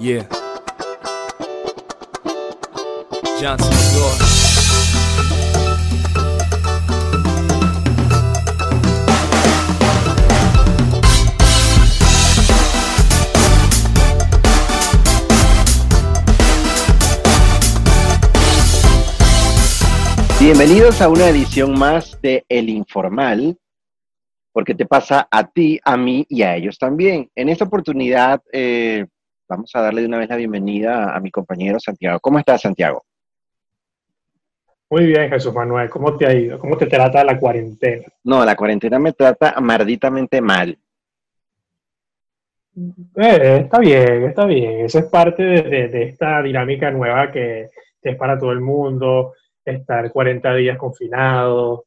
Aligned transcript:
Yeah. 0.00 0.28
Bienvenidos 20.38 21.02
a 21.02 21.08
una 21.08 21.28
edición 21.28 21.76
más 21.76 22.20
de 22.22 22.44
El 22.48 22.68
Informal, 22.68 23.58
porque 24.52 24.76
te 24.76 24.86
pasa 24.86 25.26
a 25.28 25.48
ti, 25.48 25.80
a 25.84 25.96
mí 25.96 26.24
y 26.28 26.42
a 26.42 26.54
ellos 26.54 26.78
también. 26.78 27.28
En 27.34 27.48
esta 27.48 27.64
oportunidad 27.64 28.40
eh, 28.52 29.06
vamos 29.48 29.70
a 29.74 29.80
darle 29.82 30.02
de 30.02 30.06
una 30.08 30.18
vez 30.18 30.28
la 30.28 30.36
bienvenida 30.36 31.14
a 31.14 31.20
mi 31.20 31.30
compañero 31.30 31.78
Santiago. 31.80 32.20
¿Cómo 32.20 32.38
estás, 32.38 32.60
Santiago? 32.62 33.04
Muy 34.90 35.06
bien, 35.06 35.28
Jesús 35.30 35.52
Manuel. 35.52 35.90
¿Cómo 35.90 36.16
te 36.16 36.26
ha 36.26 36.32
ido? 36.34 36.58
¿Cómo 36.58 36.76
te 36.76 36.86
trata 36.86 37.22
la 37.24 37.38
cuarentena? 37.38 38.06
No, 38.24 38.44
la 38.44 38.56
cuarentena 38.56 38.98
me 38.98 39.12
trata 39.12 39.60
malditamente 39.60 40.40
mal. 40.40 40.78
Eh, 43.16 43.60
está 43.64 43.78
bien, 43.80 44.24
está 44.24 44.46
bien. 44.46 44.84
Eso 44.84 44.98
es 45.00 45.06
parte 45.06 45.42
de, 45.42 45.62
de- 45.62 45.88
de 45.88 46.02
esta 46.04 46.40
dinámica 46.42 46.90
nueva 46.90 47.30
que, 47.30 47.70
que 48.00 48.10
es 48.10 48.16
para 48.16 48.38
todo 48.38 48.52
el 48.52 48.60
mundo. 48.60 49.34
Estar 49.64 50.10
40 50.10 50.54
días 50.54 50.78
confinados, 50.78 51.80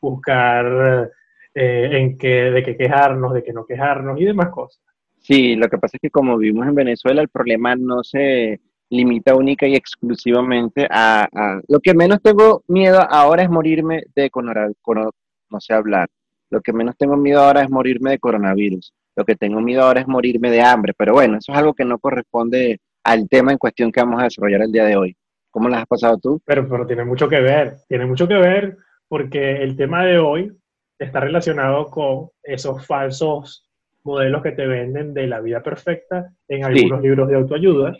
buscar 0.00 1.10
eh, 1.54 1.88
en 1.92 2.16
qué, 2.16 2.28
de 2.52 2.62
qué 2.62 2.76
quejarnos, 2.76 3.32
de 3.34 3.42
qué 3.42 3.52
no 3.52 3.64
quejarnos 3.66 4.20
y 4.20 4.24
demás 4.24 4.50
cosas. 4.50 4.80
Sí, 5.26 5.56
lo 5.56 5.68
que 5.68 5.78
pasa 5.78 5.96
es 5.96 6.00
que 6.02 6.10
como 6.10 6.36
vivimos 6.36 6.66
en 6.68 6.74
Venezuela, 6.74 7.22
el 7.22 7.28
problema 7.30 7.74
no 7.76 8.04
se 8.04 8.60
limita 8.90 9.34
única 9.34 9.66
y 9.66 9.74
exclusivamente 9.74 10.86
a... 10.90 11.26
a- 11.32 11.60
Lo 11.66 11.80
que 11.80 11.94
menos 11.94 12.20
tengo 12.22 12.62
miedo 12.68 13.00
ahora 13.00 13.42
es 13.42 13.48
morirme 13.48 14.02
de 14.14 14.28
conora- 14.30 14.70
coro- 14.82 15.14
no 15.50 15.60
sé 15.60 15.72
hablar. 15.72 16.08
Lo 16.50 16.60
que 16.60 16.74
menos 16.74 16.94
tengo 16.98 17.16
miedo 17.16 17.40
ahora 17.40 17.62
es 17.62 17.70
morirme 17.70 18.10
de 18.10 18.18
coronavirus. 18.18 18.92
Lo 19.16 19.24
que 19.24 19.34
tengo 19.34 19.60
miedo 19.62 19.82
ahora 19.82 20.02
es 20.02 20.06
morirme 20.06 20.50
de 20.50 20.60
hambre. 20.60 20.92
Pero 20.96 21.14
bueno, 21.14 21.38
eso 21.38 21.52
es 21.52 21.58
algo 21.58 21.72
que 21.72 21.86
no 21.86 21.98
corresponde 21.98 22.78
al 23.02 23.26
tema 23.28 23.50
en 23.50 23.58
cuestión 23.58 23.90
que 23.90 24.00
vamos 24.02 24.20
a 24.20 24.24
desarrollar 24.24 24.60
el 24.62 24.72
día 24.72 24.84
de 24.84 24.96
hoy. 24.96 25.16
¿Cómo 25.50 25.68
las 25.70 25.80
has 25.80 25.86
pasado 25.86 26.18
tú? 26.18 26.40
Pero, 26.44 26.68
pero 26.68 26.86
tiene 26.86 27.04
mucho 27.04 27.28
que 27.28 27.40
ver, 27.40 27.76
tiene 27.88 28.04
mucho 28.04 28.28
que 28.28 28.34
ver 28.34 28.76
porque 29.08 29.62
el 29.62 29.74
tema 29.76 30.04
de 30.04 30.18
hoy 30.18 30.52
está 30.98 31.20
relacionado 31.20 31.86
con 31.90 32.28
esos 32.42 32.86
falsos 32.86 33.66
modelos 34.04 34.42
que 34.42 34.52
te 34.52 34.66
venden 34.66 35.14
de 35.14 35.26
la 35.26 35.40
vida 35.40 35.62
perfecta 35.62 36.32
en 36.48 36.64
algunos 36.64 37.00
libros 37.00 37.28
de 37.28 37.36
autoayuda 37.36 37.96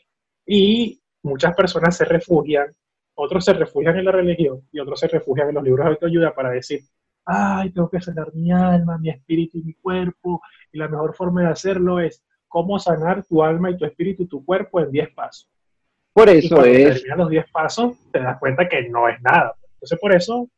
y 0.46 1.00
muchas 1.22 1.56
personas 1.56 1.96
se 1.96 2.04
refugian, 2.04 2.66
otros 3.14 3.44
se 3.44 3.54
refugian 3.54 3.96
en 3.98 4.04
la 4.04 4.12
religión 4.12 4.60
y 4.70 4.80
otros 4.80 5.00
se 5.00 5.08
refugian 5.08 5.48
en 5.48 5.54
los 5.54 5.64
libros 5.64 5.84
de 5.86 5.90
autoayuda 5.92 6.34
para 6.34 6.50
decir, 6.50 6.80
ay, 7.24 7.70
tengo 7.70 7.88
que 7.88 8.00
sanar 8.00 8.34
mi 8.34 8.52
alma, 8.52 8.98
mi 8.98 9.08
espíritu 9.10 9.58
y 9.58 9.62
mi 9.62 9.74
cuerpo 9.74 10.42
y 10.70 10.78
la 10.78 10.88
mejor 10.88 11.14
forma 11.14 11.42
de 11.42 11.48
hacerlo 11.48 12.00
es 12.00 12.22
cómo 12.48 12.78
sanar 12.78 13.24
tu 13.24 13.42
alma 13.42 13.70
y 13.70 13.76
tu 13.76 13.84
espíritu 13.84 14.24
y 14.24 14.28
tu 14.28 14.44
cuerpo 14.44 14.80
en 14.80 14.90
10 14.90 15.14
pasos. 15.14 15.50
Por 16.12 16.28
Y 16.28 16.38
eso 16.38 16.54
cuando 16.56 16.72
es... 16.72 16.94
terminas 16.94 17.18
los 17.18 17.30
10 17.30 17.50
pasos, 17.50 17.96
te 18.12 18.20
das 18.20 18.38
cuenta 18.38 18.68
que 18.68 18.88
no 18.88 19.08
es 19.08 19.20
nada. 19.22 19.54
Entonces, 19.72 19.98
por 19.98 20.14
eso 20.14 20.48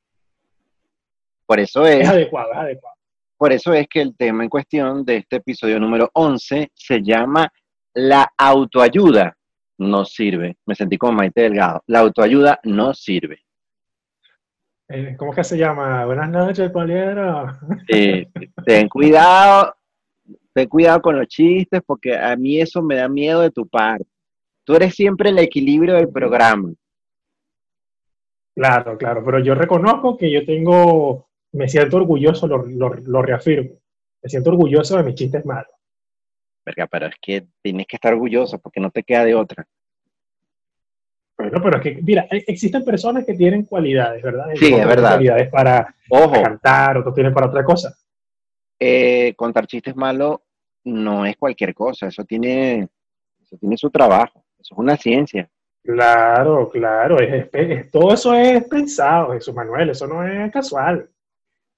Por 1.47 1.61
eso 1.61 1.87
es 1.87 2.01
es... 2.03 2.09
adecuado, 2.09 2.53
es 2.53 2.59
adecuado. 2.59 2.96
Por 3.37 3.53
eso 3.53 3.73
es 3.73 3.87
que 3.89 4.01
el 4.01 4.17
tema 4.17 4.45
en 4.45 4.51
cuestión 4.51 5.05
de 5.05 5.19
este 5.19 5.37
episodio 5.37 5.79
número 5.79 6.11
11 6.15 6.71
se 6.75 7.03
llama 7.03 7.53
La 7.95 8.33
autoayuda 8.37 9.37
no 9.79 10.05
sirve. 10.05 10.57
Me 10.67 10.75
sentí 10.75 10.97
como 10.97 11.13
Maite 11.13 11.43
Delgado. 11.43 11.83
La 11.87 12.01
autoayuda 12.01 12.61
no 12.65 12.95
sirve. 12.95 13.43
Eh, 14.89 15.17
¿Cómo 15.19 15.33
es 15.33 15.37
que 15.37 15.45
se 15.45 15.59
llama? 15.59 16.05
Buenas 16.07 16.31
noches, 16.31 16.71
Poliero. 16.71 17.53
Eh, 17.89 18.29
ten 18.65 18.89
cuidado, 18.89 19.75
ten 20.53 20.69
cuidado 20.69 21.03
con 21.03 21.19
los 21.19 21.27
chistes 21.27 21.83
porque 21.85 22.17
a 22.17 22.37
mí 22.37 22.61
eso 22.61 22.83
me 22.83 22.97
da 22.97 23.09
miedo 23.09 23.41
de 23.41 23.51
tu 23.51 23.67
parte. 23.67 24.07
Tú 24.65 24.75
eres 24.75 24.95
siempre 24.95 25.31
el 25.31 25.39
equilibrio 25.39 25.95
del 25.95 26.09
programa. 26.09 26.73
Claro, 28.55 28.97
claro, 28.97 29.23
pero 29.25 29.39
yo 29.41 29.55
reconozco 29.55 30.17
que 30.17 30.31
yo 30.31 30.47
tengo, 30.47 31.26
me 31.53 31.69
siento 31.69 31.97
orgulloso, 31.97 32.47
lo, 32.47 32.65
lo- 32.67 32.95
lo 32.95 33.23
reafirmo. 33.23 33.71
Me 34.23 34.29
siento 34.29 34.51
orgulloso 34.51 34.97
de 34.97 35.03
mis 35.05 35.15
chistes 35.15 35.45
malos. 35.45 35.71
Verga, 36.65 36.87
pero 36.87 37.07
es 37.07 37.15
que 37.21 37.47
tienes 37.63 37.87
que 37.87 37.97
estar 37.97 38.13
orgulloso 38.13 38.59
porque 38.59 38.81
no 38.81 38.91
te 38.91 39.03
queda 39.05 39.25
de 39.25 39.35
otra. 39.35 39.67
Bueno, 41.39 41.61
pero 41.63 41.77
es 41.77 41.83
que, 41.83 42.03
mira, 42.03 42.27
e- 42.31 42.45
existen 42.47 42.85
personas 42.85 43.25
que 43.25 43.35
tienen 43.35 43.65
cualidades, 43.65 44.23
¿verdad? 44.23 44.47
Sí, 44.57 44.73
es 44.75 44.87
verdad. 44.87 45.11
Cualidades 45.11 45.49
para 45.51 45.95
Ojo, 46.09 46.43
cantar, 46.43 46.97
otros 46.99 47.15
tienen 47.15 47.33
para 47.35 47.47
otra 47.47 47.63
cosa. 47.65 47.95
eh, 48.79 49.33
contar 49.37 49.67
chistes 49.67 49.97
malos 49.97 50.41
no 50.85 51.25
es 51.25 51.37
cualquier 51.37 51.75
cosa, 51.75 52.07
eso 52.09 52.25
tiene, 52.25 52.89
eso 53.43 53.57
tiene 53.59 53.77
su 53.77 53.91
trabajo, 53.91 54.45
eso 54.61 54.75
es 54.75 54.79
una 54.79 54.97
ciencia. 54.97 55.49
Claro, 55.83 56.69
claro, 56.71 57.19
es- 57.21 57.49
es- 57.53 57.71
es- 57.71 57.91
todo 57.91 58.13
eso 58.15 58.35
es 58.35 58.65
pensado, 58.65 59.33
Jesús 59.33 59.55
Manuel, 59.55 59.91
eso 59.91 60.07
no 60.07 60.27
es 60.27 60.51
casual. 60.53 61.09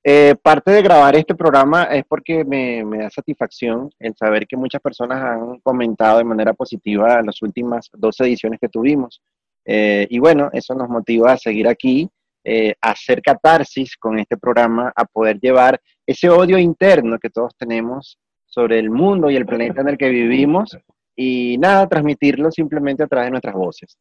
Eh, 0.04 0.36
parte 0.40 0.70
de 0.70 0.82
grabar 0.82 1.16
este 1.16 1.34
programa 1.34 1.84
es 1.84 2.04
porque 2.08 2.44
me, 2.44 2.84
da 2.84 3.10
satisfacción 3.10 3.90
el 3.98 4.14
saber 4.16 4.46
que 4.46 4.56
muchas 4.56 4.80
personas 4.80 5.22
han 5.22 5.58
comentado 5.60 6.18
de 6.18 6.24
manera 6.24 6.54
positiva 6.54 7.20
las 7.22 7.42
últimas 7.42 7.88
dos 7.92 8.18
ediciones 8.20 8.60
que 8.60 8.68
tuvimos. 8.68 9.20
Eh, 9.64 10.06
y 10.08 10.18
bueno, 10.18 10.50
eso 10.52 10.74
nos 10.74 10.88
motiva 10.88 11.32
a 11.32 11.36
seguir 11.36 11.68
aquí, 11.68 12.08
eh, 12.44 12.74
a 12.80 12.92
hacer 12.92 13.20
catarsis 13.20 13.96
con 13.96 14.18
este 14.18 14.36
programa, 14.36 14.92
a 14.94 15.04
poder 15.04 15.38
llevar 15.40 15.80
ese 16.06 16.30
odio 16.30 16.56
interno 16.58 17.18
que 17.18 17.28
todos 17.28 17.54
tenemos 17.58 18.18
sobre 18.46 18.78
el 18.78 18.90
mundo 18.90 19.30
y 19.30 19.36
el 19.36 19.44
planeta 19.44 19.82
en 19.82 19.88
el 19.88 19.98
que 19.98 20.08
vivimos 20.08 20.78
y 21.14 21.58
nada, 21.58 21.88
transmitirlo 21.88 22.50
simplemente 22.50 23.02
a 23.02 23.08
través 23.08 23.26
de 23.26 23.32
nuestras 23.32 23.54
voces. 23.54 23.98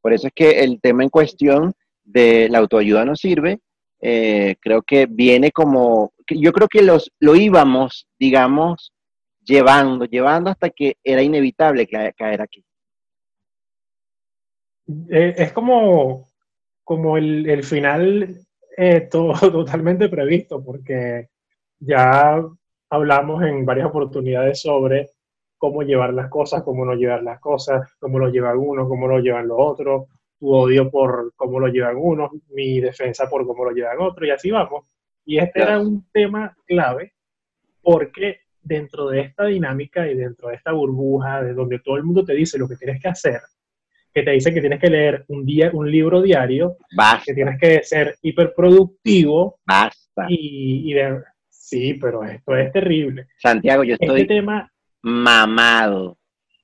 Por 0.00 0.12
eso 0.12 0.26
es 0.26 0.32
que 0.34 0.50
el 0.62 0.80
tema 0.80 1.04
en 1.04 1.08
cuestión 1.08 1.72
de 2.02 2.48
la 2.50 2.58
autoayuda 2.58 3.04
nos 3.04 3.20
sirve, 3.20 3.60
eh, 4.02 4.56
creo 4.60 4.82
que 4.82 5.06
viene 5.06 5.52
como, 5.52 6.12
yo 6.28 6.52
creo 6.52 6.68
que 6.68 6.82
los, 6.82 7.10
lo 7.20 7.36
íbamos, 7.36 8.08
digamos, 8.18 8.92
llevando, 9.44 10.04
llevando 10.06 10.50
hasta 10.50 10.70
que 10.70 10.96
era 11.04 11.22
inevitable 11.22 11.86
ca- 11.86 12.12
caer 12.12 12.42
aquí. 12.42 12.64
Eh, 15.10 15.34
es 15.36 15.52
como, 15.52 16.26
como 16.84 17.16
el, 17.16 17.48
el 17.48 17.62
final 17.64 18.36
eh, 18.76 19.02
todo 19.10 19.34
totalmente 19.50 20.08
previsto, 20.08 20.62
porque 20.64 21.28
ya 21.78 22.42
hablamos 22.90 23.44
en 23.44 23.64
varias 23.64 23.86
oportunidades 23.88 24.60
sobre 24.60 25.10
cómo 25.58 25.82
llevar 25.82 26.12
las 26.14 26.28
cosas, 26.28 26.62
cómo 26.64 26.84
no 26.84 26.94
llevar 26.94 27.22
las 27.22 27.40
cosas, 27.40 27.88
cómo 28.00 28.18
lo 28.18 28.28
llevan 28.28 28.58
unos, 28.58 28.88
cómo 28.88 29.06
lo 29.06 29.20
llevan 29.20 29.48
los 29.48 29.58
otros, 29.60 30.06
tu 30.42 30.52
odio 30.52 30.90
por 30.90 31.32
cómo 31.36 31.60
lo 31.60 31.68
llevan 31.68 31.94
unos, 31.96 32.32
mi 32.50 32.80
defensa 32.80 33.28
por 33.30 33.46
cómo 33.46 33.64
lo 33.64 33.70
llevan 33.70 33.98
otros, 34.00 34.26
y 34.26 34.30
así 34.32 34.50
vamos. 34.50 34.84
Y 35.24 35.38
este 35.38 35.52
Claro. 35.60 35.70
era 35.70 35.80
un 35.80 36.04
tema 36.12 36.52
clave 36.66 37.12
porque 37.80 38.40
dentro 38.60 39.08
de 39.08 39.20
esta 39.20 39.44
dinámica 39.46 40.08
y 40.10 40.16
dentro 40.16 40.48
de 40.48 40.56
esta 40.56 40.72
burbuja 40.72 41.42
de 41.44 41.54
donde 41.54 41.78
todo 41.78 41.96
el 41.96 42.02
mundo 42.02 42.24
te 42.24 42.34
dice 42.34 42.58
lo 42.58 42.66
que 42.68 42.74
tienes 42.74 43.00
que 43.00 43.08
hacer, 43.08 43.40
que 44.12 44.24
te 44.24 44.32
dice 44.32 44.52
que 44.52 44.60
tienes 44.60 44.80
que 44.80 44.90
leer 44.90 45.24
un, 45.28 45.46
día, 45.46 45.70
un 45.72 45.88
libro 45.88 46.20
diario, 46.20 46.76
que 47.24 47.34
tienes 47.34 47.56
que 47.60 47.84
ser 47.84 48.16
hiperproductivo 48.22 49.60
basta. 49.64 50.26
y, 50.28 50.90
y 50.90 50.94
de- 50.94 51.22
sí, 51.48 51.94
pero 51.94 52.24
esto 52.24 52.56
es 52.56 52.72
terrible. 52.72 53.28
Santiago, 53.38 53.84
yo 53.84 53.94
Este 53.94 54.06
estoy 54.06 54.26
tema, 54.26 54.68
mamado 55.02 56.18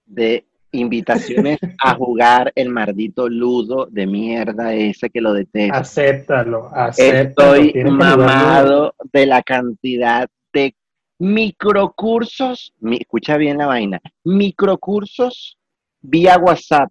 de 0.05 0.48
invitaciones 0.73 1.59
a 1.83 1.95
jugar 1.95 2.53
el 2.55 2.69
maldito 2.71 3.29
ludo 3.29 3.87
de 3.87 4.07
mierda 4.07 4.75
ese 4.75 5.11
que 5.11 5.21
lo 5.21 5.33
detesto. 5.33 5.75
acéptalo, 5.75 6.71
acéptalo. 6.75 7.55
Estoy 7.55 7.85
mamado 7.85 8.95
de 9.13 9.27
la 9.27 9.43
cantidad 9.43 10.29
de 10.53 10.75
microcursos, 11.19 12.75
mi- 12.81 12.99
escucha 12.99 13.37
bien 13.37 13.59
la 13.59 13.67
vaina, 13.67 14.01
microcursos 14.25 15.59
vía 16.01 16.39
WhatsApp. 16.39 16.91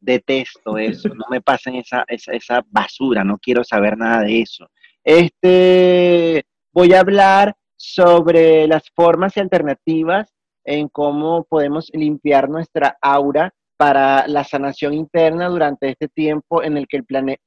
Detesto 0.00 0.78
eso, 0.78 1.08
no 1.08 1.24
me 1.28 1.40
pasen 1.40 1.74
esa, 1.74 2.04
esa, 2.06 2.32
esa 2.32 2.64
basura, 2.70 3.24
no 3.24 3.36
quiero 3.38 3.64
saber 3.64 3.96
nada 3.98 4.22
de 4.22 4.42
eso. 4.42 4.68
Este, 5.02 6.44
voy 6.72 6.92
a 6.92 7.00
hablar 7.00 7.56
sobre 7.76 8.68
las 8.68 8.88
formas 8.94 9.36
y 9.36 9.40
alternativas 9.40 10.32
en 10.68 10.88
cómo 10.88 11.44
podemos 11.44 11.90
limpiar 11.94 12.48
nuestra 12.48 12.96
aura 13.00 13.52
para 13.76 14.26
la 14.28 14.44
sanación 14.44 14.92
interna 14.92 15.48
durante 15.48 15.88
este 15.88 16.08
tiempo 16.08 16.62
en 16.62 16.76
el 16.76 16.86
que 16.86 16.98
el 16.98 17.04
planeta 17.04 17.42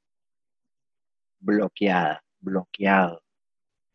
bloqueada, 1.39 2.23
bloqueado. 2.39 3.21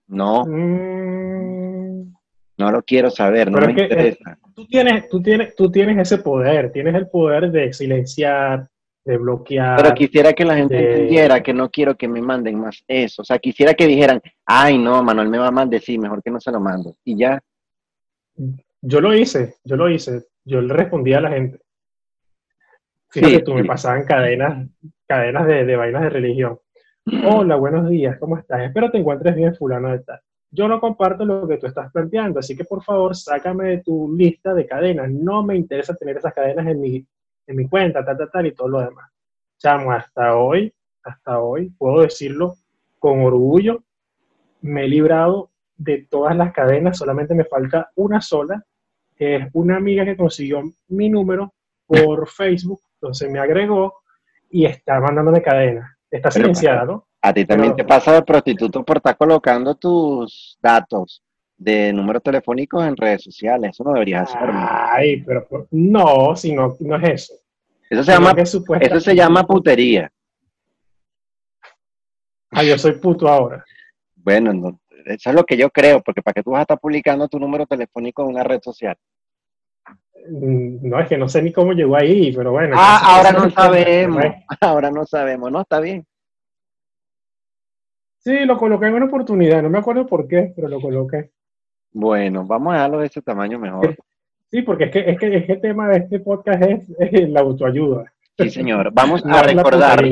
No, 0.08 0.44
Mm, 0.46 2.12
no 2.58 2.70
lo 2.70 2.82
quiero 2.82 3.10
saber, 3.10 3.50
no 3.50 3.58
me 3.58 3.72
es 3.72 3.76
que, 3.76 3.82
interesa. 3.82 4.38
Tú 4.54 4.66
tienes, 4.66 5.08
tú, 5.08 5.20
tienes, 5.20 5.54
tú 5.56 5.70
tienes 5.70 5.98
ese 5.98 6.18
poder, 6.22 6.70
tienes 6.72 6.94
el 6.94 7.08
poder 7.08 7.50
de 7.50 7.72
silenciar, 7.72 8.68
de 9.04 9.16
bloquear. 9.18 9.76
Pero 9.82 9.94
quisiera 9.94 10.32
que 10.32 10.44
la 10.44 10.56
gente 10.56 10.74
de- 10.74 10.92
entendiera 10.92 11.42
que 11.42 11.52
no 11.52 11.68
quiero 11.70 11.96
que 11.96 12.06
me 12.08 12.20
manden 12.22 12.60
más 12.60 12.82
eso. 12.86 13.22
O 13.22 13.24
sea, 13.24 13.38
quisiera 13.38 13.74
que 13.74 13.86
dijeran, 13.86 14.20
ay, 14.44 14.78
no, 14.78 15.02
Manuel 15.02 15.28
me 15.28 15.38
va 15.38 15.48
a 15.48 15.52
maldecir, 15.52 15.98
mejor 16.00 16.22
que 16.22 16.30
no 16.30 16.40
se 16.40 16.50
lo 16.52 16.60
mando. 16.60 16.94
Y 17.04 17.16
ya, 17.18 17.40
Yo 18.82 19.00
lo 19.00 19.14
hice, 19.14 19.56
yo 19.64 19.76
lo 19.76 19.88
hice. 19.88 20.26
Yo 20.44 20.60
le 20.60 20.72
respondía 20.72 21.18
a 21.18 21.22
la 21.22 21.30
gente. 21.30 21.60
Fíjate 23.08 23.38
Sí, 23.38 23.44
tú, 23.44 23.54
me 23.54 23.64
pasaban 23.64 24.04
cadenas, 24.04 24.68
cadenas 25.06 25.46
de, 25.46 25.64
de 25.64 25.76
vainas 25.76 26.02
de 26.02 26.10
religión. 26.10 26.58
Hola, 27.26 27.56
buenos 27.56 27.88
días, 27.88 28.18
¿cómo 28.18 28.36
estás? 28.36 28.62
Espero 28.62 28.90
te 28.90 28.98
encuentres 28.98 29.34
bien, 29.34 29.54
fulano 29.54 29.90
de 29.90 30.00
tal. 30.00 30.20
Yo 30.50 30.68
no 30.68 30.80
comparto 30.80 31.24
lo 31.24 31.48
que 31.48 31.56
tú 31.56 31.66
estás 31.66 31.90
planteando, 31.90 32.40
así 32.40 32.56
que 32.56 32.64
por 32.64 32.82
favor, 32.82 33.16
sácame 33.16 33.68
de 33.68 33.78
tu 33.82 34.14
lista 34.16 34.54
de 34.54 34.66
cadenas. 34.66 35.10
No 35.10 35.42
me 35.42 35.56
interesa 35.56 35.94
tener 35.94 36.18
esas 36.18 36.32
cadenas 36.32 36.66
en 36.66 36.80
mi, 36.80 37.06
en 37.46 37.56
mi 37.56 37.68
cuenta, 37.68 38.04
tal, 38.04 38.16
tal, 38.16 38.30
tal, 38.30 38.46
y 38.46 38.52
todo 38.52 38.68
lo 38.68 38.80
demás. 38.80 39.10
Chamo, 39.58 39.92
hasta 39.92 40.36
hoy, 40.36 40.72
hasta 41.02 41.40
hoy, 41.40 41.70
puedo 41.70 42.02
decirlo 42.02 42.54
con 42.98 43.20
orgullo, 43.22 43.82
me 44.60 44.84
he 44.84 44.88
librado 44.88 45.50
de 45.76 46.06
todas 46.10 46.36
las 46.36 46.52
cadenas, 46.52 46.96
solamente 46.98 47.34
me 47.34 47.44
falta 47.44 47.90
una 47.96 48.20
sola, 48.20 48.64
que 49.16 49.36
es 49.36 49.48
una 49.52 49.76
amiga 49.76 50.04
que 50.04 50.16
consiguió 50.16 50.62
mi 50.88 51.08
número 51.08 51.52
por 51.86 52.28
Facebook, 52.28 52.80
entonces 52.94 53.30
me 53.30 53.38
agregó 53.38 53.94
y 54.50 54.64
está 54.64 55.00
mandándome 55.00 55.42
cadenas. 55.42 55.90
Está 56.10 56.30
Pero, 56.30 56.44
silenciada, 56.44 56.84
¿no? 56.84 57.06
a 57.20 57.32
ti 57.34 57.44
también 57.44 57.74
Pero- 57.74 57.84
te 57.86 57.88
pasa 57.88 58.12
de 58.12 58.22
prostituto 58.22 58.84
por 58.84 58.98
estar 58.98 59.16
colocando 59.16 59.74
tus 59.74 60.56
datos 60.62 61.22
de 61.58 61.92
números 61.92 62.22
telefónicos 62.22 62.86
en 62.86 62.96
redes 62.96 63.24
sociales. 63.24 63.70
Eso 63.70 63.82
no 63.84 63.92
deberías 63.94 64.28
hacerlo. 64.34 64.54
Ay, 64.56 65.22
pero 65.22 65.46
por- 65.46 65.66
no, 65.72 66.36
si 66.36 66.52
no, 66.52 66.76
no 66.80 66.96
es 66.96 67.08
eso. 67.10 67.34
Eso 67.90 68.02
se 68.04 68.12
llama, 68.12 68.34
eso 68.36 69.00
se 69.00 69.14
llama 69.14 69.44
putería. 69.44 70.10
Ah, 72.50 72.62
yo 72.62 72.78
soy 72.78 72.92
puto 72.92 73.28
ahora. 73.28 73.64
Bueno, 74.16 74.52
no, 74.52 74.78
eso 75.06 75.30
es 75.30 75.34
lo 75.36 75.44
que 75.44 75.56
yo 75.56 75.70
creo, 75.70 76.02
porque 76.02 76.22
para 76.22 76.34
qué 76.34 76.42
tú 76.42 76.50
vas 76.50 76.60
a 76.60 76.62
estar 76.62 76.78
publicando 76.78 77.28
tu 77.28 77.38
número 77.38 77.66
telefónico 77.66 78.22
en 78.22 78.28
una 78.28 78.42
red 78.44 78.60
social. 78.62 78.96
Mm, 80.28 80.88
No, 80.88 81.00
es 81.00 81.08
que 81.08 81.16
no 81.16 81.28
sé 81.28 81.42
ni 81.42 81.52
cómo 81.52 81.72
llegó 81.72 81.96
ahí, 81.96 82.32
pero 82.34 82.50
bueno. 82.52 82.76
Ah, 82.78 83.16
ahora 83.16 83.32
no 83.32 83.50
sabemos. 83.50 84.24
Ahora 84.60 84.90
no 84.90 85.06
sabemos. 85.06 85.50
No, 85.52 85.60
está 85.60 85.80
bien. 85.80 86.04
Sí, 88.18 88.44
lo 88.44 88.56
coloqué 88.58 88.86
en 88.86 88.94
una 88.94 89.06
oportunidad, 89.06 89.62
no 89.62 89.70
me 89.70 89.78
acuerdo 89.78 90.04
por 90.06 90.26
qué, 90.26 90.52
pero 90.56 90.66
lo 90.68 90.80
coloqué. 90.80 91.30
Bueno, 91.92 92.44
vamos 92.44 92.72
a 92.72 92.76
dejarlo 92.76 92.98
de 92.98 93.06
ese 93.06 93.22
tamaño 93.22 93.58
mejor. 93.58 93.96
Sí, 94.50 94.62
porque 94.62 94.84
es 94.84 94.90
que, 94.90 95.10
es 95.10 95.18
que, 95.18 95.36
es 95.36 95.46
que 95.46 95.52
el 95.52 95.60
tema 95.60 95.88
de 95.88 95.98
este 95.98 96.20
podcast 96.20 96.62
es, 96.62 96.90
es 96.98 97.30
la 97.30 97.40
autoayuda. 97.40 98.12
Sí, 98.38 98.50
señor. 98.50 98.90
Vamos 98.92 99.22
a 99.26 99.42
recordar. 99.42 100.04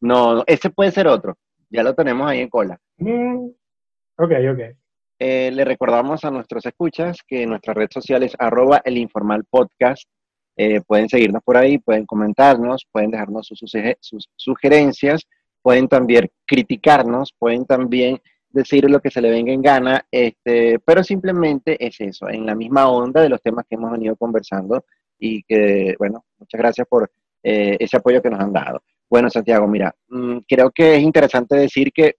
no, 0.00 0.44
ese 0.46 0.70
puede 0.70 0.90
ser 0.92 1.06
otro. 1.06 1.36
Ya 1.70 1.82
lo 1.82 1.94
tenemos 1.94 2.30
ahí 2.30 2.40
en 2.40 2.48
cola. 2.50 2.78
Mm, 2.98 3.48
ok, 4.16 4.32
ok. 4.52 4.76
Eh, 5.18 5.50
le 5.52 5.64
recordamos 5.64 6.24
a 6.24 6.30
nuestros 6.30 6.66
escuchas 6.66 7.18
que 7.26 7.46
nuestra 7.46 7.74
red 7.74 7.88
social 7.90 8.22
es 8.22 8.34
arroba 8.38 8.82
el 8.84 8.98
informal 8.98 9.44
podcast. 9.48 10.08
Eh, 10.56 10.80
pueden 10.86 11.08
seguirnos 11.08 11.42
por 11.44 11.56
ahí, 11.56 11.78
pueden 11.78 12.06
comentarnos, 12.06 12.86
pueden 12.90 13.10
dejarnos 13.10 13.46
sus, 13.46 13.72
sus 14.00 14.28
sugerencias, 14.36 15.22
pueden 15.62 15.88
también 15.88 16.28
criticarnos, 16.44 17.32
pueden 17.38 17.64
también 17.64 18.20
decir 18.52 18.88
lo 18.90 19.00
que 19.00 19.10
se 19.10 19.20
le 19.20 19.30
venga 19.30 19.52
en 19.52 19.62
gana, 19.62 20.06
este, 20.10 20.78
pero 20.80 21.02
simplemente 21.02 21.84
es 21.84 22.00
eso, 22.00 22.28
en 22.28 22.44
la 22.44 22.54
misma 22.54 22.88
onda 22.88 23.22
de 23.22 23.28
los 23.28 23.40
temas 23.40 23.64
que 23.68 23.76
hemos 23.76 23.92
venido 23.92 24.14
conversando 24.16 24.84
y 25.18 25.42
que, 25.44 25.94
bueno, 25.98 26.24
muchas 26.38 26.58
gracias 26.58 26.86
por 26.88 27.10
eh, 27.42 27.76
ese 27.80 27.96
apoyo 27.96 28.20
que 28.20 28.30
nos 28.30 28.40
han 28.40 28.52
dado. 28.52 28.82
Bueno, 29.08 29.30
Santiago, 29.30 29.66
mira, 29.66 29.94
mm, 30.08 30.38
creo 30.46 30.70
que 30.70 30.96
es 30.96 31.02
interesante 31.02 31.56
decir 31.56 31.92
que 31.92 32.16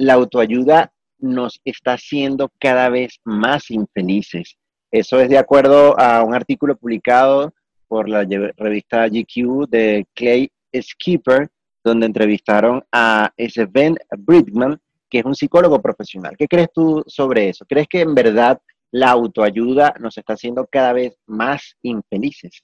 la 0.00 0.14
autoayuda 0.14 0.94
nos 1.18 1.60
está 1.62 1.92
haciendo 1.92 2.50
cada 2.58 2.88
vez 2.88 3.20
más 3.22 3.70
infelices. 3.70 4.56
Eso 4.90 5.20
es 5.20 5.28
de 5.28 5.36
acuerdo 5.36 5.94
a 6.00 6.24
un 6.24 6.34
artículo 6.34 6.74
publicado 6.74 7.52
por 7.86 8.08
la 8.08 8.26
revista 8.56 9.06
GQ 9.06 9.68
de 9.68 10.06
Clay 10.14 10.50
Skipper, 10.74 11.50
donde 11.84 12.06
entrevistaron 12.06 12.82
a 12.90 13.30
Sven 13.36 13.98
Bridgman, 14.16 14.80
que 15.10 15.18
es 15.18 15.24
un 15.26 15.34
psicólogo 15.34 15.82
profesional. 15.82 16.34
¿Qué 16.34 16.48
crees 16.48 16.72
tú 16.72 17.04
sobre 17.06 17.50
eso? 17.50 17.66
¿Crees 17.68 17.86
que 17.86 18.00
en 18.00 18.14
verdad 18.14 18.58
la 18.92 19.10
autoayuda 19.10 19.94
nos 20.00 20.16
está 20.16 20.32
haciendo 20.32 20.66
cada 20.66 20.94
vez 20.94 21.18
más 21.26 21.76
infelices? 21.82 22.62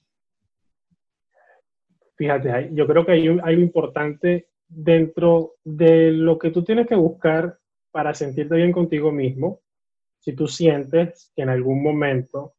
Fíjate, 2.15 2.71
yo 2.73 2.87
creo 2.87 3.05
que 3.05 3.11
hay 3.11 3.27
algo 3.27 3.61
importante 3.61 4.47
dentro 4.67 5.55
de 5.63 6.11
lo 6.11 6.37
que 6.37 6.51
tú 6.51 6.63
tienes 6.63 6.87
que 6.87 6.95
buscar 6.95 7.57
para 7.91 8.13
sentirte 8.13 8.55
bien 8.55 8.71
contigo 8.71 9.11
mismo. 9.11 9.61
Si 10.19 10.33
tú 10.33 10.47
sientes 10.47 11.31
que 11.35 11.43
en 11.43 11.49
algún 11.49 11.81
momento 11.81 12.53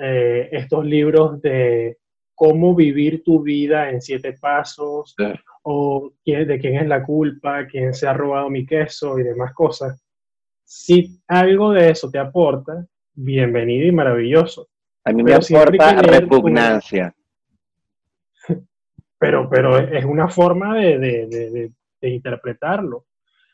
eh, 0.00 0.48
estos 0.52 0.84
libros 0.84 1.40
de 1.42 1.98
cómo 2.34 2.74
vivir 2.74 3.24
tu 3.24 3.42
vida 3.42 3.90
en 3.90 4.00
siete 4.00 4.34
pasos 4.34 5.14
Sí. 5.18 5.24
o 5.62 6.12
de 6.24 6.58
quién 6.60 6.76
es 6.76 6.86
la 6.86 7.02
culpa, 7.02 7.66
quién 7.66 7.92
se 7.92 8.06
ha 8.06 8.12
robado 8.12 8.48
mi 8.48 8.64
queso 8.64 9.18
y 9.18 9.24
demás 9.24 9.52
cosas, 9.54 10.00
si 10.64 11.18
algo 11.26 11.72
de 11.72 11.90
eso 11.90 12.10
te 12.10 12.18
aporta, 12.18 12.86
bienvenido 13.14 13.86
y 13.86 13.92
maravilloso. 13.92 14.68
A 15.04 15.12
mí 15.12 15.22
me 15.22 15.32
Pero 15.32 15.60
aporta 15.60 16.02
repugnancia. 16.02 17.14
Pero, 19.18 19.48
pero 19.50 19.78
es 19.78 20.04
una 20.04 20.28
forma 20.28 20.76
de, 20.76 20.98
de- 20.98 21.26
de- 21.26 22.08
interpretarlo. 22.08 23.06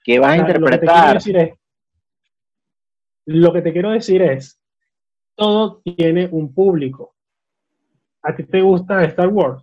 ¿Qué 0.05 0.19
vas 0.19 0.39
a 0.39 0.43
O 0.43 0.47
sea, 0.47 0.59
Lo 0.59 0.67
que, 0.67 0.79
te 0.79 0.87
quiero 0.87 1.13
interpretar? 1.13 1.17
es, 1.17 1.55
lo 3.27 3.53
que 3.53 3.63
te 3.63 3.73
quiero 3.73 3.91
decir 3.91 4.21
es, 4.23 4.61
todo 5.35 5.81
tiene 5.83 6.29
un 6.31 6.53
público. 6.53 7.15
¿A 8.23 8.35
ti 8.37 8.45
te 8.45 8.61
gusta 8.61 9.03
Star 9.05 9.29
Wars? 9.29 9.63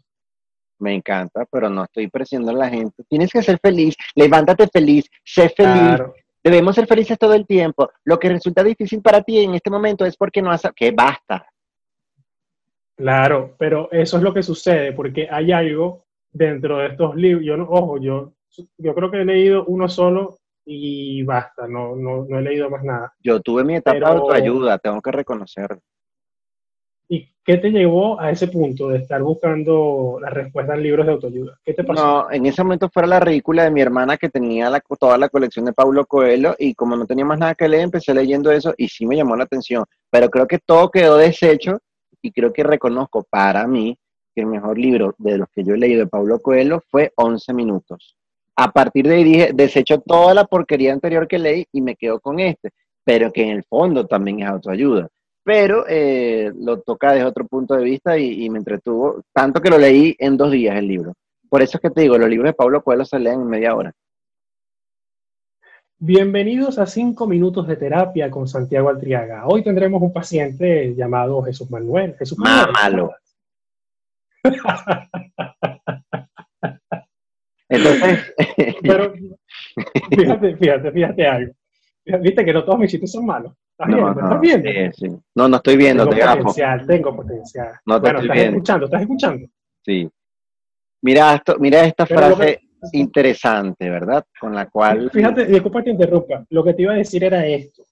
Me 0.80 0.95
encanta, 0.95 1.45
pero 1.51 1.69
no 1.69 1.83
estoy 1.83 2.07
presionando 2.07 2.51
a 2.51 2.65
la 2.65 2.69
gente. 2.69 3.03
Tienes 3.07 3.31
que 3.31 3.44
ser 3.44 3.59
feliz, 3.62 3.95
levántate 4.15 4.68
feliz, 4.68 5.07
sé 5.24 5.50
feliz. 5.50 5.74
Claro. 5.80 6.13
Debemos 6.44 6.74
ser 6.74 6.88
felices 6.88 7.19
todo 7.19 7.36
el 7.36 7.45
tiempo. 7.45 7.92
Lo 8.03 8.18
que 8.18 8.30
resulta 8.30 8.63
difícil 8.63 9.00
para 9.03 9.21
ti 9.21 9.44
en 9.44 9.53
este 9.53 9.69
momento 9.69 10.06
es 10.07 10.18
porque 10.18 10.42
no 10.42 10.50
has... 10.50 10.63
Que 10.75 10.89
basta. 10.89 11.45
Claro, 12.95 13.55
pero 13.57 13.89
eso 13.91 14.17
es 14.17 14.24
lo 14.24 14.33
que 14.33 14.43
sucede, 14.43 14.91
porque 14.93 15.27
hay 15.29 15.51
algo 15.51 16.03
dentro 16.31 16.77
de 16.79 16.88
estos 16.88 17.15
libros. 17.15 17.43
Yo 17.45 17.57
no, 17.57 17.63
ojo, 17.69 17.98
yo, 17.98 18.33
yo 18.77 18.93
creo 18.93 19.10
que 19.10 19.21
he 19.21 19.25
leído 19.25 19.65
uno 19.65 19.89
solo 19.89 20.38
y 20.65 21.24
basta, 21.24 21.67
no, 21.67 21.95
no, 21.95 22.25
no 22.29 22.39
he 22.39 22.41
leído 22.41 22.69
más 22.69 22.83
nada. 22.83 23.13
Yo 23.24 23.39
tuve 23.41 23.63
mi 23.63 23.75
etapa 23.75 23.95
Pero- 23.95 24.07
de 24.07 24.12
autoayuda, 24.19 24.77
tengo 24.77 25.01
que 25.01 25.12
reconocerlo. 25.12 25.79
¿Y 27.10 27.27
qué 27.43 27.57
te 27.57 27.71
llevó 27.71 28.17
a 28.21 28.31
ese 28.31 28.48
punto 28.48 28.88
de 28.88 29.00
estar 29.00 29.21
buscando 29.21 30.17
la 30.21 30.29
respuesta 30.29 30.75
en 30.75 30.83
libros 30.83 31.05
de 31.05 31.12
autoayuda? 31.12 31.60
¿Qué 31.65 31.74
te 31.74 31.83
pasó? 31.83 32.01
No, 32.05 32.31
en 32.31 32.45
ese 32.45 32.63
momento 32.63 32.89
fuera 32.89 33.05
la 33.07 33.19
ridícula 33.19 33.63
de 33.65 33.71
mi 33.71 33.81
hermana 33.81 34.15
que 34.15 34.29
tenía 34.29 34.69
la- 34.69 34.81
toda 34.98 35.17
la 35.17 35.27
colección 35.27 35.65
de 35.65 35.74
Paulo 35.74 36.05
Coelho 36.05 36.55
y 36.57 36.74
como 36.74 36.95
no 36.95 37.05
tenía 37.05 37.25
más 37.25 37.39
nada 37.39 37.55
que 37.55 37.67
leer, 37.67 37.83
empecé 37.83 38.13
leyendo 38.13 38.50
eso 38.51 38.74
y 38.77 38.88
sí 38.88 39.05
me 39.05 39.17
llamó 39.17 39.36
la 39.36 39.43
atención. 39.43 39.83
Pero 40.10 40.29
creo 40.29 40.48
que 40.48 40.60
todo 40.60 40.89
quedó 40.89 41.17
deshecho 41.17 41.79
y 42.22 42.32
creo 42.32 42.54
que 42.54 42.63
reconozco 42.63 43.24
para 43.30 43.68
mí 43.68 43.98
que 44.34 44.42
el 44.42 44.48
mejor 44.48 44.78
libro 44.78 45.16
de 45.18 45.38
los 45.38 45.50
que 45.50 45.63
yo 45.63 45.74
he 45.74 45.78
leído 45.78 46.01
de 46.01 46.08
Paulo 46.08 46.40
Coelho 46.40 46.82
fue 46.90 47.12
11 47.16 47.54
minutos. 47.54 48.16
A 48.56 48.72
partir 48.72 49.08
de 49.08 49.16
ahí 49.16 49.24
dije, 49.24 49.51
desecho 49.54 50.00
toda 50.00 50.34
la 50.34 50.46
porquería 50.46 50.94
anterior 50.94 51.28
que 51.28 51.40
leí 51.40 51.66
y 51.72 51.82
me 51.82 51.96
quedo 51.96 52.20
con 52.20 52.40
este, 52.40 52.70
pero 53.04 53.32
que 53.32 53.44
en 53.44 53.50
el 53.50 53.63
fondo 53.63 54.06
también 54.06 54.42
es 54.42 54.48
autoayuda. 54.48 55.08
Pero 55.44 55.86
eh, 55.88 56.51
lo 56.56 56.82
toca 56.82 57.13
desde 57.13 57.25
otro 57.25 57.48
punto 57.48 57.74
de 57.74 57.84
vista 57.84 58.18
y, 58.18 58.46
y 58.46 58.50
me 58.50 58.60
entretuvo, 58.60 59.24
tanto 59.34 59.60
que 59.60 59.70
lo 59.70 59.78
leí 59.78 60.16
en 60.20 60.38
dos 60.38 60.51
días 60.51 60.78
el 60.78 60.88
libro. 60.88 61.13
Por 61.50 61.62
eso 61.62 61.78
es 61.78 61.82
que 61.82 61.90
te 61.90 62.01
digo, 62.01 62.18
los 62.18 62.30
libros 62.30 62.50
de 62.50 62.54
Pablo 62.54 62.84
Coelho 62.84 63.04
se 63.04 63.20
leen 63.20 63.42
en 63.42 63.48
media 63.48 63.75
hora. 63.75 63.92
Bienvenidos 66.03 66.79
a 66.79 66.88
5 66.88 67.27
minutos 67.27 67.67
de 67.67 67.75
terapia 67.75 68.31
con 68.31 68.48
Santiago 68.48 68.89
Altriaga. 68.89 69.46
Hoy 69.46 69.63
tendremos 69.63 70.01
un 70.01 70.12
paciente 70.12 70.96
llamado 70.96 71.43
Jesús 71.43 71.70
Manuel. 71.70 72.15
Jesús 72.17 72.39
Manuel. 72.39 72.72
Mámalo. 72.74 73.13
Entonces, 77.70 78.34
Pero 78.81 79.13
fíjate, 80.10 80.58
fíjate, 80.58 80.91
fíjate 80.91 81.27
algo. 81.27 81.53
Viste 82.20 82.46
que 82.46 82.53
no 82.53 82.65
todos 82.65 82.79
mis 82.79 82.89
chistes 82.89 83.12
son 83.12 83.27
malos. 83.27 83.53
¿Estás 83.70 83.89
no, 83.89 83.96
viendo? 83.98 84.13
no, 84.15 84.22
¿Estás 84.24 84.41
viendo? 84.41 84.72
sí, 84.72 84.89
sí. 84.96 85.05
no, 85.36 85.48
no 85.48 85.58
estoy 85.58 85.77
viendo, 85.77 86.03
tengo 86.05 86.15
te 86.15 86.22
gafo. 86.25 86.38
potencial, 86.39 86.88
tengo 86.88 87.15
potencial. 87.15 87.74
No 87.86 87.98
te 87.98 88.01
bueno, 88.01 88.20
estoy 88.22 88.25
estás 88.25 88.36
viendo. 88.38 88.58
escuchando, 88.58 88.86
estás 88.86 89.01
escuchando. 89.03 89.48
Sí. 89.86 90.10
Mira, 91.03 91.36
esto, 91.36 91.58
mira 91.60 91.86
esta 91.86 92.08
Pero 92.08 92.36
frase 92.36 92.60
interesante, 92.94 93.90
¿verdad? 93.90 94.26
Con 94.40 94.56
la 94.56 94.70
cual... 94.70 95.10
Fíjate, 95.12 95.46
disculpa 95.46 95.80
que 95.80 95.86
te 95.86 95.92
interrumpa. 95.92 96.46
Lo 96.50 96.64
que 96.64 96.74
te 96.74 96.82
iba 96.84 96.94
a 96.94 96.98
decir 96.98 97.24
era 97.24 97.46
esto. 97.46 97.84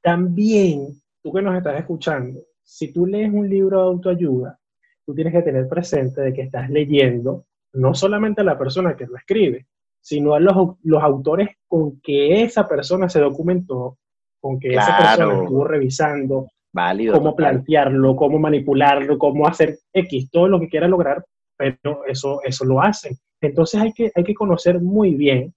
También, 0.00 0.88
tú 1.22 1.32
que 1.32 1.42
nos 1.42 1.56
estás 1.56 1.78
escuchando, 1.78 2.40
si 2.62 2.92
tú 2.92 3.06
lees 3.06 3.32
un 3.32 3.48
libro 3.48 3.80
de 3.80 3.86
autoayuda, 3.86 4.58
tú 5.04 5.14
tienes 5.14 5.32
que 5.32 5.42
tener 5.42 5.68
presente 5.68 6.20
de 6.20 6.32
que 6.32 6.42
estás 6.42 6.70
leyendo 6.70 7.46
no 7.74 7.94
solamente 7.94 8.42
a 8.42 8.44
la 8.44 8.58
persona 8.58 8.96
que 8.96 9.06
lo 9.06 9.16
escribe, 9.16 9.66
sino 10.00 10.34
a 10.34 10.40
los, 10.40 10.76
los 10.82 11.02
autores 11.02 11.50
con 11.66 12.00
que 12.00 12.42
esa 12.42 12.66
persona 12.68 13.08
se 13.08 13.20
documentó, 13.20 13.98
con 14.40 14.58
que 14.58 14.74
esa 14.74 14.98
persona 14.98 15.42
estuvo 15.42 15.64
revisando, 15.64 16.48
Válido, 16.72 17.14
cómo 17.14 17.36
plantearlo, 17.36 18.16
cómo 18.16 18.38
manipularlo, 18.38 19.18
cómo 19.18 19.46
hacer 19.46 19.78
X, 19.92 20.30
todo 20.30 20.48
lo 20.48 20.58
que 20.58 20.68
quiera 20.68 20.88
lograr, 20.88 21.24
pero 21.56 22.04
eso, 22.06 22.40
eso 22.44 22.64
lo 22.64 22.80
hacen. 22.80 23.16
Entonces 23.40 23.80
hay 23.80 23.92
que, 23.92 24.10
hay 24.14 24.24
que 24.24 24.34
conocer 24.34 24.80
muy 24.80 25.14
bien 25.14 25.52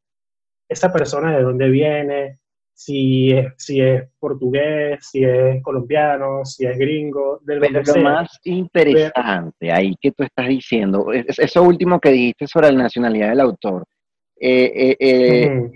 esa 0.68 0.92
persona 0.92 1.36
de 1.36 1.44
dónde 1.44 1.70
viene, 1.70 2.40
si 2.76 3.32
es, 3.32 3.54
si 3.58 3.80
es 3.80 4.04
portugués, 4.20 5.00
si 5.10 5.24
es 5.24 5.64
colombiano, 5.64 6.44
si 6.44 6.66
es 6.66 6.78
gringo, 6.78 7.40
del 7.44 7.62
Pero 7.62 7.82
lo 7.82 8.02
más 8.02 8.38
interesante 8.44 9.72
ahí 9.72 9.96
que 10.02 10.12
tú 10.12 10.24
estás 10.24 10.48
diciendo, 10.48 11.08
eso 11.14 11.64
último 11.64 12.00
que 12.00 12.12
dijiste 12.12 12.48
sobre 12.48 12.72
la 12.72 12.84
nacionalidad 12.84 13.30
del 13.30 13.40
autor, 13.40 13.86
eh, 14.38 14.74
eh, 14.76 14.98
eh, 15.00 15.72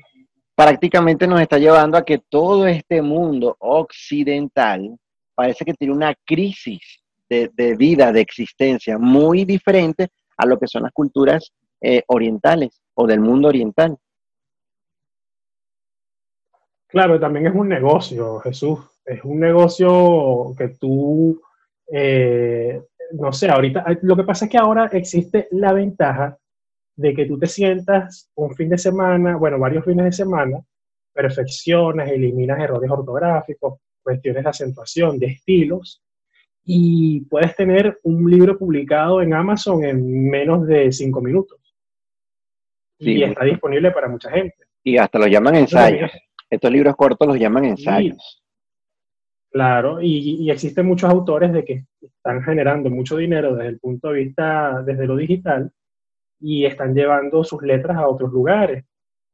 prácticamente 0.53 1.25
nos 1.25 1.39
está 1.39 1.57
llevando 1.57 1.97
a 1.97 2.03
que 2.03 2.19
todo 2.27 2.67
este 2.67 3.01
mundo 3.01 3.55
occidental 3.59 4.97
parece 5.33 5.63
que 5.63 5.73
tiene 5.73 5.93
una 5.93 6.13
crisis 6.25 6.99
de, 7.29 7.75
vida, 7.77 8.11
de 8.11 8.21
existencia, 8.21 8.97
muy 8.97 9.45
diferente 9.45 10.09
a 10.37 10.45
lo 10.45 10.57
que 10.57 10.67
son 10.67 10.83
las 10.83 10.91
culturas 10.91 11.51
orientales 12.07 12.81
o 12.95 13.07
del 13.07 13.21
mundo 13.21 13.47
oriental. 13.47 13.97
Claro, 16.89 17.19
también 17.19 17.45
es 17.45 17.53
un 17.55 17.69
negocio, 17.69 18.39
Jesús. 18.39 18.79
Es 19.05 19.23
un 19.23 19.39
negocio 19.39 20.55
que 20.57 20.69
tú, 20.69 21.39
eh, 21.91 22.81
no 23.11 23.31
sé, 23.31 23.47
ahorita, 23.49 23.85
lo 24.01 24.15
que 24.15 24.23
pasa 24.23 24.45
es 24.45 24.51
que 24.51 24.57
ahora 24.57 24.89
existe 24.91 25.47
la 25.51 25.71
ventaja 25.71 26.37
de 26.95 27.13
que 27.13 27.25
tú 27.25 27.37
te 27.37 27.45
sientas 27.45 28.29
un 28.35 28.55
fin 28.55 28.69
de 28.69 28.77
semana, 28.79 29.37
bueno, 29.37 29.59
varios 29.59 29.85
fines 29.85 30.05
de 30.05 30.11
semana, 30.11 30.59
perfeccionas, 31.13 32.09
eliminas 32.09 32.59
errores 32.59 32.89
ortográficos, 32.89 33.79
cuestiones 34.01 34.43
de 34.43 34.49
acentuación, 34.49 35.19
de 35.19 35.27
estilos, 35.27 36.01
y 36.71 37.21
puedes 37.21 37.55
tener 37.55 37.99
un 38.03 38.29
libro 38.29 38.55
publicado 38.55 39.23
en 39.23 39.33
Amazon 39.33 39.83
en 39.83 40.29
menos 40.29 40.67
de 40.67 40.91
cinco 40.91 41.19
minutos. 41.19 41.57
y 42.99 43.23
está 43.23 43.43
disponible 43.43 43.89
para 43.89 44.07
mucha 44.07 44.29
gente. 44.29 44.55
Y 44.83 44.95
hasta 44.97 45.17
lo 45.17 45.25
llaman 45.25 45.55
ensayos. 45.55 46.11
Estos 46.47 46.71
libros 46.71 46.95
cortos 46.95 47.27
los 47.27 47.39
llaman 47.39 47.65
ensayos. 47.65 48.43
claro, 49.51 49.99
y, 49.99 50.47
existen 50.51 50.85
muchos 50.85 51.09
autores 51.09 51.51
de 51.51 51.65
que 51.65 51.85
están 52.01 52.43
generando 52.43 52.91
mucho 52.91 53.17
dinero 53.17 53.55
desde 53.55 53.69
el 53.69 53.79
punto 53.79 54.09
de 54.09 54.25
vista, 54.25 54.83
desde 54.83 55.07
lo 55.07 55.15
digital, 55.15 55.71
y 56.39 56.65
están 56.65 56.93
llevando 56.93 57.43
sus 57.43 57.63
letras 57.63 57.97
a 57.97 58.07
otros 58.07 58.31
lugares. 58.31 58.85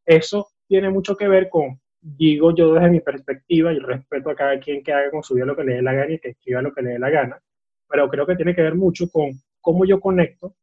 Eso 0.06 0.48
tiene 0.70 0.90
mucho 0.90 1.18
que 1.18 1.28
ver 1.28 1.50
con, 1.50 1.82
digo 2.06 2.54
yo 2.56 2.76
desde 2.76 2.90
mi 2.90 3.00
perspectiva, 3.00 3.74
y 3.74 3.80
respeto 3.80 4.30
a 4.30 4.36
cada 4.36 4.60
quien 4.60 4.84
que 4.84 4.94
haga 4.94 5.10
con 5.10 5.24
su 5.24 5.34
vida 5.34 5.46
lo 5.46 5.56
que 5.56 5.64
le 5.64 5.76
dé 5.76 5.82
la 5.82 5.94
gana 5.94 6.14
y 6.14 6.20
que 6.20 6.30
escriba 6.30 6.62
lo 6.62 6.74
que 6.74 6.84
le 6.84 6.92
dé 6.92 7.00
la 7.00 7.10
gana, 7.10 7.42
pero 7.90 8.08
creo 8.10 8.28
que 8.28 8.36
tiene 8.36 8.54
que 8.54 8.62
ver 8.62 8.76
mucho 8.76 9.10
con 9.10 9.32
cómo 9.60 9.86
yo 9.86 10.00
conecto 10.00 10.56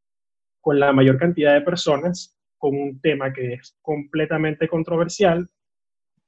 con 0.61 0.79
la 0.79 0.93
mayor 0.93 1.17
cantidad 1.17 1.53
de 1.53 1.61
personas 1.61 2.37
con 2.57 2.75
un 2.75 3.01
tema 3.01 3.33
que 3.33 3.55
es 3.55 3.75
completamente 3.81 4.69
controversial 4.69 5.49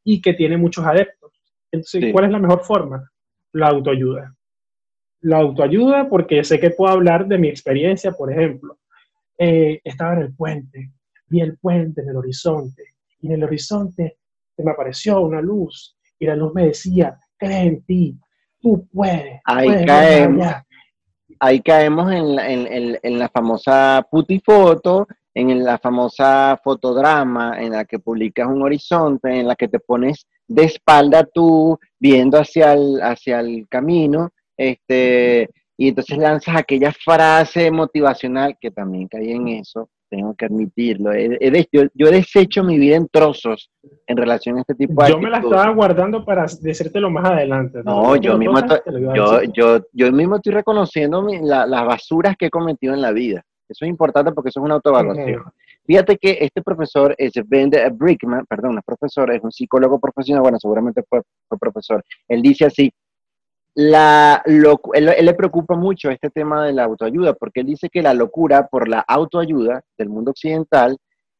y 0.03 0.21
que 0.21 0.33
tiene 0.33 0.57
muchos 0.57 0.85
adeptos. 0.85 1.31
Entonces, 1.71 2.11
¿cuál 2.11 2.25
es 2.25 2.31
la 2.31 2.39
mejor 2.39 2.65
forma? 2.65 3.09
La 3.53 3.67
autoayuda. 3.67 4.35
La 5.21 5.37
autoayuda 5.37 6.09
porque 6.09 6.43
sé 6.43 6.59
que 6.59 6.71
puedo 6.71 6.91
hablar 6.91 7.25
de 7.27 7.37
mi 7.37 7.47
experiencia, 7.47 8.11
por 8.11 8.33
ejemplo. 8.33 8.79
Eh, 9.37 9.79
estaba 9.85 10.13
en 10.15 10.23
el 10.23 10.35
puente, 10.35 10.91
vi 11.27 11.39
el 11.39 11.57
puente 11.57 12.01
en 12.01 12.09
el 12.09 12.17
horizonte 12.17 12.83
y 13.21 13.27
en 13.27 13.33
el 13.33 13.43
horizonte 13.45 14.17
se 14.55 14.63
me 14.63 14.71
apareció 14.71 15.21
una 15.21 15.41
luz 15.41 15.97
y 16.19 16.25
la 16.25 16.35
luz 16.35 16.53
me 16.53 16.67
decía, 16.67 17.17
cree 17.37 17.61
en 17.63 17.83
ti, 17.83 18.17
tú 18.59 18.87
puedes. 18.91 19.41
Ahí 19.45 19.85
caemos, 19.85 20.47
ahí 21.39 21.61
caemos 21.61 22.11
en 22.11 22.35
la, 22.35 22.49
en, 22.49 22.97
en 23.01 23.19
la 23.19 23.29
famosa 23.29 24.07
putifoto 24.09 25.07
en 25.35 25.63
la 25.63 25.77
famosa 25.77 26.59
fotodrama 26.63 27.61
en 27.61 27.73
la 27.73 27.83
que 27.83 27.99
publicas 27.99 28.47
un 28.47 28.63
horizonte, 28.63 29.37
en 29.37 29.47
la 29.47 29.55
que 29.55 29.67
te 29.67 29.79
pones 29.79 30.25
de 30.47 30.63
espalda 30.63 31.25
tú, 31.25 31.77
viendo 31.99 32.39
hacia 32.39 32.73
el, 32.73 33.01
hacia 33.01 33.41
el 33.41 33.67
camino, 33.67 34.29
este, 34.55 35.49
y 35.77 35.89
entonces 35.89 36.17
lanzas 36.17 36.55
aquella 36.55 36.93
frase 36.93 37.69
motivacional, 37.69 38.57
que 38.59 38.71
también 38.71 39.09
caí 39.09 39.31
en 39.31 39.49
eso, 39.49 39.89
tengo 40.09 40.33
que 40.35 40.45
admitirlo. 40.45 41.11
yo, 41.13 42.07
he 42.07 42.11
deshecho 42.11 42.63
mi 42.63 42.77
vida 42.77 42.95
en 42.95 43.07
trozos 43.07 43.69
en 44.07 44.17
relación 44.17 44.57
a 44.57 44.61
este 44.61 44.75
tipo 44.75 45.03
de 45.03 45.09
Yo 45.09 45.19
me 45.19 45.29
la 45.29 45.39
estaba 45.39 45.69
guardando 45.69 46.23
para 46.23 46.45
decírtelo 46.61 47.09
más 47.09 47.25
adelante. 47.25 47.81
No, 47.83 48.15
yo, 48.15 48.37
mismo 48.37 48.59
yo, 49.15 49.43
yo, 49.53 49.79
yo, 49.91 50.11
mismo 50.11 50.37
estoy 50.37 50.53
reconociendo 50.53 51.25
las 51.41 51.85
basuras 51.85 52.35
que 52.37 52.47
he 52.47 52.49
cometido 52.49 52.93
en 52.93 53.01
la 53.01 53.11
vida. 53.11 53.43
Eso 53.67 53.83
es 53.85 53.89
importante 53.89 54.31
porque 54.31 54.49
eso 54.49 54.59
es 54.59 54.65
una 54.65 54.75
autoevaluación. 54.75 55.43
Fíjate 55.85 56.17
que 56.17 56.37
este 56.41 56.61
profesor 56.63 57.13
es 57.17 57.33
Ben 57.45 57.69
Brickman, 57.93 58.45
perdón, 58.47 58.73
no 58.73 58.79
es 58.79 58.85
profesor, 58.85 59.31
es 59.31 59.43
un 59.43 59.51
psicólogo 59.51 59.99
profesional, 59.99 60.41
bueno, 60.41 60.57
seguramente 60.59 61.03
fue, 61.07 61.21
profesor. 61.59 62.03
Él 62.27 62.41
dice 62.41 62.65
así, 62.65 62.91
la, 63.75 64.41
él, 64.45 65.05
le 65.21 65.33
preocupa 65.33 65.75
mucho 65.75 66.09
este 66.09 66.29
tema 66.29 66.65
de 66.65 66.71
la 66.71 66.85
autoayuda, 66.85 67.33
porque 67.33 67.59
él 67.59 67.67
dice 67.67 67.89
que 67.89 68.01
la 68.01 68.13
locura 68.13 68.67
por 68.67 68.87
la 68.87 69.01
autoayuda 69.01 69.83
del 69.97 70.09
mundo 70.09 70.31
occidental, 70.31 70.97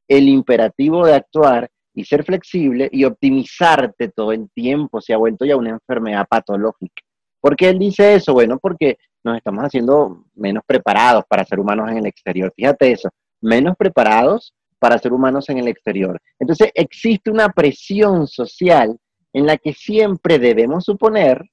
el 0.08 0.28
imperativo 0.28 1.06
de 1.06 1.16
actuar 1.16 1.70
y 1.94 2.04
ser 2.04 2.26
flexible 2.26 2.90
y 2.92 3.06
optimizarte 3.06 4.10
todo 4.10 4.34
el 4.34 4.50
tiempo 4.54 5.00
se 5.00 5.14
ha 5.14 5.18
vuelto 5.18 5.46
ya 5.46 5.56
una 5.56 5.70
enfermedad 5.70 6.28
patológica. 6.30 7.02
¿Por 7.40 7.56
qué 7.56 7.70
él 7.70 7.80
dice 7.80 8.16
eso? 8.16 8.34
Bueno, 8.34 8.60
porque 8.60 8.98
nos 9.24 9.38
estamos 9.38 9.64
haciendo 9.64 10.26
menos 10.36 10.64
preparados 10.68 11.24
para 11.30 11.46
ser 11.46 11.60
humanos 11.60 11.90
en 11.90 12.00
el 12.00 12.06
exterior. 12.06 12.52
Fíjate 12.54 12.92
eso, 12.92 13.10
menos 13.42 13.78
preparados 13.78 14.54
para 14.78 14.98
ser 14.98 15.14
humanos 15.14 15.48
en 15.50 15.60
el 15.60 15.70
exterior. 15.70 16.20
Entonces 16.38 16.70
existe 16.74 17.32
una 17.32 17.50
presión 17.50 18.28
social 18.28 18.98
en 19.32 19.46
la 19.46 19.58
que 19.58 19.74
siempre 19.74 20.38
debemos 20.38 20.84
suponer 20.84 21.50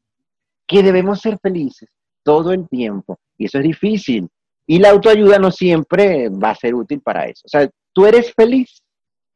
que 0.72 0.82
debemos 0.82 1.20
ser 1.20 1.38
felices 1.38 1.88
todo 2.22 2.52
el 2.52 2.68
tiempo. 2.68 3.18
Y 3.36 3.46
eso 3.46 3.58
es 3.58 3.64
difícil. 3.64 4.28
Y 4.66 4.78
la 4.78 4.90
autoayuda 4.90 5.38
no 5.38 5.50
siempre 5.50 6.28
va 6.28 6.50
a 6.50 6.54
ser 6.54 6.74
útil 6.74 7.00
para 7.00 7.26
eso. 7.26 7.42
O 7.44 7.48
sea, 7.48 7.68
¿tú 7.92 8.06
eres 8.06 8.32
feliz? 8.34 8.82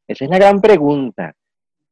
Esa 0.07 0.25
es 0.25 0.29
la 0.31 0.37
gran 0.37 0.61
pregunta. 0.61 1.33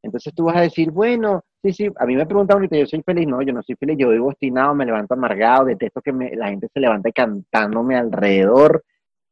Entonces 0.02 0.34
tú 0.34 0.46
vas 0.46 0.58
a 0.58 0.62
decir, 0.62 0.92
bueno, 0.92 1.44
Sí, 1.66 1.74
sí, 1.74 1.90
a 1.98 2.06
mí 2.06 2.16
me 2.16 2.28
preguntan 2.28 2.58
ahorita, 2.58 2.78
yo 2.78 2.86
soy 2.86 3.02
feliz, 3.02 3.28
no, 3.28 3.42
yo 3.42 3.52
no 3.52 3.64
soy 3.64 3.74
feliz, 3.76 3.98
yo 3.98 4.10
vivo 4.10 4.28
obstinado, 4.28 4.76
me 4.76 4.86
levanto 4.86 5.16
amargado, 5.16 5.66
detesto 5.66 6.00
que 6.00 6.12
la 6.12 6.50
gente 6.50 6.68
se 6.72 6.80
levante 6.80 7.12
cantándome 7.12 7.96
alrededor, 7.96 8.84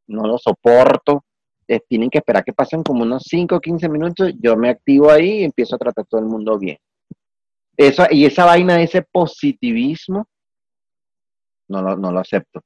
no 0.08 0.26
lo 0.26 0.40
soporto, 0.40 1.26
eh, 1.68 1.80
tienen 1.88 2.10
que 2.10 2.18
esperar 2.18 2.44
que 2.44 2.52
pasen 2.52 2.82
como 2.82 3.04
unos 3.04 3.22
5 3.28 3.56
o 3.56 3.60
15 3.60 3.88
minutos, 3.88 4.34
yo 4.40 4.58
me 4.58 4.70
activo 4.70 5.12
ahí 5.12 5.42
y 5.42 5.44
empiezo 5.44 5.76
a 5.76 5.78
tratar 5.78 6.06
todo 6.06 6.22
el 6.22 6.26
mundo 6.26 6.58
bien. 6.58 6.80
Eso, 7.76 8.06
y 8.10 8.26
esa 8.26 8.46
vaina, 8.46 8.82
ese 8.82 9.02
positivismo, 9.02 10.28
no 11.68 11.82
lo, 11.82 11.96
no 11.98 12.12
lo 12.12 12.20
acepto. 12.20 12.62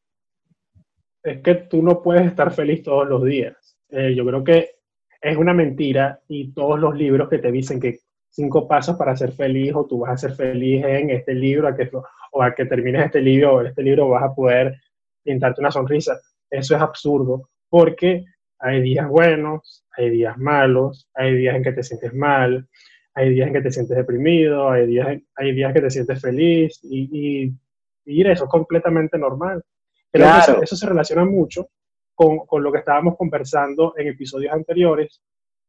Es 1.23 1.41
que 1.41 1.55
tú 1.55 1.81
no 1.81 2.01
puedes 2.01 2.25
estar 2.25 2.51
feliz 2.53 2.83
todos 2.83 3.07
los 3.07 3.23
días. 3.23 3.77
Eh, 3.89 4.13
yo 4.15 4.25
creo 4.25 4.43
que 4.43 4.71
es 5.21 5.37
una 5.37 5.53
mentira 5.53 6.19
y 6.27 6.51
todos 6.51 6.79
los 6.79 6.95
libros 6.95 7.29
que 7.29 7.39
te 7.39 7.51
dicen 7.51 7.79
que 7.79 7.99
cinco 8.29 8.67
pasos 8.67 8.97
para 8.97 9.15
ser 9.15 9.31
feliz 9.31 9.73
o 9.73 9.85
tú 9.85 9.99
vas 9.99 10.11
a 10.11 10.27
ser 10.27 10.35
feliz 10.35 10.83
en 10.85 11.09
este 11.09 11.33
libro 11.33 11.67
a 11.67 11.75
que, 11.75 11.89
o 12.31 12.43
a 12.43 12.53
que 12.53 12.65
termines 12.65 13.05
este 13.05 13.21
libro 13.21 13.55
o 13.55 13.61
este 13.61 13.81
libro 13.81 14.09
vas 14.09 14.23
a 14.23 14.35
poder 14.35 14.79
pintarte 15.23 15.61
una 15.61 15.71
sonrisa. 15.71 16.19
Eso 16.49 16.75
es 16.75 16.81
absurdo 16.81 17.49
porque 17.69 18.25
hay 18.59 18.81
días 18.81 19.07
buenos, 19.07 19.85
hay 19.97 20.09
días 20.09 20.37
malos, 20.37 21.09
hay 21.13 21.35
días 21.35 21.55
en 21.55 21.63
que 21.63 21.73
te 21.73 21.83
sientes 21.83 22.13
mal, 22.13 22.67
hay 23.17 23.31
días 23.31 23.47
en 23.47 23.53
que 23.53 23.62
te 23.62 23.71
sientes 23.71 23.97
deprimido, 23.97 24.69
hay 24.69 24.86
días, 24.86 25.07
hay 25.36 25.51
días 25.51 25.74
que 25.74 25.81
te 25.81 25.89
sientes 25.89 26.21
feliz 26.21 26.79
y, 26.83 27.51
y, 28.05 28.21
eso 28.21 28.43
es 28.43 28.50
completamente 28.50 29.17
normal. 29.17 29.63
claro. 30.12 30.62
eso, 30.62 30.75
se 30.75 30.86
relaciona 30.86 31.25
mucho 31.25 31.67
con, 32.13 32.45
con 32.45 32.62
lo 32.62 32.71
que 32.71 32.77
estábamos 32.77 33.17
conversando 33.17 33.95
en 33.97 34.09
episodios 34.09 34.53
anteriores, 34.53 35.19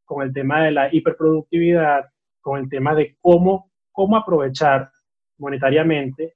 con 0.04 0.22
el 0.22 0.32
tema 0.32 0.62
de 0.64 0.72
la 0.72 0.94
hiperproductividad, 0.94 2.04
con 2.42 2.60
el 2.60 2.68
tema 2.68 2.94
de 2.94 3.16
cómo, 3.18 3.70
cómo 3.92 4.18
aprovechar 4.18 4.90
monetariamente 5.38 6.34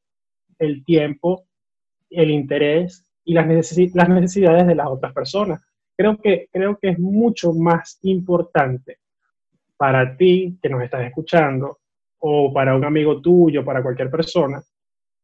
el 0.59 0.83
tiempo, 0.83 1.45
el 2.09 2.31
interés 2.31 3.05
y 3.23 3.35
las, 3.35 3.47
las 3.95 4.09
necesidades 4.09 4.67
de 4.67 4.75
las 4.75 4.87
otras 4.87 5.13
personas. 5.13 5.61
Creo 5.95 6.17
que, 6.17 6.49
creo 6.51 6.79
que 6.79 6.89
es 6.89 6.99
mucho 6.99 7.53
más 7.53 7.99
importante 8.01 9.02
para 9.83 10.17
ti 10.17 10.61
que 10.63 10.69
nos 10.69 10.81
estás 10.81 11.05
escuchando 11.05 11.81
o 12.21 12.53
para 12.53 12.77
un 12.77 12.85
amigo 12.85 13.21
tuyo, 13.21 13.65
para 13.65 13.83
cualquier 13.83 14.09
persona, 14.13 14.63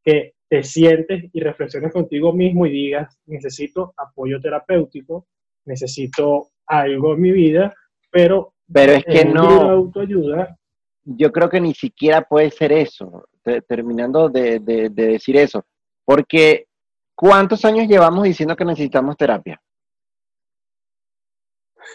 que 0.02 0.34
te 0.48 0.64
sientes 0.64 1.30
y 1.32 1.38
reflexiones 1.38 1.92
contigo 1.92 2.32
mismo 2.32 2.66
y 2.66 2.70
digas, 2.72 3.20
necesito 3.26 3.94
apoyo 3.96 4.40
terapéutico, 4.40 5.28
necesito 5.64 6.48
algo 6.66 7.14
en 7.14 7.20
mi 7.20 7.30
vida, 7.30 7.72
pero, 8.10 8.54
pero 8.72 8.94
es 8.94 9.04
que 9.04 9.24
no 9.26 9.70
autoayuda. 9.70 10.58
Yo 11.04 11.30
creo 11.30 11.48
que 11.48 11.60
ni 11.60 11.72
siquiera 11.72 12.22
puede 12.22 12.50
ser 12.50 12.72
eso, 12.72 13.28
terminando 13.68 14.28
de, 14.28 14.58
de 14.58 14.90
decir 14.90 15.36
eso, 15.36 15.66
porque 16.04 16.66
¿cuántos 17.14 17.64
años 17.64 17.86
llevamos 17.86 18.24
diciendo 18.24 18.56
que 18.56 18.64
necesitamos 18.64 19.16
terapia? 19.16 19.60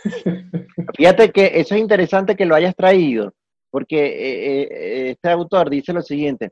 Fíjate 0.97 1.31
que 1.31 1.51
eso 1.55 1.75
es 1.75 1.81
interesante 1.81 2.35
que 2.35 2.45
lo 2.45 2.55
hayas 2.55 2.75
traído, 2.75 3.33
porque 3.69 3.97
eh, 3.97 4.61
eh, 4.61 5.09
este 5.11 5.29
autor 5.29 5.69
dice 5.69 5.93
lo 5.93 6.01
siguiente. 6.01 6.51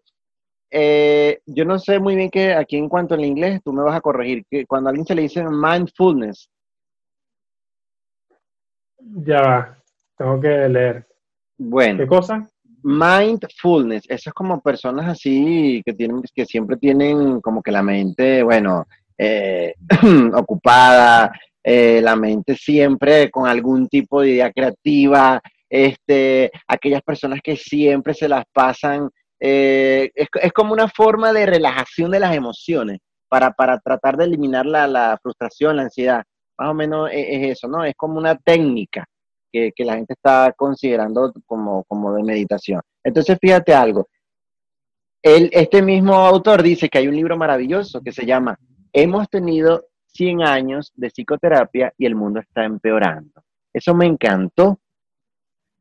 Eh, 0.69 1.41
yo 1.45 1.65
no 1.65 1.77
sé 1.79 2.00
muy 2.00 2.15
bien 2.15 2.29
que 2.29 2.53
aquí 2.53 2.77
en 2.77 2.88
cuanto 2.88 3.13
al 3.13 3.25
inglés, 3.25 3.62
tú 3.63 3.74
me 3.74 3.83
vas 3.83 3.95
a 3.95 4.01
corregir, 4.01 4.45
que 4.50 4.65
cuando 4.65 4.88
a 4.88 4.91
alguien 4.91 5.05
se 5.05 5.15
le 5.15 5.24
dice 5.24 5.43
mindfulness. 5.43 6.50
Ya 9.00 9.41
va, 9.41 9.77
tengo 10.17 10.39
que 10.39 10.69
leer. 10.69 11.05
Bueno. 11.57 12.00
¿Qué 12.00 12.07
cosa? 12.07 12.48
Mindfulness, 12.83 14.10
eso 14.10 14.29
es 14.29 14.33
como 14.33 14.60
personas 14.62 15.07
así 15.07 15.83
que 15.86 15.93
tienen, 15.93 16.24
que 16.33 16.45
siempre 16.45 16.77
tienen 16.77 17.39
como 17.41 17.62
que 17.62 17.71
la 17.71 17.83
mente, 17.83 18.41
bueno, 18.41 18.88
ocupada, 20.33 21.31
eh, 21.63 22.01
la 22.01 22.15
mente 22.15 22.56
siempre 22.56 23.30
con 23.30 23.48
algún 23.48 23.88
tipo 23.88 24.22
de 24.22 24.30
idea 24.32 24.51
creativa, 24.51 25.41
este, 25.70 26.51
aquellas 26.68 27.01
personas 27.01 27.39
que 27.44 27.56
siempre 27.56 28.13
se 28.13 28.27
las 28.27 28.46
pasan, 28.51 29.10
eh, 29.39 30.12
es, 30.15 30.53
como 30.53 30.74
una 30.74 30.88
forma 30.88 31.32
de 31.34 31.46
relajación 31.46 32.12
de 32.12 32.20
las 32.20 32.36
emociones 32.36 33.00
para, 33.30 33.53
tratar 33.84 34.18
de 34.18 34.25
eliminar 34.25 34.65
la, 34.65 35.18
frustración, 35.22 35.77
la 35.77 35.84
ansiedad. 35.84 36.24
Más 36.58 36.70
o 36.70 36.74
menos 36.74 37.10
es, 37.12 37.58
eso, 37.58 37.68
¿no? 37.68 37.84
Es 37.86 37.96
como 37.96 38.18
una 38.18 38.36
técnica 38.36 39.06
que, 39.51 39.72
la 39.80 39.96
gente 39.96 40.13
está 40.13 40.53
considerando 40.56 41.32
como, 41.46 41.84
como 41.86 42.13
de 42.13 42.24
meditación. 42.24 42.82
Entonces, 43.03 43.38
fíjate 43.39 43.74
algo. 43.74 44.08
este 45.22 45.82
mismo 45.82 46.15
autor 46.15 46.62
dice 46.63 46.89
que 46.89 46.98
hay 46.98 47.08
un 47.08 47.15
libro 47.15 47.38
maravilloso 47.38 48.01
que 48.01 48.12
se 48.12 48.25
llama 48.25 48.58
Hemos 48.94 49.30
tenido 49.30 49.86
100 50.13 50.44
años 50.44 50.91
de 50.96 51.10
psicoterapia 51.10 51.94
y 51.98 52.06
el 52.06 52.15
mundo 52.15 52.39
está 52.39 52.63
empeorando. 52.65 53.44
Eso 53.74 53.94
me 53.94 54.06
encantó. 54.06 54.80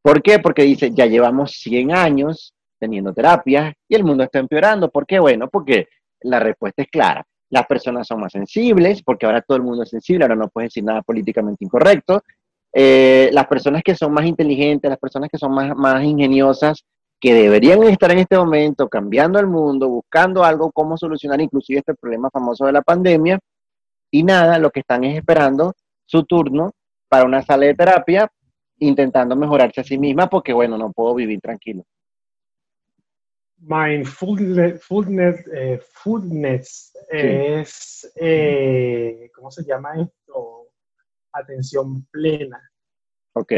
¿Por 0.02 0.22
qué? 0.22 0.38
Porque 0.38 0.62
dice, 0.62 0.90
ya 0.92 1.06
llevamos 1.06 1.52
100 1.52 1.92
años 1.92 2.54
teniendo 2.78 3.12
terapia 3.12 3.74
y 3.88 3.94
el 3.94 4.04
mundo 4.04 4.24
está 4.24 4.38
empeorando. 4.38 4.90
¿Por 4.90 5.06
qué? 5.06 5.18
Bueno, 5.18 5.48
porque 5.48 5.88
la 6.22 6.40
respuesta 6.40 6.82
es 6.82 6.88
clara. 6.88 7.24
Las 7.50 7.66
personas 7.66 8.06
son 8.06 8.20
más 8.20 8.32
sensibles, 8.32 9.02
porque 9.02 9.26
ahora 9.26 9.42
todo 9.42 9.56
el 9.56 9.64
mundo 9.64 9.82
es 9.82 9.90
sensible, 9.90 10.24
ahora 10.24 10.36
no 10.36 10.48
puedes 10.48 10.68
decir 10.68 10.84
nada 10.84 11.02
políticamente 11.02 11.64
incorrecto. 11.64 12.22
Eh, 12.72 13.28
las 13.32 13.46
personas 13.48 13.82
que 13.82 13.96
son 13.96 14.12
más 14.12 14.24
inteligentes, 14.24 14.88
las 14.88 14.98
personas 14.98 15.28
que 15.30 15.38
son 15.38 15.52
más, 15.52 15.76
más 15.76 16.02
ingeniosas, 16.04 16.84
que 17.20 17.34
deberían 17.34 17.82
estar 17.82 18.10
en 18.12 18.18
este 18.18 18.38
momento 18.38 18.88
cambiando 18.88 19.38
el 19.38 19.46
mundo, 19.46 19.88
buscando 19.88 20.42
algo, 20.42 20.72
cómo 20.72 20.96
solucionar 20.96 21.40
inclusive 21.40 21.80
este 21.80 21.94
problema 21.94 22.30
famoso 22.30 22.64
de 22.64 22.72
la 22.72 22.82
pandemia, 22.82 23.38
y 24.10 24.22
nada, 24.22 24.58
lo 24.58 24.70
que 24.70 24.80
están 24.80 25.04
es 25.04 25.16
esperando 25.16 25.74
su 26.04 26.24
turno 26.24 26.72
para 27.08 27.24
una 27.24 27.42
sala 27.42 27.66
de 27.66 27.74
terapia, 27.74 28.30
intentando 28.78 29.36
mejorarse 29.36 29.80
a 29.80 29.84
sí 29.84 29.98
misma 29.98 30.28
porque, 30.28 30.52
bueno, 30.52 30.76
no 30.76 30.92
puedo 30.92 31.14
vivir 31.14 31.40
tranquilo. 31.40 31.84
Mindfulness 33.58 34.80
eh, 37.12 37.60
es, 37.60 38.12
eh, 38.16 39.30
¿cómo 39.34 39.50
se 39.50 39.64
llama 39.64 40.00
esto? 40.00 40.68
Atención 41.32 42.06
plena. 42.10 42.58
Ok. 43.34 43.52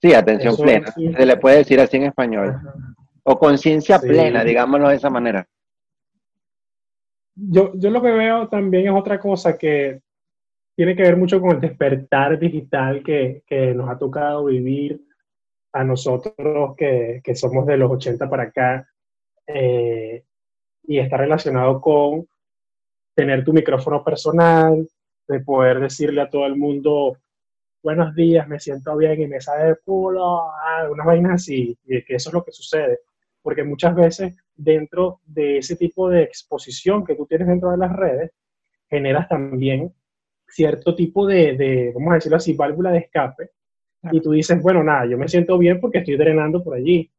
Sí, 0.00 0.14
atención 0.14 0.56
plena. 0.56 0.92
Se 0.92 1.26
le 1.26 1.36
puede 1.36 1.58
decir 1.58 1.80
así 1.80 1.96
en 1.96 2.04
español. 2.04 2.60
O 3.24 3.38
conciencia 3.38 3.98
plena, 3.98 4.44
digámoslo 4.44 4.88
de 4.88 4.96
esa 4.96 5.10
manera 5.10 5.48
yo, 7.34 7.72
yo 7.74 7.90
lo 7.90 8.02
que 8.02 8.12
veo 8.12 8.48
también 8.48 8.86
es 8.86 8.92
otra 8.92 9.18
cosa 9.18 9.58
que 9.58 10.00
tiene 10.76 10.96
que 10.96 11.02
ver 11.02 11.16
mucho 11.16 11.40
con 11.40 11.52
el 11.52 11.60
despertar 11.60 12.38
digital 12.38 13.02
que, 13.02 13.42
que 13.46 13.74
nos 13.74 13.88
ha 13.88 13.98
tocado 13.98 14.44
vivir 14.44 15.00
a 15.72 15.84
nosotros 15.84 16.74
que, 16.76 17.20
que 17.22 17.34
somos 17.34 17.66
de 17.66 17.76
los 17.76 17.90
80 17.90 18.28
para 18.28 18.44
acá 18.44 18.88
eh, 19.46 20.24
y 20.84 20.98
está 20.98 21.16
relacionado 21.16 21.80
con 21.80 22.26
tener 23.14 23.44
tu 23.44 23.52
micrófono 23.52 24.02
personal, 24.02 24.88
de 25.26 25.40
poder 25.40 25.80
decirle 25.80 26.20
a 26.20 26.28
todo 26.28 26.46
el 26.46 26.56
mundo, 26.56 27.16
buenos 27.82 28.14
días, 28.14 28.46
me 28.48 28.60
siento 28.60 28.96
bien 28.96 29.20
y 29.20 29.26
me 29.26 29.40
sale 29.40 29.70
el 29.70 29.78
culo, 29.84 30.50
ah, 30.50 30.88
unas 30.90 31.06
vainas 31.06 31.32
así, 31.34 31.76
y 31.84 32.02
que 32.02 32.16
eso 32.16 32.28
es 32.30 32.34
lo 32.34 32.44
que 32.44 32.52
sucede 32.52 33.00
porque 33.44 33.62
muchas 33.62 33.94
veces 33.94 34.34
dentro 34.56 35.20
de 35.26 35.58
ese 35.58 35.76
tipo 35.76 36.08
de 36.08 36.22
exposición 36.22 37.04
que 37.04 37.14
tú 37.14 37.26
tienes 37.26 37.46
dentro 37.46 37.70
de 37.70 37.76
las 37.76 37.92
redes, 37.92 38.32
generas 38.88 39.28
también 39.28 39.92
cierto 40.48 40.94
tipo 40.94 41.26
de, 41.26 41.92
vamos 41.94 42.12
a 42.12 42.14
decirlo 42.14 42.38
así, 42.38 42.54
válvula 42.54 42.90
de 42.90 43.00
escape, 43.00 43.50
y 44.10 44.20
tú 44.22 44.32
dices, 44.32 44.60
bueno, 44.62 44.82
nada, 44.82 45.04
yo 45.06 45.18
me 45.18 45.28
siento 45.28 45.58
bien 45.58 45.78
porque 45.78 45.98
estoy 45.98 46.16
drenando 46.16 46.64
por 46.64 46.74
allí, 46.74 47.10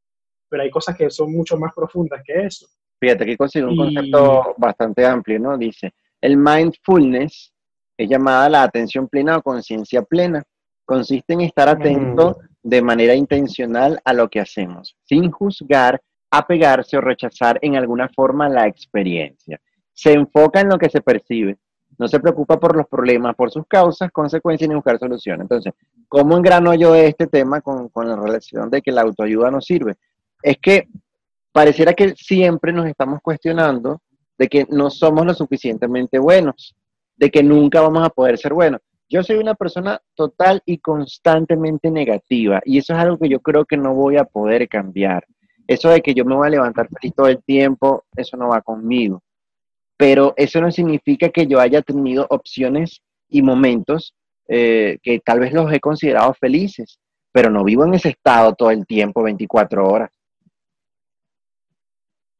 pero 0.49 0.63
hay 0.63 0.71
cosas 0.71 0.97
que 0.97 1.11
son 1.11 1.31
mucho 1.31 1.57
más 1.57 1.71
profundas 1.75 2.23
que 2.25 2.45
eso. 2.45 2.65
Fíjate, 2.99 3.23
aquí 3.23 3.37
consigo 3.37 3.67
un 3.67 3.77
concepto 3.77 4.55
bastante 4.57 5.05
amplio, 5.05 5.39
¿no? 5.39 5.57
Dice, 5.59 5.93
el 6.21 6.37
mindfulness 6.37 7.53
es 7.97 8.09
llamada 8.09 8.49
la 8.49 8.63
atención 8.63 9.07
plena 9.07 9.37
o 9.37 9.43
conciencia 9.43 10.01
plena. 10.01 10.41
Consiste 10.85 11.33
en 11.33 11.41
estar 11.41 11.67
atento 11.69 12.37
de 12.63 12.81
manera 12.81 13.13
intencional 13.13 13.99
a 14.03 14.13
lo 14.13 14.27
que 14.27 14.39
hacemos, 14.39 14.95
sin 15.03 15.29
juzgar 15.29 16.01
apegarse 16.37 16.97
o 16.97 17.01
rechazar 17.01 17.59
en 17.61 17.75
alguna 17.75 18.09
forma 18.09 18.49
la 18.49 18.67
experiencia. 18.67 19.59
Se 19.93 20.13
enfoca 20.13 20.61
en 20.61 20.69
lo 20.69 20.77
que 20.77 20.89
se 20.89 21.01
percibe, 21.01 21.57
no 21.97 22.07
se 22.07 22.19
preocupa 22.19 22.59
por 22.59 22.75
los 22.75 22.87
problemas, 22.87 23.35
por 23.35 23.51
sus 23.51 23.65
causas, 23.67 24.11
consecuencias 24.11 24.67
ni 24.67 24.75
buscar 24.75 24.99
soluciones. 24.99 25.41
Entonces, 25.41 25.73
¿cómo 26.07 26.37
engrano 26.37 26.73
yo 26.73 26.93
este 26.95 27.27
tema 27.27 27.61
con, 27.61 27.89
con 27.89 28.07
la 28.07 28.15
relación 28.15 28.69
de 28.69 28.81
que 28.81 28.91
la 28.91 29.01
autoayuda 29.01 29.51
nos 29.51 29.65
sirve? 29.65 29.95
Es 30.41 30.57
que 30.57 30.87
pareciera 31.51 31.93
que 31.93 32.13
siempre 32.15 32.73
nos 32.73 32.85
estamos 32.85 33.21
cuestionando 33.21 34.01
de 34.37 34.47
que 34.47 34.65
no 34.69 34.89
somos 34.89 35.25
lo 35.25 35.33
suficientemente 35.33 36.19
buenos, 36.19 36.75
de 37.15 37.31
que 37.31 37.41
nunca 37.41 37.79
vamos 37.79 38.05
a 38.05 38.09
poder 38.09 38.37
ser 38.37 38.53
buenos. 38.53 38.81
Yo 39.07 39.23
soy 39.23 39.37
una 39.37 39.53
persona 39.53 40.01
total 40.15 40.61
y 40.65 40.79
constantemente 40.79 41.91
negativa 41.91 42.61
y 42.65 42.79
eso 42.79 42.93
es 42.93 42.99
algo 42.99 43.17
que 43.17 43.29
yo 43.29 43.39
creo 43.39 43.63
que 43.63 43.77
no 43.77 43.93
voy 43.93 44.17
a 44.17 44.25
poder 44.25 44.67
cambiar. 44.67 45.25
Eso 45.67 45.89
de 45.89 46.01
que 46.01 46.13
yo 46.13 46.25
me 46.25 46.35
voy 46.35 46.47
a 46.47 46.51
levantar 46.51 46.87
feliz 46.89 47.13
todo 47.15 47.27
el 47.27 47.43
tiempo, 47.43 48.05
eso 48.15 48.37
no 48.37 48.49
va 48.49 48.61
conmigo. 48.61 49.21
Pero 49.97 50.33
eso 50.37 50.61
no 50.61 50.71
significa 50.71 51.29
que 51.29 51.47
yo 51.47 51.59
haya 51.59 51.81
tenido 51.81 52.27
opciones 52.29 53.01
y 53.29 53.41
momentos 53.41 54.13
eh, 54.47 54.99
que 55.01 55.19
tal 55.19 55.39
vez 55.39 55.53
los 55.53 55.71
he 55.73 55.79
considerado 55.79 56.33
felices, 56.33 56.99
pero 57.31 57.49
no 57.49 57.63
vivo 57.63 57.85
en 57.85 57.95
ese 57.95 58.09
estado 58.09 58.53
todo 58.53 58.71
el 58.71 58.85
tiempo, 58.85 59.23
24 59.23 59.87
horas. 59.87 60.11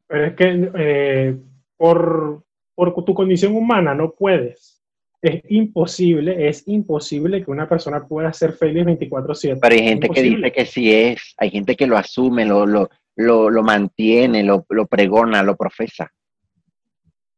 Pero 0.07 0.25
es 0.25 0.35
que 0.35 0.71
eh, 0.75 1.37
por, 1.77 2.43
por 2.75 3.03
tu 3.03 3.13
condición 3.13 3.55
humana 3.55 3.95
no 3.95 4.11
puedes 4.11 4.75
es 5.25 5.41
imposible, 5.49 6.47
es 6.47 6.67
imposible 6.67 7.43
que 7.43 7.49
una 7.49 7.67
persona 7.67 8.05
pueda 8.05 8.31
ser 8.31 8.53
feliz 8.53 8.85
24/7. 8.85 9.59
Pero 9.59 9.75
hay 9.75 9.83
gente 9.83 10.09
que 10.09 10.21
dice 10.21 10.51
que 10.51 10.65
sí 10.65 10.93
es, 10.93 11.33
hay 11.37 11.49
gente 11.49 11.75
que 11.75 11.87
lo 11.87 11.97
asume, 11.97 12.45
lo, 12.45 12.65
lo, 12.65 12.89
lo, 13.15 13.63
mantiene, 13.63 14.43
lo, 14.43 14.65
lo, 14.69 14.85
pregona, 14.87 15.43
lo 15.43 15.55
profesa. 15.55 16.11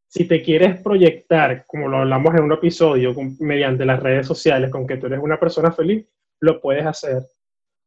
Si 0.07 0.25
te 0.25 0.41
quieres 0.41 0.81
proyectar, 0.81 1.65
como 1.67 1.87
lo 1.87 1.97
hablamos 1.97 2.33
en 2.35 2.43
un 2.43 2.53
episodio, 2.53 3.13
mediante 3.39 3.85
las 3.85 4.01
redes 4.01 4.25
sociales, 4.25 4.71
con 4.71 4.87
que 4.87 4.97
tú 4.97 5.07
eres 5.07 5.19
una 5.19 5.39
persona 5.39 5.71
feliz, 5.71 6.05
lo 6.39 6.59
puedes 6.61 6.85
hacer. 6.85 7.23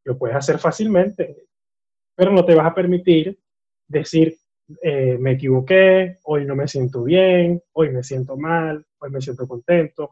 Lo 0.05 0.17
puedes 0.17 0.37
hacer 0.37 0.59
fácilmente, 0.59 1.45
pero 2.15 2.33
no 2.33 2.45
te 2.45 2.55
vas 2.55 2.67
a 2.67 2.75
permitir 2.75 3.39
decir, 3.87 4.37
eh, 4.83 5.17
me 5.19 5.33
equivoqué, 5.33 6.19
hoy 6.25 6.45
no 6.45 6.55
me 6.55 6.69
siento 6.69 7.03
bien, 7.03 7.63
hoy 7.73 7.91
me 7.91 8.03
siento 8.03 8.37
mal, 8.37 8.85
hoy 8.99 9.11
me 9.11 9.21
siento 9.21 9.47
contento. 9.47 10.11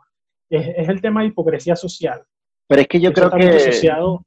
Es, 0.51 0.89
el 0.89 1.01
tema 1.01 1.21
de 1.21 1.29
hipocresía 1.29 1.77
social. 1.77 2.23
Pero 2.67 2.83
es 2.83 2.89
que 2.89 3.01
yo 3.01 3.13
creo 3.13 3.31
que 3.31 3.49
asociado 3.49 4.25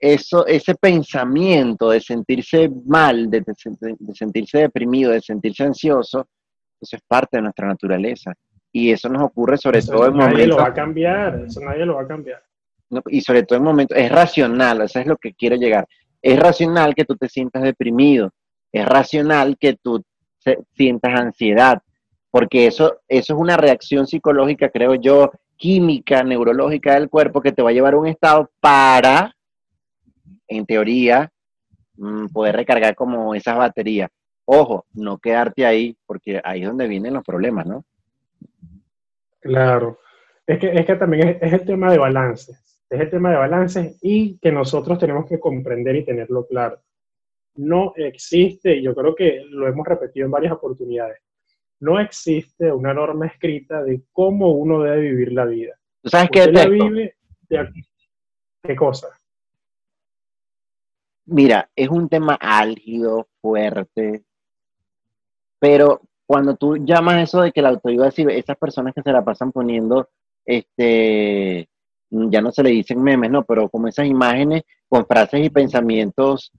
eso, 0.00 0.46
ese 0.46 0.74
pensamiento 0.74 1.90
de 1.90 2.00
sentirse 2.00 2.70
mal, 2.86 3.28
de, 3.30 3.44
sentirse 4.14 4.58
deprimido, 4.58 5.12
de 5.12 5.20
sentirse 5.20 5.64
ansioso, 5.64 6.26
eso 6.80 6.96
es 6.96 7.02
parte 7.06 7.36
de 7.36 7.42
nuestra 7.42 7.68
naturaleza. 7.68 8.32
Y 8.72 8.90
eso 8.90 9.08
nos 9.08 9.22
ocurre 9.24 9.58
sobre 9.58 9.82
todo 9.82 10.06
en 10.06 10.12
momentos... 10.14 10.32
Nadie 10.32 10.46
lo 10.46 10.56
va 10.56 10.66
a 10.68 10.74
cambiar, 10.74 11.44
eso 11.46 11.60
nadie 11.60 11.84
lo 11.84 11.96
va 11.96 12.02
a 12.02 12.06
cambiar. 12.06 12.42
y 13.08 13.20
sobre 13.20 13.42
todo 13.42 13.58
en 13.58 13.64
momentos, 13.64 13.98
es 13.98 14.10
racional, 14.10 14.80
eso 14.82 15.00
es 15.00 15.06
lo 15.06 15.16
que 15.16 15.34
quiero 15.34 15.56
llegar. 15.56 15.86
Es 16.22 16.38
racional 16.38 16.94
que 16.94 17.04
tú 17.04 17.16
te 17.16 17.28
sientas 17.28 17.62
deprimido, 17.62 18.32
es 18.72 18.86
racional 18.86 19.56
que 19.58 19.74
tú 19.74 20.02
sientas 20.74 21.18
ansiedad, 21.18 21.82
porque 22.30 22.66
eso, 22.66 23.00
eso 23.08 23.34
es 23.34 23.38
una 23.40 23.56
reacción 23.56 24.06
psicológica, 24.06 24.70
creo 24.70 24.94
yo, 24.94 25.30
química, 25.56 26.22
neurológica 26.22 26.94
del 26.94 27.10
cuerpo 27.10 27.42
que 27.42 27.52
te 27.52 27.62
va 27.62 27.70
a 27.70 27.72
llevar 27.72 27.94
a 27.94 27.98
un 27.98 28.06
estado 28.06 28.50
para, 28.60 29.34
en 30.50 30.66
teoría, 30.66 31.30
mm, 31.96 32.26
poder 32.26 32.56
recargar 32.56 32.94
como 32.94 33.34
esas 33.34 33.56
baterías. 33.56 34.10
Ojo, 34.44 34.84
no 34.94 35.18
quedarte 35.18 35.64
ahí, 35.64 35.96
porque 36.06 36.40
ahí 36.44 36.62
es 36.62 36.66
donde 36.66 36.88
vienen 36.88 37.14
los 37.14 37.24
problemas, 37.24 37.66
¿no? 37.66 37.84
Claro. 39.40 40.00
Es 40.46 40.58
que, 40.58 40.72
es 40.72 40.84
que 40.84 40.96
también 40.96 41.38
es, 41.40 41.52
el 41.52 41.64
tema 41.64 41.92
de 41.92 41.98
balance. 41.98 42.52
Es 42.90 43.00
el 43.00 43.10
tema 43.10 43.30
de 43.30 43.36
balance 43.36 43.96
y 44.02 44.36
que 44.38 44.50
nosotros 44.50 44.98
tenemos 44.98 45.26
que 45.26 45.38
comprender 45.38 45.94
y 45.94 46.04
tenerlo 46.04 46.46
claro. 46.46 46.80
No 47.54 47.92
existe, 47.96 48.76
y 48.76 48.82
yo 48.82 48.94
creo 48.94 49.14
que 49.14 49.44
lo 49.48 49.68
hemos 49.68 49.86
repetido 49.86 50.26
en 50.26 50.32
varias 50.32 50.52
oportunidades, 50.52 51.18
no 51.78 52.00
existe 52.00 52.72
una 52.72 52.92
norma 52.92 53.26
escrita 53.26 53.82
de 53.84 54.02
cómo 54.12 54.50
uno 54.50 54.82
debe 54.82 55.00
vivir 55.02 55.32
la 55.32 55.44
vida. 55.44 55.74
¿Tú 56.02 56.10
sabes 56.10 56.30
qué? 56.30 56.50
La 56.50 56.66
vive 56.66 57.14
¿Qué 58.62 58.76
cosa? 58.76 59.08
Mira, 61.30 61.70
es 61.76 61.88
un 61.88 62.08
tema 62.08 62.34
álgido, 62.40 63.28
fuerte, 63.40 64.24
pero 65.60 66.00
cuando 66.26 66.56
tú 66.56 66.76
llamas 66.76 67.22
eso 67.22 67.40
de 67.42 67.52
que 67.52 67.62
la 67.62 67.68
autoayuda, 67.68 68.08
esas 68.08 68.56
personas 68.56 68.94
que 68.94 69.02
se 69.02 69.12
la 69.12 69.24
pasan 69.24 69.52
poniendo, 69.52 70.08
este, 70.44 71.68
ya 72.10 72.40
no 72.40 72.50
se 72.50 72.62
le 72.64 72.70
dicen 72.70 73.00
memes, 73.00 73.30
no, 73.30 73.44
pero 73.44 73.68
como 73.68 73.86
esas 73.88 74.06
imágenes 74.06 74.64
con 74.88 75.06
frases 75.06 75.44
y 75.44 75.50
pensamientos 75.50 76.52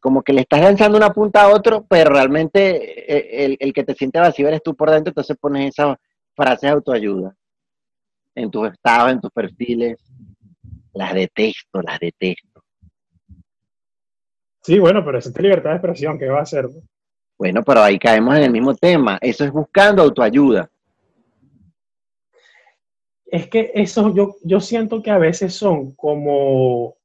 como 0.00 0.22
que 0.22 0.32
le 0.32 0.40
estás 0.40 0.60
lanzando 0.60 0.96
una 0.96 1.10
punta 1.12 1.42
a 1.42 1.48
otro, 1.54 1.84
pero 1.86 2.10
realmente 2.10 3.50
eh, 3.52 3.56
el, 3.60 3.72
que 3.74 3.84
te 3.84 3.94
siente 3.94 4.18
vacío 4.18 4.48
eres 4.48 4.62
tú 4.62 4.74
por 4.74 4.90
dentro, 4.90 5.10
entonces 5.10 5.36
pones 5.38 5.68
esas 5.68 5.98
frases 6.34 6.62
de 6.62 6.68
autoayuda 6.68 7.36
en 8.34 8.50
tus 8.50 8.70
estados, 8.70 9.12
en 9.12 9.20
tus 9.20 9.30
perfiles. 9.30 9.98
Las 10.94 11.12
detesto, 11.12 11.82
las 11.82 12.00
detesto. 12.00 12.55
Sí, 14.66 14.80
bueno, 14.80 15.04
pero 15.04 15.18
esa 15.18 15.30
es 15.30 15.38
libertad 15.38 15.70
de 15.70 15.76
expresión, 15.76 16.18
¿qué 16.18 16.26
va 16.26 16.40
a 16.40 16.42
hacer? 16.42 16.66
Bueno, 17.38 17.62
pero 17.62 17.82
ahí 17.82 18.00
caemos 18.00 18.34
en 18.34 18.42
el 18.42 18.50
mismo 18.50 18.74
tema. 18.74 19.16
Eso 19.20 19.44
es 19.44 19.52
buscando 19.52 20.02
autoayuda. 20.02 20.68
Es 23.26 23.46
que 23.46 23.70
eso 23.74 24.12
yo, 24.12 24.34
yo 24.42 24.58
siento 24.58 25.00
que 25.00 25.12
a 25.12 25.18
veces 25.18 25.54
son 25.54 25.92
como, 25.92 26.96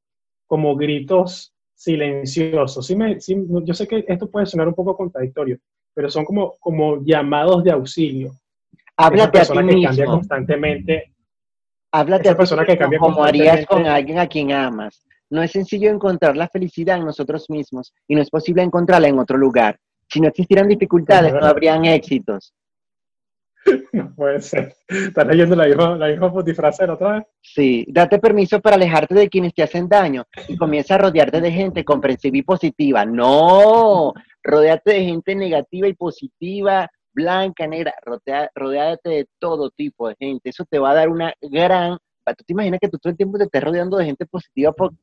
como 0.48 0.76
gritos 0.76 1.54
silencioso. 1.76 2.82
Sí 2.82 2.96
me, 2.96 3.20
yo 3.20 3.76
sé 3.76 3.88
que 3.88 4.06
esto 4.08 4.28
puede 4.28 4.48
sonar 4.48 4.68
un 4.68 4.74
poco 4.74 4.98
contradictorio, 4.98 5.60
pero 5.94 6.10
son 6.10 6.26
como, 6.26 6.56
como 6.60 7.06
llamados 7.06 7.64
de 7.64 7.74
auxilio. 7.74 8.32
Háblate 8.98 9.38
a 9.38 9.44
ti 9.44 9.54
que 9.54 9.64
mismo. 9.64 9.84
cambia 9.84 10.06
constantemente. 10.08 11.14
Háblate 11.92 12.30
a 12.30 12.36
persona 12.36 12.66
que 12.66 12.76
cambia 12.76 12.98
como 12.98 13.24
harías 13.24 13.68
con 13.68 13.86
alguien 13.86 14.18
a 14.18 14.26
quien 14.26 14.52
amas. 14.52 15.06
No 15.32 15.42
es 15.42 15.52
sencillo 15.52 15.90
encontrar 15.90 16.38
la 16.38 16.48
felicidad 16.48 16.98
en 16.98 17.06
nosotros 17.06 17.50
mismos 17.50 17.94
y 18.08 18.16
no 18.16 18.22
es 18.22 18.30
posible 18.30 18.62
encontrarla 18.62 19.08
en 19.08 19.18
otro 19.18 19.38
lugar. 19.38 19.80
Si 20.08 20.20
no 20.20 20.28
existieran 20.28 20.68
dificultades, 20.68 21.34
no 21.34 21.46
habrían 21.46 21.86
éxitos. 21.86 22.54
No 23.94 24.14
puede 24.16 24.42
ser. 24.42 24.74
¿Estás 24.88 25.28
leyendo 25.28 25.56
la 25.56 25.66
misma, 25.66 25.96
la 25.96 26.08
misma 26.08 26.28
otra 26.28 27.12
vez? 27.14 27.24
Sí, 27.42 27.86
date 27.90 28.20
permiso 28.20 28.60
para 28.60 28.76
alejarte 28.76 29.14
de 29.14 29.30
quienes 29.30 29.54
te 29.54 29.64
hacen 29.64 29.88
daño 29.88 30.26
y 30.48 30.58
comienza 30.58 30.96
a 30.96 30.98
rodearte 30.98 31.42
de 31.42 31.52
gente 31.52 31.84
comprensiva 31.84 32.38
y 32.38 32.42
positiva. 32.42 33.06
No, 33.06 34.14
rodeate 34.44 34.94
de 34.94 35.06
gente 35.06 35.36
negativa 35.36 35.88
y 35.88 35.94
positiva, 35.94 36.90
blanca, 37.14 37.68
negra, 37.68 37.94
rodeate 38.56 39.10
de 39.10 39.28
todo 39.40 39.70
tipo 39.70 40.08
de 40.10 40.16
gente. 40.20 40.50
Eso 40.50 40.66
te 40.70 40.80
va 40.80 40.92
a 40.92 40.96
dar 40.96 41.10
una 41.10 41.34
gran... 41.42 41.98
¿Tú 42.26 42.44
te 42.46 42.54
imaginas 42.54 42.80
que 42.80 42.88
tú 42.88 42.98
todo 42.98 43.12
el 43.12 43.18
tiempo 43.18 43.38
te 43.38 43.46
estés 43.46 43.64
rodeando 43.64 43.98
de 43.98 44.06
gente 44.06 44.26
positiva 44.26 44.72
por, 44.72 44.94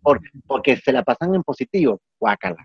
porque 0.46 0.76
se 0.76 0.92
la 0.92 1.02
pasan 1.02 1.34
en 1.34 1.42
positivo? 1.42 2.00
Guácala. 2.18 2.64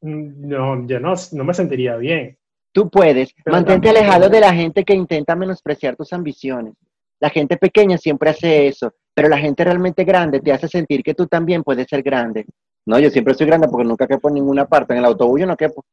Mm, 0.00 0.48
no, 0.48 0.86
yo 0.86 1.00
no, 1.00 1.14
no 1.32 1.44
me 1.44 1.54
sentiría 1.54 1.96
bien. 1.96 2.38
Tú 2.72 2.88
puedes. 2.88 3.34
Mantente 3.46 3.90
alejado 3.90 4.28
de 4.28 4.40
la 4.40 4.54
gente 4.54 4.84
que 4.84 4.94
intenta 4.94 5.34
menospreciar 5.34 5.96
tus 5.96 6.12
ambiciones. 6.12 6.74
La 7.18 7.28
gente 7.28 7.56
pequeña 7.56 7.98
siempre 7.98 8.30
hace 8.30 8.68
eso, 8.68 8.94
pero 9.12 9.28
la 9.28 9.38
gente 9.38 9.64
realmente 9.64 10.04
grande 10.04 10.40
te 10.40 10.52
hace 10.52 10.68
sentir 10.68 11.02
que 11.02 11.14
tú 11.14 11.26
también 11.26 11.62
puedes 11.62 11.86
ser 11.88 12.02
grande. 12.02 12.46
No, 12.86 12.98
yo 12.98 13.10
siempre 13.10 13.34
soy 13.34 13.46
grande 13.46 13.68
porque 13.68 13.86
nunca 13.86 14.06
quepo 14.06 14.28
en 14.28 14.36
ninguna 14.36 14.66
parte. 14.66 14.94
En 14.94 15.00
el 15.00 15.04
autobús 15.04 15.40
yo 15.40 15.46
no 15.46 15.56
quepo. 15.56 15.84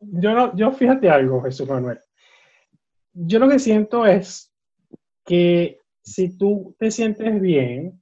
Yo, 0.00 0.32
no, 0.32 0.56
yo 0.56 0.72
fíjate 0.72 1.10
algo, 1.10 1.42
Jesús 1.42 1.68
Manuel. 1.68 1.98
Yo 3.18 3.38
lo 3.38 3.48
que 3.48 3.58
siento 3.58 4.04
es 4.04 4.52
que 5.24 5.78
si 6.02 6.36
tú 6.36 6.76
te 6.78 6.90
sientes 6.90 7.40
bien, 7.40 7.98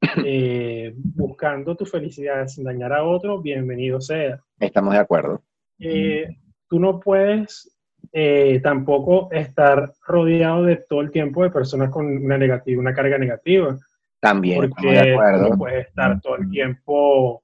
eh, 0.24 0.94
buscando 0.96 1.76
tu 1.76 1.84
felicidad 1.84 2.46
sin 2.46 2.64
dañar 2.64 2.94
a 2.94 3.04
otro, 3.04 3.42
bienvenido 3.42 4.00
sea. 4.00 4.40
Estamos 4.58 4.94
de 4.94 5.00
acuerdo. 5.00 5.42
Eh, 5.78 6.38
tú 6.66 6.80
no 6.80 6.98
puedes 6.98 7.76
eh, 8.10 8.58
tampoco 8.62 9.28
estar 9.32 9.92
rodeado 10.06 10.62
de 10.62 10.76
todo 10.76 11.02
el 11.02 11.10
tiempo 11.10 11.42
de 11.42 11.50
personas 11.50 11.90
con 11.90 12.06
una 12.06 12.38
negativa, 12.38 12.80
una 12.80 12.94
carga 12.94 13.18
negativa. 13.18 13.78
También, 14.18 14.56
porque 14.56 14.92
de 14.92 15.12
acuerdo. 15.12 15.50
no 15.50 15.58
puedes 15.58 15.88
estar 15.88 16.18
todo 16.22 16.36
el 16.36 16.48
tiempo 16.48 17.42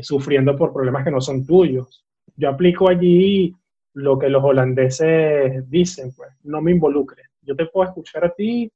sufriendo 0.00 0.56
por 0.56 0.72
problemas 0.72 1.04
que 1.04 1.10
no 1.10 1.20
son 1.20 1.44
tuyos. 1.44 2.06
Yo 2.34 2.48
aplico 2.48 2.88
allí 2.88 3.54
lo 3.94 4.18
que 4.18 4.28
los 4.28 4.42
holandeses 4.44 5.68
dicen, 5.68 6.12
pues, 6.16 6.30
no 6.44 6.60
me 6.60 6.70
involucres. 6.70 7.26
Yo 7.42 7.56
te 7.56 7.66
puedo 7.66 7.88
escuchar 7.88 8.24
a 8.24 8.34
ti, 8.34 8.70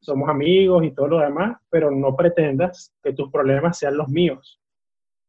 somos 0.00 0.28
amigos 0.28 0.84
y 0.84 0.92
todo 0.92 1.08
lo 1.08 1.18
demás, 1.20 1.58
pero 1.70 1.90
no 1.90 2.14
pretendas 2.14 2.92
que 3.02 3.12
tus 3.12 3.30
problemas 3.30 3.78
sean 3.78 3.96
los 3.96 4.08
míos, 4.08 4.60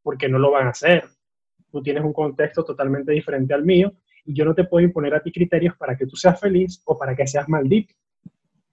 porque 0.03 0.29
no 0.29 0.39
lo 0.39 0.51
van 0.51 0.67
a 0.67 0.71
hacer. 0.71 1.05
Tú 1.71 1.81
tienes 1.81 2.03
un 2.03 2.13
contexto 2.13 2.63
totalmente 2.63 3.11
diferente 3.11 3.53
al 3.53 3.63
mío 3.63 3.93
y 4.25 4.33
yo 4.33 4.45
no 4.45 4.53
te 4.53 4.63
puedo 4.65 4.85
imponer 4.85 5.13
a 5.15 5.21
ti 5.21 5.31
criterios 5.31 5.75
para 5.77 5.95
que 5.95 6.05
tú 6.05 6.15
seas 6.15 6.39
feliz 6.39 6.81
o 6.85 6.97
para 6.97 7.15
que 7.15 7.27
seas 7.27 7.47
maldito, 7.47 7.93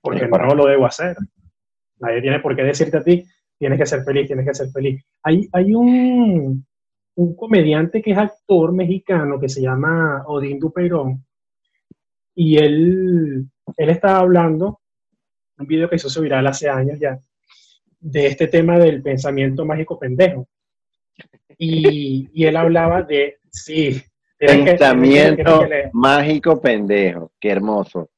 porque 0.00 0.26
no 0.26 0.55
lo 0.55 0.66
debo 0.66 0.87
hacer. 0.87 1.16
Nadie 1.98 2.20
tiene 2.20 2.40
por 2.40 2.55
qué 2.55 2.62
decirte 2.62 2.98
a 2.98 3.05
ti, 3.05 3.24
tienes 3.59 3.79
que 3.79 3.87
ser 3.87 4.02
feliz, 4.02 4.26
tienes 4.26 4.46
que 4.46 4.55
ser 4.55 4.68
feliz. 4.70 5.02
Hay, 5.22 5.48
hay 5.52 5.74
un, 5.74 6.66
un 7.16 7.35
comediante 7.35 8.00
que 8.00 8.12
es 8.12 8.18
actor 8.18 8.72
mexicano 8.72 9.40
que 9.40 9.48
se 9.48 9.62
llama 9.62 10.24
Odín 10.26 10.59
Dupeirón 10.59 11.24
y 12.35 12.59
él, 12.59 13.46
él 13.76 13.90
estaba 13.90 14.18
hablando 14.18 14.81
un 15.59 15.66
video 15.66 15.88
que 15.88 15.96
hizo 15.96 16.11
se 16.11 16.20
viral 16.20 16.46
hace 16.46 16.68
años 16.68 16.98
ya, 17.00 17.18
de 17.98 18.26
este 18.26 18.46
tema 18.48 18.79
del 18.79 19.02
pensamiento 19.02 19.64
mágico 19.64 19.98
pendejo. 19.98 20.46
Y, 21.59 22.29
y 22.35 22.44
él 22.44 22.57
hablaba 22.57 23.02
de, 23.02 23.38
sí, 23.50 24.02
pensamiento 24.38 25.66
mágico 25.92 26.61
pendejo, 26.61 27.33
qué 27.40 27.50
hermoso. 27.50 28.11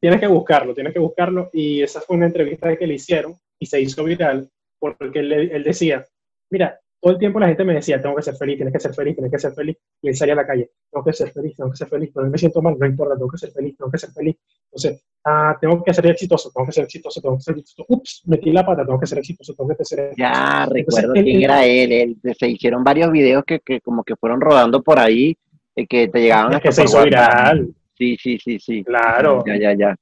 Tienes 0.00 0.20
que 0.20 0.26
buscarlo, 0.26 0.74
tienes 0.74 0.92
que 0.92 0.98
buscarlo. 0.98 1.50
Y 1.52 1.82
esa 1.82 2.00
fue 2.00 2.16
una 2.16 2.26
entrevista 2.26 2.76
que 2.76 2.86
le 2.86 2.94
hicieron 2.94 3.38
y 3.58 3.66
se 3.66 3.80
hizo 3.80 4.04
viral 4.04 4.50
porque 4.78 5.20
él, 5.20 5.32
él 5.32 5.62
decía, 5.62 6.04
mira, 6.50 6.78
todo 7.00 7.12
el 7.12 7.18
tiempo 7.18 7.38
la 7.38 7.48
gente 7.48 7.64
me 7.64 7.74
decía, 7.74 8.00
tengo 8.00 8.16
que 8.16 8.22
ser 8.22 8.34
feliz, 8.34 8.56
tienes 8.56 8.72
que 8.72 8.80
ser 8.80 8.94
feliz, 8.94 9.14
tienes 9.14 9.30
que 9.30 9.38
ser 9.38 9.52
feliz. 9.52 9.76
Y 10.02 10.08
él 10.08 10.16
salía 10.16 10.34
a 10.34 10.38
la 10.38 10.46
calle, 10.46 10.70
tengo 10.90 11.04
que 11.04 11.12
ser 11.12 11.30
feliz, 11.30 11.56
tengo 11.56 11.70
que 11.70 11.76
ser 11.76 11.88
feliz, 11.88 12.10
pero 12.12 12.26
me 12.28 12.38
siento 12.38 12.62
mal, 12.62 12.76
no 12.78 12.86
importa, 12.86 13.14
tengo 13.14 13.30
que 13.30 13.38
ser 13.38 13.52
feliz, 13.52 13.76
tengo 13.76 13.90
que 13.90 13.98
ser 13.98 14.10
feliz. 14.10 14.36
Entonces, 14.64 15.04
ah, 15.24 15.56
tengo 15.60 15.84
que 15.84 15.94
ser 15.94 16.06
exitoso, 16.06 16.50
tengo 16.52 16.66
que 16.66 16.72
ser 16.72 16.84
exitoso, 16.84 17.20
tengo 17.20 17.36
que 17.36 17.42
ser 17.42 17.58
exitoso. 17.58 17.86
Ups, 17.88 18.22
metí 18.26 18.50
la 18.50 18.66
pata, 18.66 18.84
tengo 18.84 18.98
que 18.98 19.06
ser 19.06 19.18
exitoso, 19.18 19.54
tengo 19.54 19.68
que 19.76 19.84
ser 19.84 20.00
exitoso. 20.00 20.32
Ya, 20.32 20.66
recuerdo 20.66 21.12
quién 21.12 21.42
era 21.42 21.64
él, 21.64 21.92
él, 21.92 22.16
Se 22.36 22.48
hicieron 22.48 22.82
varios 22.82 23.12
videos 23.12 23.44
que, 23.44 23.60
que 23.60 23.80
como 23.80 24.02
que 24.02 24.16
fueron 24.16 24.40
rodando 24.40 24.82
por 24.82 24.98
ahí, 24.98 25.36
eh, 25.76 25.86
que 25.86 26.08
te 26.08 26.20
llegaban 26.20 26.54
a 26.54 26.60
que 26.60 26.72
se 26.72 26.84
hizo 26.84 27.04
viral. 27.04 27.74
Sí, 27.96 28.16
sí, 28.20 28.38
sí, 28.38 28.58
sí. 28.58 28.84
Claro. 28.84 29.42
Ya, 29.46 29.56
ya, 29.56 29.74
ya. 29.74 29.96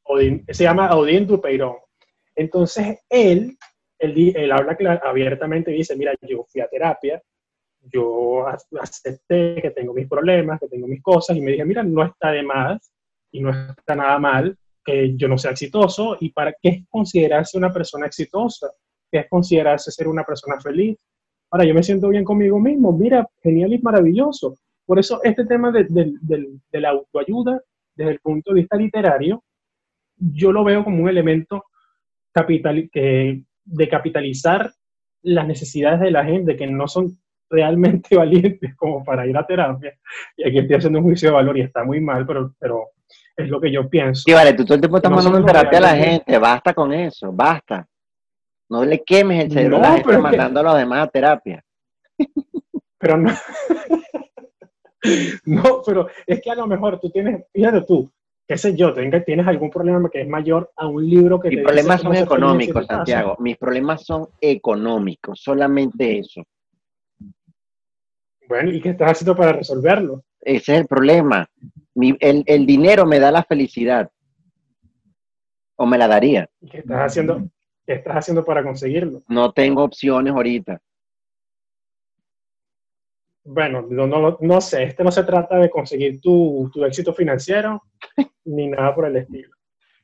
se 0.49 0.65
llama 0.65 0.97
Odín 0.97 1.27
Dupeirón. 1.27 1.77
Entonces, 2.35 2.99
él 3.09 3.57
él, 3.99 4.53
habla 4.53 4.77
abiertamente 5.03 5.73
y 5.73 5.79
dice, 5.79 5.97
mira, 5.97 6.13
yo 6.23 6.45
fui 6.45 6.61
a 6.61 6.69
terapia, 6.69 7.23
yo 7.81 8.47
acepté 8.81 9.61
que 9.61 9.71
tengo 9.71 9.93
mis 9.93 10.09
problemas, 10.09 10.59
que 10.61 10.69
tengo 10.69 10.87
mis 10.87 11.03
cosas, 11.03 11.37
y 11.37 11.41
me 11.41 11.53
dije, 11.53 11.65
mira, 11.65 11.83
no 11.83 12.05
está 12.05 12.31
de 12.31 12.43
más 12.43 12.93
y 13.31 13.41
no 13.41 13.51
está 13.51 13.95
nada 13.95 14.19
mal 14.19 14.57
que 14.85 15.17
yo 15.17 15.29
no 15.29 15.39
sea 15.39 15.53
exitoso, 15.53 16.17
y 16.21 16.31
para 16.31 16.53
qué 16.61 16.69
es 16.69 16.89
considerarse 16.91 17.57
una 17.57 17.73
persona 17.73 18.07
exitosa, 18.07 18.71
qué 19.11 19.21
es 19.21 19.29
considerarse 19.31 19.91
ser 19.91 20.09
una 20.09 20.25
persona 20.25 20.61
feliz. 20.61 20.99
Ahora, 21.51 21.65
yo 21.65 21.73
me 21.73 21.83
siento 21.83 22.09
bien 22.09 22.25
conmigo 22.25 22.61
mismo, 22.61 22.93
mira, 22.93 23.27
genial 23.43 23.73
y 23.73 23.79
maravilloso. 23.79 24.59
Por 24.85 24.99
eso 24.99 25.23
este 25.23 25.47
tema 25.47 25.73
de, 25.73 25.87
de 25.89 26.81
la 26.81 26.91
autoayuda, 26.91 27.63
desde 27.95 28.13
el 28.13 28.21
punto 28.21 28.53
de 28.53 28.61
vista 28.61 28.77
literario, 28.77 29.43
yo 30.17 30.53
lo 30.53 30.65
veo 30.65 30.85
como 30.85 31.03
un 31.03 31.09
elemento 31.09 31.65
capital, 32.33 32.91
que 32.93 33.43
de 33.65 33.89
capitalizar 33.89 34.73
las 35.23 35.47
necesidades 35.47 36.01
de 36.01 36.11
la 36.11 36.25
gente 36.25 36.57
que 36.57 36.67
no 36.67 36.87
son 36.87 37.19
realmente 37.49 38.17
valientes 38.17 38.75
como 38.77 39.05
para 39.05 39.27
ir 39.27 39.37
a 39.37 39.47
terapia. 39.47 39.99
Y 40.37 40.49
aquí 40.49 40.59
estoy 40.59 40.77
haciendo 40.77 40.99
un 40.99 41.05
juicio 41.05 41.29
de 41.29 41.35
valor 41.35 41.59
y 41.59 41.63
está 41.63 41.85
muy 41.85 42.01
mal, 42.01 42.27
pero, 42.27 42.55
pero 42.59 42.91
es 43.37 43.49
lo 43.49 43.61
que 43.61 43.73
yo 43.73 43.89
pienso. 43.89 44.23
Sí, 44.25 44.33
vale, 44.33 44.53
tú 44.53 44.65
todo 44.65 44.75
el 44.75 44.81
tiempo 44.81 44.97
estás 44.99 45.13
mandando 45.13 45.45
terapia 45.45 45.79
a 45.79 45.83
la 45.83 45.97
gente, 45.97 46.39
basta 46.39 46.75
con 46.75 46.93
eso, 46.93 47.33
basta. 47.33 47.87
No 48.69 48.85
le 48.85 49.03
quemes 49.03 49.45
el 49.45 49.53
cerebro 49.53 49.77
a 49.79 49.81
la 49.81 49.93
gente 49.95 50.19
mandando 50.19 50.61
a 50.61 50.63
los 50.63 50.77
demás 50.77 51.07
a 51.07 51.11
terapia. 51.11 51.65
Pero 52.99 53.19
no. 53.19 53.33
no, 55.45 55.83
pero 55.85 56.09
es 56.27 56.41
que 56.41 56.51
a 56.51 56.55
lo 56.55 56.67
mejor 56.67 56.99
tú 56.99 57.11
tienes, 57.11 57.45
fíjate 57.53 57.83
tú, 57.83 58.11
qué 58.47 58.59
sé 58.59 58.77
yo, 58.77 58.93
tienes 58.93 59.47
algún 59.47 59.71
problema 59.71 60.09
que 60.11 60.21
es 60.21 60.29
mayor 60.29 60.71
a 60.77 60.87
un 60.87 61.09
libro 61.09 61.41
que 61.41 61.49
Mis 61.49 61.63
problemas 61.63 62.03
son 62.03 62.17
económicos, 62.17 62.87
Santiago. 62.87 63.37
Mis 63.39 63.57
problemas 63.57 64.05
son 64.05 64.29
económicos, 64.41 65.41
solamente 65.41 66.19
eso. 66.19 66.43
Bueno, 68.49 68.71
¿y 68.71 68.81
qué 68.81 68.91
estás 68.91 69.13
haciendo 69.13 69.35
para 69.35 69.53
resolverlo? 69.53 70.23
Ese 70.41 70.75
es 70.75 70.81
el 70.81 70.87
problema. 70.87 71.49
el, 71.95 72.67
dinero 72.67 73.07
me 73.07 73.19
da 73.19 73.31
la 73.31 73.43
felicidad. 73.43 74.11
O 75.77 75.87
me 75.87 75.99
la 75.99 76.07
daría. 76.07 76.49
¿Y 76.61 76.69
qué 76.69 76.79
estás 76.79 76.99
haciendo, 76.99 77.49
qué 77.87 77.95
estás 77.95 78.17
haciendo 78.17 78.45
para 78.45 78.63
conseguirlo? 78.63 79.23
No 79.29 79.53
tengo 79.53 79.83
opciones 79.83 80.33
ahorita. 80.33 80.81
Bueno, 83.45 83.87
no, 83.89 84.39
no, 84.41 84.61
sé, 84.61 84.85
este 84.85 85.05
no 85.05 85.11
se 85.11 85.23
trata 85.23 85.59
de 85.59 85.69
conseguir 85.69 86.21
tu, 86.21 86.71
éxito 86.87 87.13
financiero 87.13 87.83
ni 88.45 88.69
nada 88.69 88.95
por 88.95 89.07
el 89.07 89.17
estilo. 89.17 89.51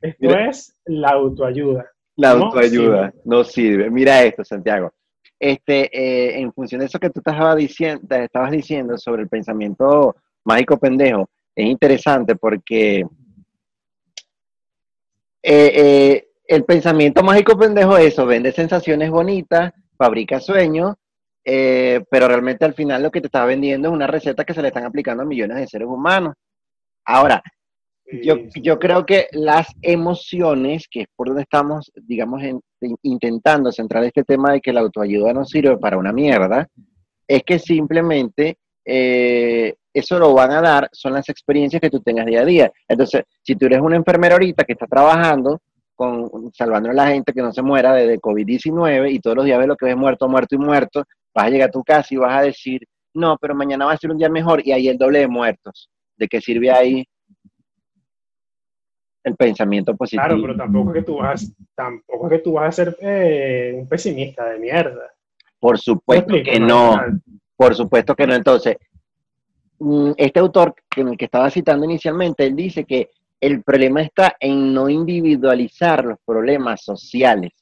Esto 0.00 0.38
es 0.38 0.76
la 0.84 1.10
autoayuda. 1.10 1.90
La 2.16 2.30
autoayuda 2.30 3.12
no 3.24 3.44
sirve. 3.44 3.90
Mira 3.90 4.22
esto, 4.22 4.44
Santiago 4.44 4.92
este, 5.40 5.88
eh, 5.90 6.38
en 6.38 6.52
función 6.52 6.80
de 6.80 6.86
eso 6.86 6.98
que 6.98 7.08
tú 7.08 7.20
estabas 7.20 7.56
diciendo, 7.56 8.14
estabas 8.14 8.50
diciendo 8.50 8.98
sobre 8.98 9.22
el 9.22 9.28
pensamiento 9.28 10.14
mágico 10.44 10.78
pendejo, 10.78 11.30
es 11.56 11.66
interesante 11.66 12.36
porque 12.36 13.00
eh, 15.42 15.72
eh, 15.74 16.28
el 16.46 16.64
pensamiento 16.64 17.22
mágico 17.22 17.58
pendejo 17.58 17.96
es 17.96 18.12
eso, 18.12 18.26
vende 18.26 18.52
sensaciones 18.52 19.10
bonitas, 19.10 19.72
fabrica 19.96 20.40
sueños, 20.40 20.94
pero 21.44 22.28
realmente 22.28 22.64
al 22.64 22.74
final 22.74 23.02
lo 23.02 23.10
que 23.10 23.20
te 23.20 23.26
está 23.26 23.44
vendiendo 23.44 23.88
es 23.88 23.94
una 23.94 24.06
receta 24.06 24.44
que 24.44 24.54
se 24.54 24.62
le 24.62 24.68
están 24.68 24.84
aplicando 24.84 25.22
a 25.22 25.26
millones 25.26 25.56
de 25.56 25.66
seres 25.66 25.88
humanos. 25.88 26.34
Ahora, 27.04 27.42
yo, 28.22 28.36
yo, 28.56 28.78
creo 28.78 29.06
que 29.06 29.28
las 29.32 29.68
emociones, 29.82 30.86
que 30.90 31.02
es 31.02 31.06
por 31.14 31.28
donde 31.28 31.42
estamos, 31.42 31.92
digamos, 31.94 32.42
intentando 33.02 33.70
centrar 33.70 34.04
este 34.04 34.24
tema 34.24 34.52
de 34.52 34.60
que 34.60 34.72
la 34.72 34.80
autoayuda 34.80 35.32
no 35.32 35.44
sirve 35.44 35.76
para 35.78 35.96
una 35.96 36.12
mierda, 36.12 36.66
es 37.26 37.42
que 37.44 37.58
simplemente 37.58 38.58
eh, 38.84 39.74
eso 39.94 40.18
lo 40.18 40.34
van 40.34 40.50
a 40.50 40.60
dar, 40.60 40.88
son 40.92 41.12
las 41.12 41.28
experiencias 41.28 41.80
que 41.80 41.90
tú 41.90 42.00
tengas 42.00 42.26
día 42.26 42.40
a 42.40 42.44
día. 42.44 42.72
Entonces, 42.88 43.22
si 43.42 43.54
tú 43.54 43.66
eres 43.66 43.80
una 43.80 43.96
enfermera 43.96 44.34
ahorita 44.34 44.64
que 44.64 44.72
está 44.72 44.86
trabajando, 44.86 45.60
con, 45.94 46.50
salvando 46.52 46.90
a 46.90 46.94
la 46.94 47.08
gente 47.08 47.32
que 47.32 47.42
no 47.42 47.52
se 47.52 47.62
muera 47.62 47.92
de, 47.92 48.06
de 48.06 48.18
COVID-19 48.18 49.12
y 49.12 49.20
todos 49.20 49.36
los 49.36 49.44
días 49.44 49.58
ves 49.58 49.68
lo 49.68 49.76
que 49.76 49.86
ves 49.86 49.96
muerto, 49.96 50.28
muerto 50.28 50.54
y 50.54 50.58
muerto, 50.58 51.04
vas 51.34 51.46
a 51.46 51.50
llegar 51.50 51.68
a 51.68 51.72
tu 51.72 51.82
casa 51.82 52.08
y 52.10 52.16
vas 52.16 52.38
a 52.38 52.42
decir, 52.42 52.86
no, 53.14 53.36
pero 53.38 53.54
mañana 53.54 53.86
va 53.86 53.92
a 53.92 53.96
ser 53.96 54.10
un 54.10 54.18
día 54.18 54.28
mejor 54.28 54.66
y 54.66 54.72
ahí 54.72 54.88
el 54.88 54.98
doble 54.98 55.20
de 55.20 55.28
muertos. 55.28 55.90
¿De 56.16 56.28
qué 56.28 56.40
sirve 56.40 56.70
ahí 56.70 57.06
el 59.24 59.36
pensamiento 59.36 59.96
positivo. 59.96 60.24
Claro, 60.24 60.42
pero 60.42 60.56
tampoco 60.56 60.90
es 60.90 60.94
que 60.94 61.02
tú 61.02 61.16
vas, 61.16 61.52
tampoco 61.74 62.28
que 62.28 62.38
tú 62.38 62.52
vas 62.52 62.68
a 62.68 62.72
ser 62.72 62.96
eh, 63.00 63.74
un 63.76 63.88
pesimista 63.88 64.48
de 64.48 64.58
mierda. 64.58 65.12
Por 65.58 65.78
supuesto 65.78 66.34
que 66.42 66.58
no. 66.58 66.98
Por 67.56 67.74
supuesto 67.74 68.14
que 68.14 68.26
no. 68.26 68.34
Entonces, 68.34 68.76
mm, 69.78 70.12
este 70.16 70.40
autor 70.40 70.74
que, 70.88 71.02
el 71.02 71.16
que 71.16 71.26
estaba 71.26 71.50
citando 71.50 71.84
inicialmente, 71.84 72.46
él 72.46 72.56
dice 72.56 72.84
que 72.84 73.10
el 73.40 73.62
problema 73.62 74.02
está 74.02 74.36
en 74.40 74.72
no 74.72 74.88
individualizar 74.88 76.04
los 76.04 76.18
problemas 76.24 76.82
sociales. 76.82 77.52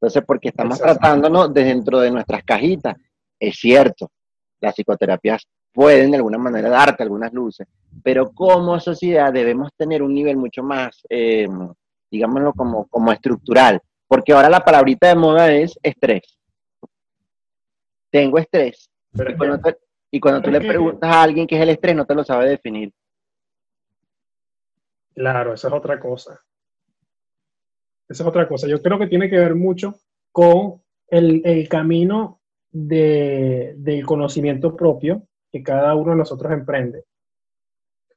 Entonces, 0.00 0.22
porque 0.24 0.48
estamos 0.48 0.78
tratándonos 0.78 1.52
de 1.52 1.64
dentro 1.64 1.98
de 1.98 2.12
nuestras 2.12 2.44
cajitas. 2.44 2.94
Es 3.40 3.56
cierto, 3.56 4.10
las 4.60 4.74
psicoterapias 4.74 5.46
pueden 5.72 6.12
de 6.12 6.18
alguna 6.18 6.38
manera 6.38 6.70
darte 6.70 7.02
algunas 7.02 7.32
luces, 7.32 7.66
pero 8.02 8.30
como 8.32 8.78
sociedad 8.78 9.32
debemos 9.32 9.70
tener 9.76 10.02
un 10.02 10.14
nivel 10.14 10.36
mucho 10.36 10.62
más, 10.62 11.04
eh, 11.08 11.48
digámoslo, 12.10 12.52
como, 12.52 12.86
como 12.86 13.12
estructural, 13.12 13.80
porque 14.06 14.32
ahora 14.32 14.48
la 14.48 14.60
palabrita 14.60 15.08
de 15.08 15.14
moda 15.16 15.52
es 15.52 15.78
estrés. 15.82 16.38
Tengo 18.10 18.38
estrés. 18.38 18.88
y 20.10 20.20
cuando, 20.20 20.42
tú 20.42 20.50
le 20.50 20.60
preguntas 20.60 21.10
a 21.10 21.22
alguien 21.22 21.46
qué 21.46 21.56
es 21.56 21.62
el 21.62 21.70
estrés, 21.70 21.96
no 21.96 22.06
te 22.06 22.14
lo 22.14 22.24
sabe 22.24 22.48
definir. 22.48 22.92
Claro, 25.14 25.54
esa 25.54 25.68
es 25.68 25.74
otra 25.74 25.98
cosa. 25.98 26.40
Esa 28.08 28.22
es 28.22 28.28
otra 28.28 28.48
cosa. 28.48 28.66
Yo 28.66 28.80
creo 28.80 28.98
que 28.98 29.06
tiene 29.06 29.28
que 29.28 29.38
ver 29.38 29.54
mucho 29.54 29.96
con 30.32 30.82
el, 31.08 31.68
camino 31.68 32.40
de, 32.70 33.74
del 33.76 34.06
conocimiento 34.06 34.74
propio 34.74 35.22
que 35.50 35.62
cada 35.62 35.94
uno 35.94 36.12
de 36.12 36.18
nosotros 36.18 36.52
emprende. 36.52 37.04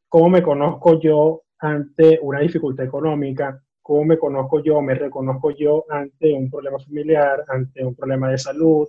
¿Cómo 0.07 0.29
me 0.29 0.41
conozco 0.41 0.99
yo 0.99 1.43
ante 1.59 2.19
una 2.21 2.39
dificultad 2.39 2.85
económica? 2.85 3.61
¿Cómo 3.81 4.05
me 4.05 4.17
conozco 4.17 4.61
yo, 4.63 4.81
me 4.81 4.93
reconozco 4.93 5.51
yo 5.51 5.85
ante 5.89 6.33
un 6.33 6.49
problema 6.49 6.79
familiar, 6.79 7.43
ante 7.47 7.83
un 7.83 7.95
problema 7.95 8.29
de 8.29 8.37
salud, 8.37 8.87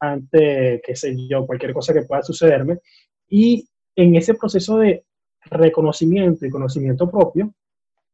ante, 0.00 0.80
qué 0.84 0.96
sé 0.96 1.16
yo, 1.28 1.46
cualquier 1.46 1.72
cosa 1.72 1.94
que 1.94 2.02
pueda 2.02 2.22
sucederme? 2.22 2.78
Y 3.28 3.68
en 3.96 4.16
ese 4.16 4.34
proceso 4.34 4.78
de 4.78 5.04
reconocimiento 5.44 6.44
y 6.44 6.50
conocimiento 6.50 7.10
propio, 7.10 7.54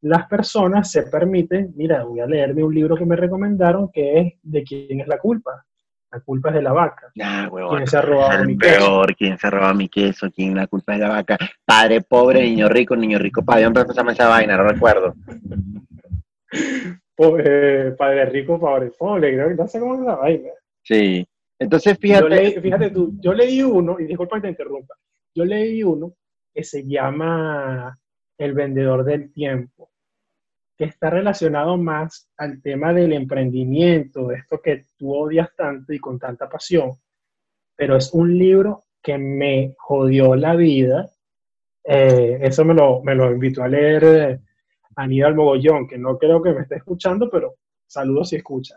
las 0.02 0.26
personas 0.26 0.90
se 0.90 1.02
permiten, 1.04 1.72
mira, 1.76 2.04
voy 2.04 2.20
a 2.20 2.26
leerme 2.26 2.64
un 2.64 2.74
libro 2.74 2.96
que 2.96 3.04
me 3.04 3.16
recomendaron 3.16 3.90
que 3.92 4.18
es 4.18 4.34
de 4.42 4.62
quién 4.62 5.00
es 5.00 5.06
la 5.06 5.18
culpa, 5.18 5.64
la 6.10 6.20
culpa 6.20 6.48
es 6.48 6.56
de 6.56 6.62
la 6.62 6.72
vaca. 6.72 7.12
¿Quién 7.14 7.86
se 7.86 7.96
ha 7.96 8.02
robado 8.02 8.44
mi 8.44 8.56
peor, 8.56 9.06
queso? 9.06 9.16
¿Quién 9.18 9.38
se 9.38 9.46
ha 9.46 9.50
robado 9.50 9.74
mi 9.74 9.88
queso? 9.88 10.30
¿Quién 10.30 10.56
la 10.56 10.66
culpa 10.66 10.94
es 10.94 11.00
de 11.00 11.06
la 11.06 11.12
vaca? 11.12 11.38
Padre 11.64 12.00
pobre, 12.00 12.42
niño 12.42 12.68
rico, 12.68 12.96
niño 12.96 13.18
rico 13.18 13.44
padre. 13.44 13.64
¿Dónde 13.64 13.82
empezamos 13.82 14.14
esa 14.14 14.28
vaina? 14.28 14.56
No 14.56 14.64
recuerdo. 14.64 15.14
padre 17.98 18.24
rico, 18.26 18.58
padre 18.58 18.90
pobre. 18.98 19.34
Creo 19.34 19.48
que 19.50 19.54
no 19.54 19.68
sé 19.68 19.78
cómo 19.78 19.94
es 19.94 20.00
la 20.00 20.16
vaina. 20.16 20.48
Sí. 20.82 21.26
Entonces, 21.58 21.98
fíjate. 21.98 22.60
fíjate 22.60 22.90
tú, 22.90 23.12
yo 23.20 23.34
leí 23.34 23.62
uno, 23.62 24.00
y 24.00 24.06
disculpa 24.06 24.36
que 24.36 24.42
te 24.42 24.48
interrumpa. 24.48 24.94
Yo 25.34 25.44
leí 25.44 25.82
uno 25.82 26.14
que 26.52 26.64
se 26.64 26.84
llama 26.88 27.96
El 28.36 28.54
vendedor 28.54 29.04
del 29.04 29.30
tiempo 29.32 29.89
que 30.80 30.86
está 30.86 31.10
relacionado 31.10 31.76
más 31.76 32.30
al 32.38 32.62
tema 32.62 32.94
del 32.94 33.12
emprendimiento, 33.12 34.28
de 34.28 34.36
esto 34.36 34.62
que 34.62 34.86
tú 34.96 35.14
odias 35.14 35.54
tanto 35.54 35.92
y 35.92 35.98
con 35.98 36.18
tanta 36.18 36.48
pasión, 36.48 36.92
pero 37.76 37.96
es 37.98 38.14
un 38.14 38.38
libro 38.38 38.84
que 39.02 39.18
me 39.18 39.74
jodió 39.76 40.34
la 40.36 40.56
vida. 40.56 41.10
Eh, 41.84 42.38
eso 42.40 42.64
me 42.64 42.72
lo, 42.72 43.02
me 43.02 43.14
lo 43.14 43.30
invitó 43.30 43.62
a 43.62 43.68
leer 43.68 44.04
eh, 44.04 44.40
Aníbal 44.96 45.34
Mogollón, 45.34 45.86
que 45.86 45.98
no 45.98 46.16
creo 46.16 46.40
que 46.40 46.54
me 46.54 46.62
esté 46.62 46.76
escuchando, 46.76 47.28
pero 47.28 47.56
saludos 47.86 48.30
si 48.30 48.36
escucha. 48.36 48.76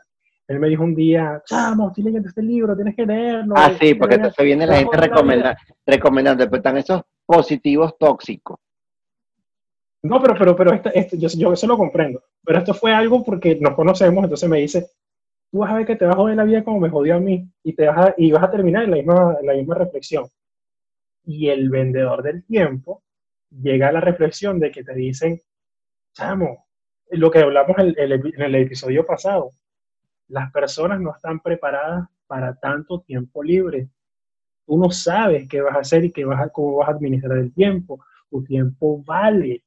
Él 0.49 0.59
me 0.59 0.67
dijo 0.67 0.83
un 0.83 0.95
día, 0.95 1.41
chamo, 1.45 1.87
estoy 1.87 2.03
leyendo 2.03 2.27
este 2.27 2.43
libro, 2.43 2.75
tienes 2.75 2.97
que 2.97 3.05
leerlo. 3.05 3.53
Ah, 3.55 3.71
sí, 3.79 3.93
porque 3.93 4.15
entonces 4.15 4.43
viene 4.43 4.67
la 4.67 4.75
gente 4.75 4.97
recomendando, 4.97 5.57
recomendando, 5.85 6.45
pero 6.47 6.57
están 6.57 6.75
esos 6.75 7.01
positivos 7.25 7.97
tóxicos. 7.97 8.59
No, 10.03 10.21
pero, 10.21 10.35
pero, 10.37 10.55
pero 10.55 10.73
este, 10.93 11.17
yo, 11.17 11.29
yo 11.29 11.53
eso 11.53 11.67
lo 11.67 11.77
comprendo. 11.77 12.21
Pero 12.45 12.59
esto 12.59 12.73
fue 12.73 12.93
algo 12.93 13.23
porque 13.23 13.55
nos 13.55 13.73
conocemos, 13.73 14.23
entonces 14.23 14.49
me 14.49 14.59
dice, 14.59 14.87
tú 15.49 15.59
vas 15.59 15.71
a 15.71 15.75
ver 15.75 15.85
que 15.85 15.95
te 15.95 16.05
vas 16.05 16.15
a 16.15 16.17
joder 16.17 16.35
la 16.35 16.43
vida 16.43 16.63
como 16.63 16.79
me 16.79 16.89
jodió 16.89 17.15
a 17.15 17.19
mí 17.19 17.47
y, 17.63 17.73
te 17.73 17.87
vas 17.87 18.09
a, 18.09 18.13
y 18.17 18.31
vas 18.31 18.43
a 18.43 18.51
terminar 18.51 18.83
en 18.83 18.91
la 18.91 18.97
misma, 18.97 19.37
la 19.41 19.53
misma 19.53 19.75
reflexión. 19.75 20.25
Y 21.25 21.47
el 21.47 21.69
vendedor 21.69 22.21
del 22.21 22.43
tiempo 22.43 23.01
llega 23.49 23.89
a 23.89 23.91
la 23.93 24.01
reflexión 24.01 24.59
de 24.59 24.71
que 24.71 24.83
te 24.83 24.93
dicen, 24.93 25.41
chamo, 26.13 26.65
lo 27.11 27.31
que 27.31 27.39
hablamos 27.39 27.77
en 27.77 27.95
en 27.97 28.41
el 28.41 28.55
episodio 28.55 29.05
pasado, 29.05 29.51
las 30.27 30.51
personas 30.51 30.99
no 30.99 31.15
están 31.15 31.39
preparadas 31.39 32.07
para 32.27 32.55
tanto 32.55 33.01
tiempo 33.01 33.43
libre. 33.43 33.87
Tú 34.65 34.77
no 34.77 34.89
sabes 34.89 35.47
qué 35.47 35.61
vas 35.61 35.75
a 35.75 35.79
hacer 35.79 36.05
y 36.05 36.11
qué 36.11 36.25
vas 36.25 36.41
a, 36.41 36.49
cómo 36.49 36.77
vas 36.77 36.89
a 36.89 36.93
administrar 36.93 37.37
el 37.37 37.53
tiempo. 37.53 38.03
Tu 38.29 38.43
tiempo 38.43 39.03
vale. 39.03 39.63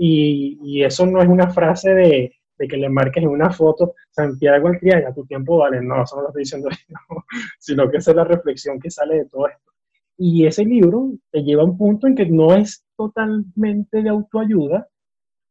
Y, 0.00 0.82
eso 0.84 1.04
no 1.06 1.20
es 1.20 1.28
una 1.28 1.50
frase 1.50 1.92
de, 1.92 2.32
que 2.56 2.76
le 2.76 2.88
marques 2.88 3.22
en 3.22 3.28
una 3.28 3.50
foto 3.50 3.94
Santiago 4.10 4.70
ya 4.82 5.12
tu 5.12 5.26
tiempo 5.26 5.58
vale. 5.58 5.80
No, 5.80 6.02
eso 6.02 6.16
no 6.16 6.22
lo 6.22 6.28
estoy 6.28 6.42
diciendo 6.42 6.68
sino 7.58 7.90
que 7.90 7.98
esa 7.98 8.12
es 8.12 8.16
la 8.16 8.24
reflexión 8.24 8.78
que 8.80 8.90
sale 8.90 9.16
de 9.18 9.24
todo 9.26 9.48
esto. 9.48 9.72
Y 10.16 10.46
ese 10.46 10.64
libro 10.64 11.12
te 11.30 11.42
lleva 11.42 11.62
a 11.62 11.66
un 11.66 11.76
punto 11.76 12.06
en 12.06 12.14
que 12.14 12.26
no 12.26 12.54
es 12.54 12.84
totalmente 12.96 14.02
de 14.02 14.08
autoayuda, 14.08 14.88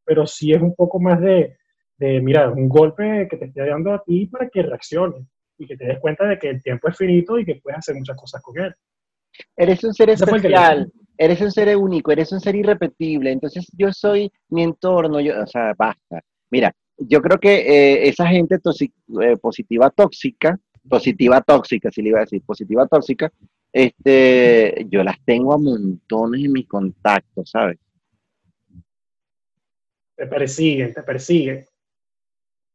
pero 0.06 0.26
sí 0.28 0.52
es 0.52 0.62
un 0.62 0.76
poco 0.76 1.00
más 1.00 1.22
de, 1.22 1.58
de 1.98 2.22
mira, 2.22 2.50
un 2.50 2.68
golpe 2.68 3.28
que 3.30 3.38
te 3.38 3.46
esté 3.46 3.66
dando 3.66 3.94
a 3.94 4.04
ti 4.04 4.26
para 4.28 4.50
que 4.50 4.64
reacciones. 4.64 5.26
y 5.58 5.66
que 5.66 5.76
te 5.76 5.86
des 5.86 6.00
cuenta 6.00 6.26
de 6.26 6.38
que 6.38 6.50
el 6.50 6.62
tiempo 6.62 6.88
es 6.88 6.98
finito 6.98 7.40
y 7.40 7.46
que 7.46 7.56
puedes 7.56 7.80
hacer 7.80 7.96
muchas 7.96 8.16
cosas 8.16 8.42
con 8.42 8.58
él. 8.60 8.74
Eres 9.56 9.84
un 9.84 9.94
ser 9.94 10.10
el 10.10 10.16
especial, 10.16 10.92
eres 11.18 11.42
un 11.42 11.52
ser 11.52 11.76
único, 11.76 12.12
eres 12.12 12.32
un 12.32 12.40
ser 12.40 12.56
irrepetible. 12.56 13.32
Entonces 13.32 13.68
yo 13.74 13.92
soy 13.92 14.32
mi 14.50 14.64
entorno, 14.64 15.20
yo, 15.20 15.42
o 15.42 15.48
sea, 15.48 15.74
basta. 15.78 16.22
Mira, 16.50 16.74
yo 16.98 17.22
creo 17.22 17.40
que 17.40 17.56
eh, 17.56 18.10
esa 18.10 18.28
gente 18.28 18.56
eh, 18.56 19.38
positiva 19.42 19.90
tóxica, 19.90 20.60
positiva 20.88 21.42
tóxica, 21.42 21.92
si 21.92 22.02
le 22.02 22.10
iba 22.10 22.20
a 22.20 22.22
decir, 22.22 22.42
positiva 22.44 22.88
tóxica, 22.88 23.32
este, 23.72 24.88
yo 24.90 25.04
las 25.04 25.18
tengo 25.26 25.54
a 25.54 25.58
montones 25.58 26.46
en 26.46 26.52
mis 26.52 26.68
contactos, 26.68 27.50
¿sabes? 27.50 27.78
Te 30.16 30.26
persiguen, 30.26 30.94
te 30.94 31.04
persiguen. 31.04 31.66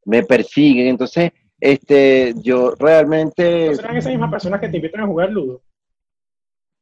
Me 0.05 0.23
persiguen, 0.23 0.89
entonces, 0.89 1.33
este, 1.59 2.35
yo 2.37 2.75
realmente, 2.79 3.69
¿No 3.69 3.75
serán 3.75 3.97
esas 3.97 4.13
mismas 4.13 4.31
personas 4.31 4.61
que 4.61 4.69
te 4.69 4.77
invitan 4.77 5.03
a 5.03 5.07
jugar 5.07 5.31
ludo? 5.31 5.63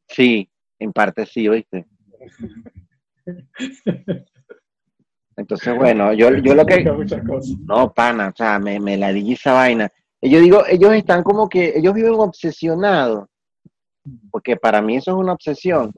sí, 0.09 0.50
en 0.81 0.93
parte 0.93 1.27
sí, 1.27 1.47
¿oíste? 1.47 1.87
Entonces, 5.37 5.77
bueno, 5.77 6.13
yo, 6.13 6.35
yo 6.39 6.55
lo 6.55 6.67
que. 6.67 6.85
No, 7.67 7.93
pana, 7.93 8.29
o 8.29 8.37
sea, 8.37 8.59
me, 8.59 8.81
me 8.81 8.97
la 8.97 9.13
di 9.13 9.33
esa 9.33 9.53
vaina. 9.53 9.89
Y 10.21 10.31
Yo 10.31 10.41
digo, 10.41 10.65
ellos 10.67 10.93
están 10.95 11.23
como 11.23 11.49
que, 11.49 11.73
ellos 11.77 11.95
viven 11.95 12.13
obsesionados, 12.13 13.27
porque 14.31 14.57
para 14.57 14.83
mí 14.83 14.97
eso 14.97 15.13
es 15.13 15.17
una 15.17 15.33
obsesión, 15.33 15.95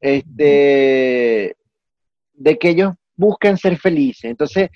este, 0.00 1.56
de 2.34 2.58
que 2.58 2.68
ellos 2.68 2.94
buscan 3.16 3.56
ser 3.56 3.78
felices. 3.78 4.24
Entonces, 4.24 4.68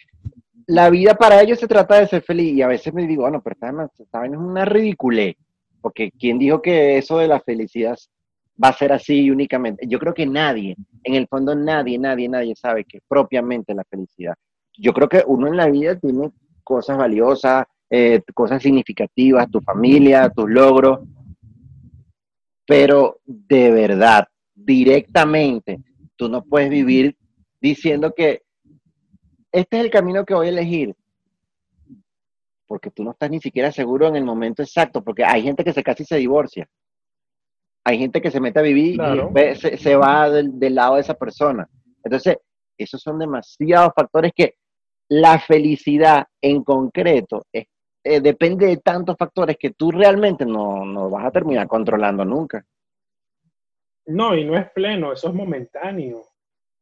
la 0.67 0.89
vida 0.89 1.15
para 1.15 1.43
ellos 1.43 1.59
se 1.59 1.67
trata 1.67 1.99
de 1.99 2.07
ser 2.07 2.23
feliz. 2.23 2.55
Y 2.55 2.63
a 2.63 2.69
veces 2.69 2.95
me 2.95 3.07
digo, 3.07 3.23
bueno, 3.23 3.43
pero 3.43 3.55
esta 3.55 4.21
vaina 4.21 4.37
es 4.37 4.43
una 4.43 4.65
ridiculez, 4.65 5.37
porque 5.83 6.11
¿quién 6.11 6.39
dijo 6.39 6.63
que 6.63 6.99
eso 6.99 7.19
de 7.19 7.29
la 7.29 7.41
felicidad 7.41 7.99
va 8.63 8.69
a 8.69 8.73
ser 8.73 8.93
así 8.93 9.31
únicamente? 9.31 9.87
Yo 9.87 9.99
creo 9.99 10.15
que 10.15 10.27
nadie, 10.27 10.77
en 11.05 11.15
el 11.15 11.27
fondo 11.29 11.55
nadie, 11.55 11.99
nadie, 11.99 12.29
nadie 12.29 12.55
sabe 12.57 12.85
que 12.85 13.01
propiamente 13.09 13.75
la 13.75 13.85
felicidad 13.85 14.35
yo 14.79 14.93
creo 14.93 15.09
que 15.09 15.25
uno 15.27 15.49
en 15.49 15.57
la 15.57 15.69
vida 15.69 15.99
tiene 15.99 16.31
cosas 16.63 16.97
valiosas, 16.97 17.67
eh, 17.91 18.23
cosas 18.35 18.63
significativas, 18.63 19.51
tu 19.51 19.61
familia, 19.61 20.31
tus 20.31 20.49
logros, 20.49 21.01
pero 22.67 23.21
de 23.25 23.71
verdad, 23.71 24.29
directamente, 24.55 25.81
tú 26.17 26.29
no 26.29 26.45
puedes 26.45 26.71
vivir 26.71 27.17
diciendo 27.61 28.13
que 28.15 28.43
este 29.51 29.79
es 29.79 29.85
el 29.85 29.91
camino 29.91 30.25
que 30.25 30.35
voy 30.35 30.47
a 30.47 30.51
elegir, 30.51 30.95
porque 32.67 32.91
tú 32.91 33.03
no 33.03 33.13
estás 33.13 33.31
ni 33.31 33.41
siquiera 33.41 33.73
seguro 33.73 34.07
en 34.07 34.17
el 34.17 34.25
momento 34.25 34.63
exacto, 34.63 35.03
porque 35.03 35.25
hay 35.25 35.43
gente 35.43 35.65
que 35.65 35.73
se 35.73 35.83
casi 35.83 36.05
se 36.05 36.17
divorcia, 36.17 36.69
hay 37.85 37.99
gente 37.99 38.21
que 38.21 38.31
se 38.31 38.41
mete 38.41 38.59
a 38.59 38.63
vivir 38.63 38.97
Claro. 38.97 39.31
y 39.35 39.55
se, 39.57 39.77
se 39.77 39.97
va 39.97 40.29
del, 40.31 40.59
del 40.59 40.75
lado 40.75 40.97
de 40.97 41.01
esa 41.03 41.15
persona. 41.15 41.69
Entonces, 42.05 42.37
esos 42.77 43.01
son 43.01 43.19
demasiados 43.19 43.93
factores 43.95 44.33
que 44.35 44.55
la 45.09 45.39
felicidad 45.39 46.27
en 46.41 46.63
concreto 46.65 47.47
es- 47.53 47.67
eh, 48.05 48.21
depende 48.21 48.67
de 48.67 48.77
tantos 48.79 49.17
factores 49.19 49.57
que 49.59 49.71
tú 49.71 49.91
realmente 49.91 50.47
no, 50.47 50.85
no 50.85 51.11
vas 51.11 51.27
a 51.27 51.31
terminar 51.31 51.67
controlando 51.67 52.25
nunca. 52.25 52.65
No, 54.07 54.35
y 54.35 54.45
no 54.45 54.57
es 54.57 54.71
pleno, 54.71 55.13
eso 55.13 55.29
es 55.29 55.35
momentáneo. 55.35 56.23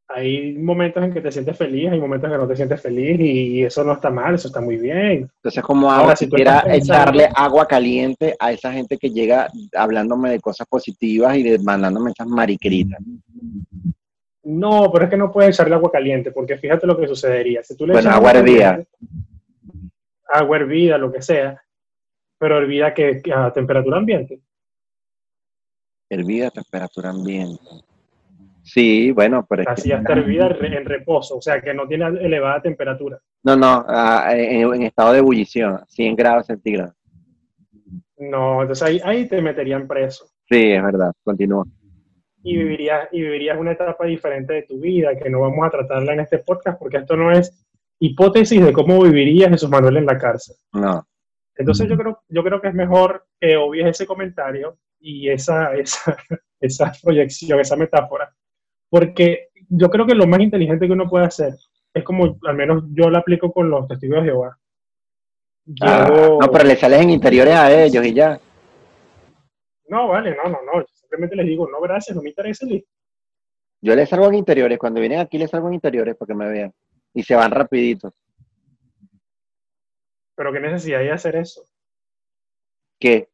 Hay 0.08 0.56
momentos 0.56 1.02
en 1.02 1.12
que 1.12 1.20
te 1.20 1.32
sientes 1.32 1.56
feliz, 1.56 1.90
hay 1.90 1.98
momentos 1.98 2.28
en 2.28 2.36
que 2.36 2.38
no 2.42 2.46
te 2.46 2.54
sientes 2.54 2.80
feliz 2.80 3.18
y 3.18 3.64
eso 3.64 3.82
no 3.82 3.92
está 3.92 4.08
mal, 4.08 4.36
eso 4.36 4.46
está 4.48 4.60
muy 4.60 4.76
bien. 4.76 5.28
Entonces, 5.36 5.62
como 5.64 5.90
Ahora, 5.90 6.14
si 6.14 6.28
pensando- 6.28 6.70
echarle 6.72 7.28
agua 7.34 7.66
caliente 7.66 8.36
a 8.38 8.52
esa 8.52 8.72
gente 8.72 8.98
que 8.98 9.10
llega 9.10 9.48
hablándome 9.74 10.30
de 10.30 10.40
cosas 10.40 10.66
positivas 10.68 11.36
y 11.36 11.42
de, 11.42 11.58
mandándome 11.58 12.12
esas 12.12 12.28
maricritas. 12.28 13.00
No, 14.44 14.90
pero 14.92 15.06
es 15.06 15.10
que 15.10 15.16
no 15.16 15.32
puedes 15.32 15.56
echarle 15.56 15.74
agua 15.74 15.90
caliente, 15.90 16.30
porque 16.30 16.56
fíjate 16.56 16.86
lo 16.86 16.96
que 16.96 17.08
sucedería. 17.08 17.64
Si 17.64 17.76
tú 17.76 17.84
le 17.84 17.94
Bueno, 17.94 18.10
agua 18.10 18.30
hervida. 18.30 18.80
Agua 20.28 20.56
hervida, 20.56 20.98
lo 20.98 21.10
que 21.10 21.20
sea, 21.20 21.60
pero 22.38 22.58
hervida 22.58 22.94
que, 22.94 23.20
que 23.20 23.32
a 23.32 23.52
temperatura 23.52 23.96
ambiente. 23.96 24.40
Hervida 26.08 26.46
a 26.46 26.50
temperatura 26.52 27.10
ambiente. 27.10 27.60
Sí, 28.76 29.10
bueno, 29.10 29.46
pero 29.48 29.62
Así 29.66 29.90
está 29.90 30.12
hervida 30.12 30.48
en 30.48 30.58
re- 30.60 30.76
en 30.76 30.84
reposo, 30.84 31.38
o 31.38 31.40
sea 31.40 31.62
que 31.62 31.72
no 31.72 31.88
tiene 31.88 32.08
elevada 32.20 32.60
temperatura. 32.60 33.18
No, 33.42 33.56
no, 33.56 33.86
ah, 33.88 34.28
en, 34.36 34.74
en 34.74 34.82
estado 34.82 35.12
de 35.14 35.20
ebullición, 35.20 35.80
100 35.88 36.14
grados 36.14 36.46
centígrados. 36.46 36.92
No, 38.18 38.60
entonces 38.62 38.86
ahí, 38.86 39.00
ahí 39.02 39.28
te 39.28 39.40
meterían 39.40 39.86
preso 39.86 40.26
Sí, 40.48 40.72
es 40.72 40.82
verdad, 40.82 41.12
continúa. 41.24 41.64
y 42.42 42.54
vivirías, 42.56 43.08
y 43.12 43.22
vivirías 43.22 43.58
una 43.58 43.72
etapa 43.72 44.04
diferente 44.04 44.52
de 44.52 44.62
tu 44.64 44.78
vida 44.78 45.16
que 45.16 45.30
no 45.30 45.40
vamos 45.40 45.66
a 45.66 45.70
tratarla 45.70 46.12
en 46.12 46.20
este 46.20 46.38
podcast 46.40 46.78
porque 46.78 46.98
esto 46.98 47.16
no 47.16 47.32
es 47.32 47.64
hipótesis 47.98 48.62
de 48.62 48.72
cómo 48.74 49.02
viviría 49.02 49.48
Jesús 49.48 49.70
Manuel 49.70 49.96
en 49.96 50.06
la 50.06 50.18
cárcel. 50.18 50.54
No, 50.74 51.02
Entonces 51.56 51.88
yo 51.88 51.96
creo, 51.96 52.20
yo 52.28 52.44
creo 52.44 52.60
que 52.60 52.68
es 52.68 52.74
mejor 52.74 53.24
que 53.40 53.56
obvies 53.56 53.86
ese 53.86 54.06
comentario 54.06 54.76
y 55.00 55.30
esa, 55.30 55.74
esa, 55.74 56.14
esa 56.60 56.92
proyección, 57.02 57.58
esa 57.60 57.74
metáfora, 57.76 58.30
porque 58.88 59.48
yo 59.68 59.90
creo 59.90 60.06
que 60.06 60.14
lo 60.14 60.26
más 60.26 60.40
inteligente 60.40 60.86
que 60.86 60.92
uno 60.92 61.08
puede 61.08 61.26
hacer 61.26 61.54
es 61.92 62.04
como, 62.04 62.38
al 62.46 62.56
menos 62.56 62.84
yo 62.92 63.08
lo 63.10 63.18
aplico 63.18 63.52
con 63.52 63.68
los 63.70 63.88
testigos 63.88 64.18
de 64.22 64.30
Jehová. 64.30 64.58
Ah, 65.80 66.06
Llego- 66.08 66.38
no, 66.40 66.50
pero 66.50 66.64
le 66.64 66.76
sales 66.76 67.00
en 67.00 67.10
interiores 67.10 67.54
a 67.54 67.72
ellos 67.84 68.04
y 68.06 68.12
ya. 68.14 68.38
No, 69.88 70.08
vale, 70.08 70.36
no, 70.36 70.44
no, 70.50 70.58
no. 70.62 70.84
Simplemente 70.92 71.36
les 71.36 71.46
digo, 71.46 71.68
no, 71.68 71.80
gracias, 71.80 72.14
no 72.16 72.22
me 72.22 72.28
interesa. 72.30 72.66
listo. 72.66 72.88
Yo 73.80 73.94
les 73.94 74.08
salgo 74.08 74.28
en 74.28 74.34
interiores, 74.34 74.78
cuando 74.78 75.00
vienen 75.00 75.20
aquí 75.20 75.38
les 75.38 75.50
salgo 75.50 75.68
en 75.68 75.74
interiores 75.74 76.16
para 76.16 76.26
que 76.28 76.34
me 76.34 76.48
vean. 76.48 76.72
Y 77.14 77.22
se 77.22 77.34
van 77.34 77.50
rapidito. 77.50 78.12
Pero 80.34 80.52
qué 80.52 80.60
necesidad 80.60 81.00
hay 81.00 81.06
de 81.06 81.12
hacer 81.12 81.36
eso. 81.36 81.62
¿Qué? 82.98 83.28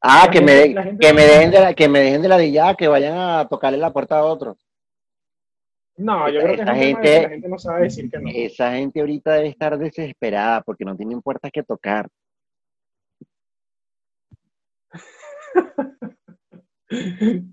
Ah, 0.00 0.28
que 0.32 0.40
me, 0.40 0.52
de- 0.52 0.96
que 0.98 1.12
me 1.12 1.22
dejen 1.22 1.50
de 1.50 1.60
la, 1.60 1.74
que 1.74 1.88
me 1.88 2.00
dejen 2.00 2.22
de 2.22 2.28
la 2.28 2.38
de 2.38 2.50
ya, 2.50 2.74
que 2.74 2.88
vayan 2.88 3.16
a 3.18 3.46
tocarle 3.48 3.78
la 3.78 3.92
puerta 3.92 4.18
a 4.18 4.24
otros. 4.24 4.56
No, 5.96 6.28
yo 6.30 6.40
creo 6.40 6.54
que 6.54 6.54
es 6.54 6.60
Esa 6.62 6.72
de 6.72 6.78
gente- 6.78 7.02
que 7.02 7.22
la 7.22 7.28
gente 7.28 7.48
no 7.48 7.58
sabe 7.58 7.82
decir 7.82 8.10
que 8.10 8.18
no. 8.18 8.30
Esa 8.32 8.72
gente 8.72 9.00
ahorita 9.00 9.32
debe 9.34 9.48
estar 9.48 9.76
desesperada 9.78 10.62
porque 10.62 10.84
no 10.84 10.96
tienen 10.96 11.20
puertas 11.20 11.50
que 11.52 11.62
tocar. 11.62 12.08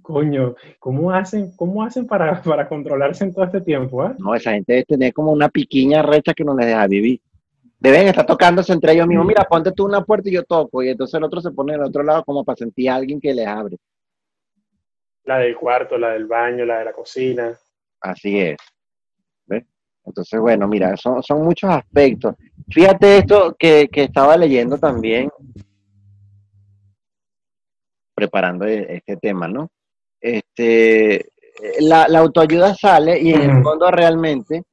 Coño, 0.01 0.55
¿cómo 0.79 1.11
hacen, 1.11 1.51
cómo 1.55 1.83
hacen 1.83 2.07
para, 2.07 2.41
para 2.41 2.67
controlarse 2.67 3.23
en 3.23 3.33
todo 3.33 3.45
este 3.45 3.61
tiempo? 3.61 4.01
ah? 4.01 4.15
No, 4.17 4.33
esa 4.33 4.51
gente 4.53 4.73
debe 4.73 4.85
tener 4.85 5.13
como 5.13 5.31
una 5.31 5.49
piquiña 5.49 6.01
recha 6.01 6.33
que 6.33 6.43
no 6.43 6.55
les 6.55 6.65
deja 6.67 6.87
vivir. 6.87 7.21
Deben 7.79 8.07
estar 8.07 8.25
tocándose 8.25 8.73
entre 8.73 8.93
ellos 8.93 9.07
mismos. 9.07 9.27
Mira, 9.27 9.43
ponte 9.43 9.71
tú 9.71 9.85
una 9.85 10.03
puerta 10.03 10.29
y 10.29 10.33
yo 10.33 10.43
toco. 10.43 10.81
Y 10.81 10.89
entonces 10.89 11.13
el 11.15 11.23
otro 11.23 11.41
se 11.41 11.51
pone 11.51 11.75
al 11.75 11.83
otro 11.83 12.03
lado 12.03 12.23
como 12.23 12.43
para 12.43 12.55
sentir 12.55 12.89
a 12.89 12.95
alguien 12.95 13.19
que 13.21 13.33
les 13.33 13.45
abre. 13.47 13.77
La 15.25 15.37
del 15.39 15.55
cuarto, 15.55 15.97
la 15.97 16.09
del 16.09 16.25
baño, 16.25 16.65
la 16.65 16.79
de 16.79 16.85
la 16.85 16.93
cocina. 16.93 17.55
Así 18.01 18.39
es. 18.39 18.57
¿Ves? 19.45 19.63
Entonces, 20.05 20.39
bueno, 20.39 20.67
mira, 20.67 20.95
son, 20.97 21.21
son 21.21 21.43
muchos 21.43 21.69
aspectos. 21.69 22.33
Fíjate 22.69 23.19
esto 23.19 23.55
que, 23.57 23.89
que 23.91 24.03
estaba 24.03 24.37
leyendo 24.37 24.77
también, 24.77 25.29
preparando 28.15 28.65
e- 28.65 28.95
este 28.95 29.17
tema, 29.17 29.47
¿no? 29.47 29.69
Este, 30.19 31.29
la, 31.81 32.07
la 32.07 32.19
autoayuda 32.19 32.73
sale 32.73 33.19
y 33.19 33.33
en 33.33 33.41
el 33.41 33.63
fondo 33.63 33.91
realmente, 33.91 34.63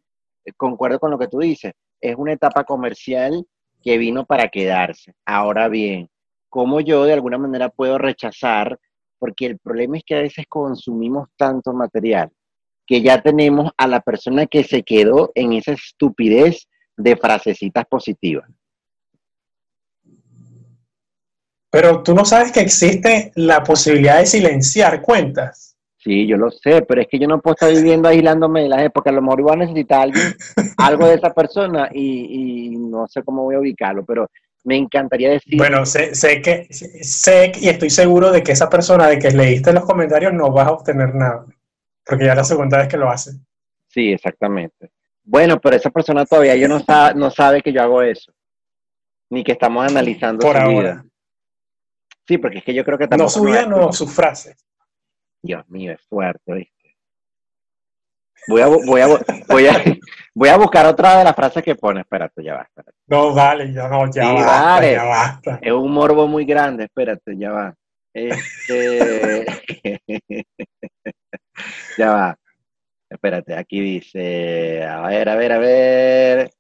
eh, 0.44 0.52
concuerdo 0.56 0.98
con 0.98 1.10
lo 1.10 1.18
que 1.18 1.28
tú 1.28 1.40
dices, 1.40 1.72
es 2.10 2.16
una 2.16 2.32
etapa 2.32 2.64
comercial 2.64 3.46
que 3.82 3.98
vino 3.98 4.24
para 4.26 4.48
quedarse. 4.48 5.14
Ahora 5.24 5.68
bien, 5.68 6.08
¿cómo 6.48 6.80
yo 6.80 7.04
de 7.04 7.14
alguna 7.14 7.38
manera 7.38 7.68
puedo 7.68 7.98
rechazar? 7.98 8.78
Porque 9.18 9.46
el 9.46 9.58
problema 9.58 9.96
es 9.96 10.04
que 10.04 10.16
a 10.16 10.22
veces 10.22 10.46
consumimos 10.48 11.28
tanto 11.36 11.72
material 11.72 12.30
que 12.86 13.00
ya 13.00 13.22
tenemos 13.22 13.72
a 13.78 13.86
la 13.86 14.00
persona 14.00 14.46
que 14.46 14.64
se 14.64 14.82
quedó 14.82 15.32
en 15.34 15.54
esa 15.54 15.72
estupidez 15.72 16.68
de 16.96 17.16
frasecitas 17.16 17.86
positivas. 17.86 18.48
Pero 21.70 22.02
tú 22.02 22.14
no 22.14 22.24
sabes 22.24 22.52
que 22.52 22.60
existe 22.60 23.32
la 23.34 23.64
posibilidad 23.64 24.18
de 24.18 24.26
silenciar 24.26 25.02
cuentas. 25.02 25.73
Sí, 26.04 26.26
yo 26.26 26.36
lo 26.36 26.50
sé, 26.50 26.82
pero 26.82 27.00
es 27.00 27.08
que 27.08 27.18
yo 27.18 27.26
no 27.26 27.40
puedo 27.40 27.54
estar 27.54 27.72
viviendo 27.72 28.08
aislándome 28.10 28.64
de 28.64 28.68
las 28.68 28.82
épocas. 28.82 29.10
A 29.10 29.14
lo 29.16 29.22
mejor 29.22 29.40
voy 29.42 29.52
a 29.54 29.56
necesitar 29.56 30.02
alguien, 30.02 30.34
algo 30.76 31.06
de 31.06 31.14
esa 31.14 31.32
persona 31.32 31.88
y, 31.94 32.72
y 32.72 32.76
no 32.76 33.06
sé 33.08 33.22
cómo 33.22 33.44
voy 33.44 33.54
a 33.54 33.60
ubicarlo, 33.60 34.04
pero 34.04 34.28
me 34.64 34.76
encantaría 34.76 35.30
decir, 35.30 35.56
Bueno, 35.56 35.86
sé, 35.86 36.14
sé 36.14 36.42
que 36.42 36.66
sé 36.70 37.52
y 37.58 37.68
estoy 37.70 37.88
seguro 37.88 38.30
de 38.30 38.42
que 38.42 38.52
esa 38.52 38.68
persona 38.68 39.06
de 39.08 39.18
que 39.18 39.30
leíste 39.30 39.72
los 39.72 39.86
comentarios 39.86 40.34
no 40.34 40.50
vas 40.52 40.66
a 40.68 40.72
obtener 40.72 41.14
nada. 41.14 41.46
Porque 42.04 42.26
ya 42.26 42.32
es 42.32 42.36
la 42.36 42.44
segunda 42.44 42.76
vez 42.78 42.88
que 42.88 42.98
lo 42.98 43.08
hace. 43.10 43.32
sí, 43.88 44.12
exactamente. 44.12 44.90
Bueno, 45.26 45.58
pero 45.58 45.74
esa 45.76 45.88
persona 45.88 46.26
todavía 46.26 46.54
yo 46.54 46.68
no, 46.68 46.80
sa- 46.80 47.14
no 47.14 47.30
sabe 47.30 47.62
que 47.62 47.72
yo 47.72 47.80
hago 47.80 48.02
eso. 48.02 48.30
ni 49.30 49.42
que 49.42 49.52
estamos 49.52 49.86
analizando 49.90 50.42
Por 50.42 50.54
su 50.54 50.62
ahora. 50.62 50.78
vida. 50.78 51.04
Sí, 52.28 52.36
porque 52.36 52.58
es 52.58 52.64
que 52.64 52.74
yo 52.74 52.84
creo 52.84 52.98
que 52.98 53.04
No 53.04 53.08
tampoco... 53.10 53.30
su 53.30 53.42
vida, 53.44 53.64
no 53.66 53.90
sus 53.90 54.12
frases. 54.12 54.56
Dios 55.44 55.68
mío, 55.68 55.92
es 55.92 56.00
fuerte, 56.00 56.54
¿viste? 56.54 56.96
Voy 58.48 58.62
a, 58.62 58.66
voy, 58.66 59.00
a, 59.02 59.06
voy, 59.46 59.66
a, 59.66 59.84
voy 60.34 60.48
a 60.48 60.56
buscar 60.56 60.86
otra 60.86 61.18
de 61.18 61.24
las 61.24 61.36
frases 61.36 61.62
que 61.62 61.74
pone. 61.74 62.00
Espérate, 62.00 62.42
ya 62.42 62.54
va, 62.54 62.62
espérate. 62.62 62.96
No, 63.06 63.34
vale, 63.34 63.70
ya 63.70 63.86
no, 63.88 64.06
ya 64.10 64.22
Sí, 64.22 64.34
basta, 64.34 64.62
vale. 64.62 64.92
ya 64.92 65.04
basta. 65.04 65.58
Es 65.60 65.72
un 65.72 65.92
morbo 65.92 66.26
muy 66.26 66.46
grande, 66.46 66.84
espérate, 66.84 67.36
ya 67.36 67.50
va. 67.52 67.74
Este... 68.14 69.44
ya 71.98 72.10
va. 72.10 72.38
Espérate, 73.10 73.54
aquí 73.54 73.80
dice, 73.80 74.82
a 74.82 75.06
ver, 75.08 75.28
a 75.28 75.36
ver, 75.36 75.52
a 75.52 75.58
ver. 75.58 76.50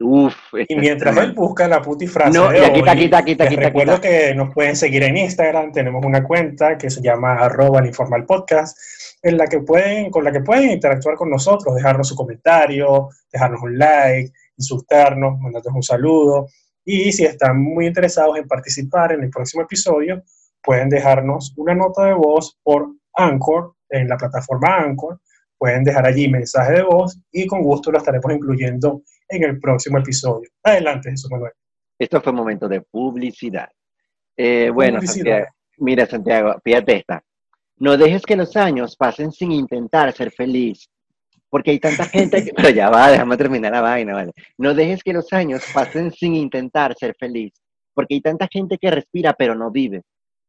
Uf. 0.00 0.34
Y 0.68 0.76
mientras 0.76 1.16
él 1.16 1.32
busca 1.32 1.66
la 1.66 1.82
puti 1.82 2.06
frase 2.06 2.38
No, 2.38 2.50
de 2.50 2.72
quita, 2.72 2.92
hoy, 2.92 2.98
quita, 2.98 3.24
quita, 3.24 3.44
les 3.44 3.56
recuerdo 3.56 4.00
que 4.00 4.32
nos 4.34 4.54
pueden 4.54 4.76
seguir 4.76 5.02
en 5.02 5.16
Instagram, 5.16 5.72
tenemos 5.72 6.04
una 6.04 6.22
cuenta 6.22 6.78
que 6.78 6.88
se 6.88 7.02
llama 7.02 7.34
arroba 7.34 7.84
informal 7.84 8.24
podcast, 8.24 8.78
en 9.22 9.36
la 9.36 9.46
que 9.46 9.60
pueden, 9.60 10.10
con 10.10 10.22
la 10.22 10.30
que 10.30 10.40
pueden 10.40 10.70
interactuar 10.70 11.16
con 11.16 11.30
nosotros, 11.30 11.74
dejarnos 11.74 12.06
su 12.06 12.14
comentario, 12.14 13.08
dejarnos 13.32 13.60
un 13.60 13.76
like, 13.76 14.32
insultarnos, 14.56 15.40
mandarnos 15.40 15.74
un 15.74 15.82
saludo, 15.82 16.46
y 16.84 17.10
si 17.12 17.24
están 17.24 17.60
muy 17.60 17.86
interesados 17.86 18.38
en 18.38 18.46
participar 18.46 19.12
en 19.12 19.24
el 19.24 19.30
próximo 19.30 19.64
episodio, 19.64 20.22
pueden 20.62 20.88
dejarnos 20.88 21.52
una 21.56 21.74
nota 21.74 22.04
de 22.04 22.14
voz 22.14 22.56
por 22.62 22.86
Anchor, 23.14 23.74
en 23.90 24.08
la 24.08 24.16
plataforma 24.16 24.76
Anchor, 24.76 25.20
pueden 25.58 25.82
dejar 25.82 26.06
allí 26.06 26.28
mensaje 26.28 26.74
de 26.74 26.82
voz 26.82 27.18
y 27.32 27.46
con 27.46 27.62
gusto 27.62 27.90
lo 27.90 27.98
estaremos 27.98 28.32
incluyendo 28.32 29.02
en 29.28 29.44
el 29.44 29.60
próximo 29.60 29.98
episodio. 29.98 30.48
Adelante, 30.62 31.10
Jesús 31.10 31.30
Manuel. 31.30 31.52
Esto 31.98 32.20
fue 32.20 32.30
un 32.30 32.38
momento 32.38 32.68
de 32.68 32.80
publicidad. 32.80 33.68
Eh, 34.36 34.70
bueno, 34.72 34.98
Publicidad. 34.98 35.24
Santiago, 35.24 35.56
mira, 35.78 36.06
Santiago, 36.06 36.54
fíjate 36.64 36.96
esta. 36.96 37.22
No 37.76 37.96
dejes 37.96 38.22
que 38.22 38.36
los 38.36 38.56
años 38.56 38.96
pasen 38.96 39.32
sin 39.32 39.52
intentar 39.52 40.12
ser 40.12 40.30
feliz. 40.30 40.88
Porque 41.50 41.70
hay 41.70 41.80
tanta 41.80 42.04
gente 42.04 42.44
que... 42.44 42.52
Pero 42.56 42.70
ya 42.70 42.90
va, 42.90 43.10
déjame 43.10 43.36
terminar 43.36 43.72
la 43.72 43.80
vaina, 43.80 44.14
¿vale? 44.14 44.32
No 44.58 44.74
dejes 44.74 45.02
que 45.02 45.12
los 45.12 45.32
años 45.32 45.64
pasen 45.72 46.12
sin 46.12 46.34
intentar 46.34 46.94
ser 46.96 47.14
feliz. 47.18 47.52
Porque 47.94 48.14
hay 48.14 48.20
tanta 48.20 48.48
gente 48.50 48.78
que 48.78 48.90
respira 48.90 49.32
pero 49.32 49.54
no 49.54 49.70
vive. 49.70 50.02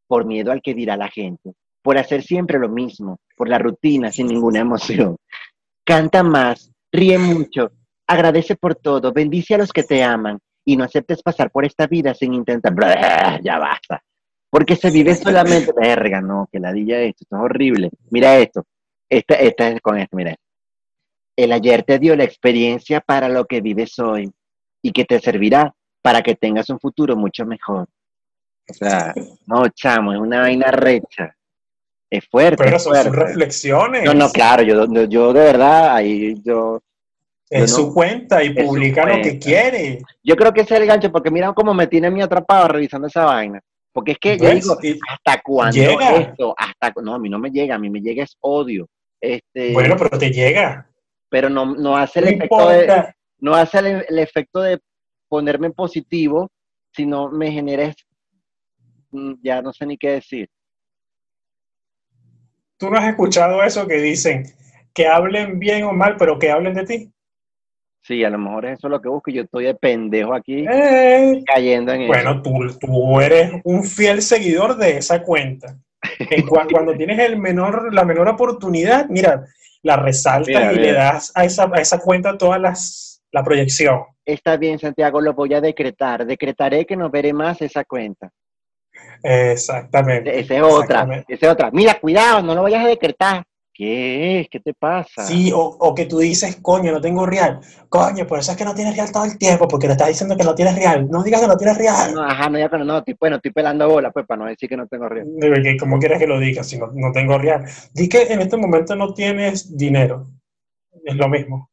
Por 0.07 0.25
miedo 0.25 0.51
al 0.51 0.61
que 0.61 0.73
dirá 0.73 0.97
la 0.97 1.09
gente. 1.09 1.53
Por 1.81 1.97
hacer 1.97 2.21
siempre 2.21 2.59
lo 2.59 2.69
mismo. 2.69 3.19
Por 3.35 3.47
la 3.49 3.57
rutina 3.57 4.11
sin 4.11 4.27
ninguna 4.27 4.59
emoción. 4.59 5.15
Canta 5.83 6.21
más, 6.21 6.71
ríe 6.91 7.17
mucho, 7.17 7.71
agradece 8.09 8.55
por 8.55 8.75
todo, 8.75 9.13
bendice 9.13 9.53
a 9.53 9.59
los 9.59 9.71
que 9.71 9.83
te 9.83 10.03
aman 10.03 10.39
y 10.65 10.75
no 10.75 10.83
aceptes 10.83 11.21
pasar 11.21 11.51
por 11.51 11.63
esta 11.63 11.85
vida 11.85 12.13
sin 12.15 12.33
intentar. 12.33 12.73
Ya 13.43 13.59
basta. 13.59 14.03
Porque 14.49 14.75
se 14.75 14.89
vive 14.89 15.15
solamente. 15.15 15.71
Verga, 15.75 16.19
no, 16.19 16.49
que 16.51 16.59
ladilla 16.59 16.99
esto, 17.01 17.23
esto 17.23 17.35
es 17.37 17.41
horrible. 17.43 17.91
Mira 18.09 18.37
esto. 18.37 18.65
Esta, 19.07 19.35
esta 19.35 19.69
es 19.69 19.81
con 19.81 19.97
esto, 19.99 20.17
mira. 20.17 20.35
El 21.35 21.51
ayer 21.51 21.83
te 21.83 21.99
dio 21.99 22.15
la 22.15 22.23
experiencia 22.23 22.99
para 22.99 23.29
lo 23.29 23.45
que 23.45 23.61
vives 23.61 23.97
hoy 23.99 24.31
y 24.81 24.91
que 24.91 25.05
te 25.05 25.19
servirá 25.19 25.73
para 26.01 26.23
que 26.23 26.35
tengas 26.35 26.69
un 26.71 26.79
futuro 26.79 27.15
mucho 27.15 27.45
mejor. 27.45 27.87
O 28.67 28.73
sea, 28.73 29.13
no, 29.45 29.69
chamo, 29.69 30.13
es 30.13 30.19
una 30.19 30.41
vaina 30.41 30.71
recha. 30.71 31.35
Es 32.09 32.27
fuerte. 32.27 32.63
Pero 32.63 32.77
es 32.77 32.83
son 32.83 32.95
sus 32.95 33.03
fuerte. 33.03 33.25
reflexiones. 33.25 34.03
No, 34.03 34.13
no, 34.15 34.29
claro, 34.29 34.63
yo, 34.63 34.85
yo 35.05 35.31
de 35.31 35.41
verdad, 35.41 35.95
ahí 35.95 36.35
yo, 36.43 36.81
es 37.49 37.71
yo 37.71 37.75
su 37.77 37.93
cuenta 37.93 38.43
y 38.43 38.53
publica 38.53 39.05
lo 39.05 39.21
que 39.21 39.39
quiere. 39.39 40.01
yo 40.23 40.35
creo 40.35 40.53
que 40.53 40.61
ese 40.61 40.75
es 40.75 40.81
el 40.81 40.87
gancho, 40.87 41.11
porque 41.11 41.31
mira 41.31 41.51
cómo 41.53 41.73
me 41.73 41.87
tiene 41.87 42.07
a 42.07 42.11
mí 42.11 42.21
atrapado 42.21 42.67
revisando 42.67 43.07
esa 43.07 43.25
vaina. 43.25 43.59
Porque 43.91 44.11
es 44.11 44.17
que 44.19 44.37
yo 44.37 44.49
digo, 44.51 44.77
¿hasta 45.09 45.41
cuándo 45.41 45.75
Llega. 45.75 46.15
esto? 46.17 46.53
Hasta, 46.55 46.93
no, 47.01 47.15
a 47.15 47.19
mí 47.19 47.27
no 47.27 47.39
me 47.39 47.49
llega, 47.49 47.75
a 47.75 47.79
mí 47.79 47.89
me 47.89 48.01
llega 48.01 48.23
es 48.23 48.37
odio. 48.39 48.87
Este, 49.19 49.73
bueno, 49.73 49.95
pero 49.97 50.17
te 50.17 50.29
llega. 50.31 50.87
pero 51.27 51.49
no, 51.49 51.75
no 51.75 51.97
hace 51.97 52.19
el 52.19 52.25
No 52.25 52.31
efecto 52.31 52.69
de, 52.69 53.13
no 53.39 53.55
hace 53.55 53.79
el, 53.79 54.05
el 54.07 54.19
efecto 54.19 54.61
de 54.61 54.79
ponerme 55.27 55.67
en 55.67 55.73
positivo, 55.73 56.49
sino 56.93 57.29
me 57.29 57.51
genera, 57.51 57.91
mm, 59.11 59.33
ya 59.41 59.61
no 59.61 59.73
sé 59.73 59.85
ni 59.87 59.97
qué 59.97 60.11
decir. 60.11 60.47
Tú 62.77 62.89
no 62.89 62.97
has 62.97 63.09
escuchado 63.09 63.61
eso 63.63 63.87
que 63.87 63.95
dicen 63.95 64.45
que 64.93 65.07
hablen 65.07 65.59
bien 65.59 65.83
o 65.83 65.93
mal, 65.93 66.15
pero 66.17 66.39
que 66.39 66.51
hablen 66.51 66.73
de 66.73 66.85
ti. 66.85 67.11
Sí, 68.01 68.23
a 68.23 68.29
lo 68.29 68.37
mejor 68.39 68.65
es 68.65 68.79
eso 68.79 68.89
lo 68.89 69.01
que 69.01 69.09
busco 69.09 69.29
y 69.29 69.35
yo 69.35 69.41
estoy 69.43 69.65
de 69.65 69.75
pendejo 69.75 70.33
aquí 70.33 70.65
Eh, 70.71 71.43
cayendo 71.45 71.91
en 71.93 72.01
eso. 72.01 72.07
Bueno, 72.07 72.41
tú, 72.41 72.51
tú 72.79 73.19
eres 73.21 73.51
un 73.63 73.83
fiel 73.83 74.21
seguidor 74.21 74.77
de 74.77 74.97
esa 74.97 75.21
cuenta. 75.21 75.77
En 76.17 76.47
cua- 76.47 76.67
cuando 76.71 76.93
tienes 76.95 77.19
el 77.19 77.37
menor, 77.37 77.93
la 77.93 78.03
menor 78.05 78.27
oportunidad, 78.29 79.07
mira, 79.09 79.43
la 79.83 79.95
resaltas 79.97 80.47
Mira, 80.47 80.73
y 80.73 80.75
mira. 80.77 80.87
le 80.87 80.93
das 80.93 81.31
a 81.35 81.43
esa, 81.45 81.69
a 81.71 81.79
esa 81.79 81.99
cuenta 81.99 82.37
toda 82.37 82.57
las, 82.57 83.21
la 83.31 83.43
proyección. 83.43 83.99
Está 84.25 84.57
bien, 84.57 84.79
Santiago, 84.79 85.21
lo 85.21 85.33
voy 85.33 85.53
a 85.53 85.61
decretar. 85.61 86.25
Decretaré 86.25 86.85
que 86.85 86.95
no 86.95 87.09
veré 87.09 87.33
más 87.33 87.61
esa 87.61 87.83
cuenta. 87.83 88.29
Exactamente. 89.23 90.39
Esa 90.39 90.55
es 90.55 90.61
otra, 90.63 90.81
exactamente. 90.83 91.33
esa 91.33 91.45
es 91.47 91.51
otra. 91.51 91.71
Mira, 91.71 91.95
cuidado, 91.99 92.41
no 92.41 92.55
lo 92.55 92.63
vayas 92.63 92.85
a 92.85 92.87
decretar. 92.87 93.43
¿Qué 93.79 94.41
es? 94.41 94.49
¿Qué 94.49 94.59
te 94.59 94.73
pasa? 94.73 95.25
Sí, 95.25 95.53
o, 95.53 95.59
o 95.61 95.95
que 95.95 96.05
tú 96.05 96.19
dices, 96.19 96.57
coño, 96.61 96.91
no 96.91 96.99
tengo 96.99 97.25
real. 97.25 97.61
Coño, 97.87 98.27
por 98.27 98.39
eso 98.39 98.51
es 98.51 98.57
que 98.57 98.65
no 98.65 98.75
tienes 98.75 98.93
real 98.93 99.09
todo 99.09 99.23
el 99.23 99.37
tiempo, 99.37 99.69
porque 99.69 99.87
le 99.87 99.93
estás 99.93 100.09
diciendo 100.09 100.35
que 100.35 100.43
no 100.43 100.53
tienes 100.53 100.75
real. 100.75 101.07
No 101.09 101.23
digas 101.23 101.39
que 101.39 101.47
no 101.47 101.55
tienes 101.55 101.77
real. 101.77 102.13
No, 102.13 102.21
ajá, 102.21 102.49
no, 102.49 102.59
ya, 102.59 102.67
pero 102.67 102.83
no, 102.83 103.01
bueno, 103.17 103.37
estoy 103.37 103.53
pelando 103.53 103.87
bola, 103.87 104.11
pues, 104.11 104.25
para 104.25 104.41
no 104.41 104.47
decir 104.47 104.67
que 104.67 104.75
no 104.75 104.85
tengo 104.85 105.07
que, 105.07 105.77
¿Cómo 105.77 105.97
quieres 105.97 106.19
que 106.19 106.27
lo 106.27 106.37
digas 106.41 106.67
si 106.67 106.77
no, 106.77 106.91
no 106.93 107.13
tengo 107.13 107.37
real? 107.37 107.63
Di 107.93 108.09
que 108.09 108.23
en 108.23 108.41
este 108.41 108.57
momento 108.57 108.97
no 108.97 109.13
tienes 109.13 109.77
dinero. 109.77 110.27
Es 111.05 111.15
lo 111.15 111.29
mismo. 111.29 111.69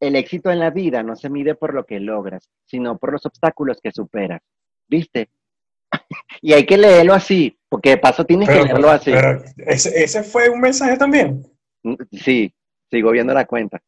El 0.00 0.16
éxito 0.16 0.50
en 0.50 0.60
la 0.60 0.70
vida 0.70 1.02
no 1.02 1.14
se 1.14 1.28
mide 1.28 1.54
por 1.54 1.74
lo 1.74 1.84
que 1.84 2.00
logras, 2.00 2.48
sino 2.64 2.96
por 2.96 3.12
los 3.12 3.26
obstáculos 3.26 3.80
que 3.82 3.92
superas. 3.92 4.40
¿Viste? 4.88 5.28
y 6.40 6.54
hay 6.54 6.64
que 6.64 6.78
leerlo 6.78 7.12
así, 7.12 7.57
porque 7.68 7.90
de 7.90 7.98
paso 7.98 8.24
tienes 8.24 8.48
que 8.48 8.62
leerlo 8.64 8.90
así. 8.90 9.10
pero 9.10 9.42
ese, 9.58 10.02
ese 10.02 10.22
fue 10.22 10.48
un 10.48 10.60
mensaje 10.60 10.96
también. 10.96 11.44
Sí, 12.12 12.52
sigo 12.90 13.10
viendo 13.10 13.34
la 13.34 13.46
cuenta. 13.46 13.80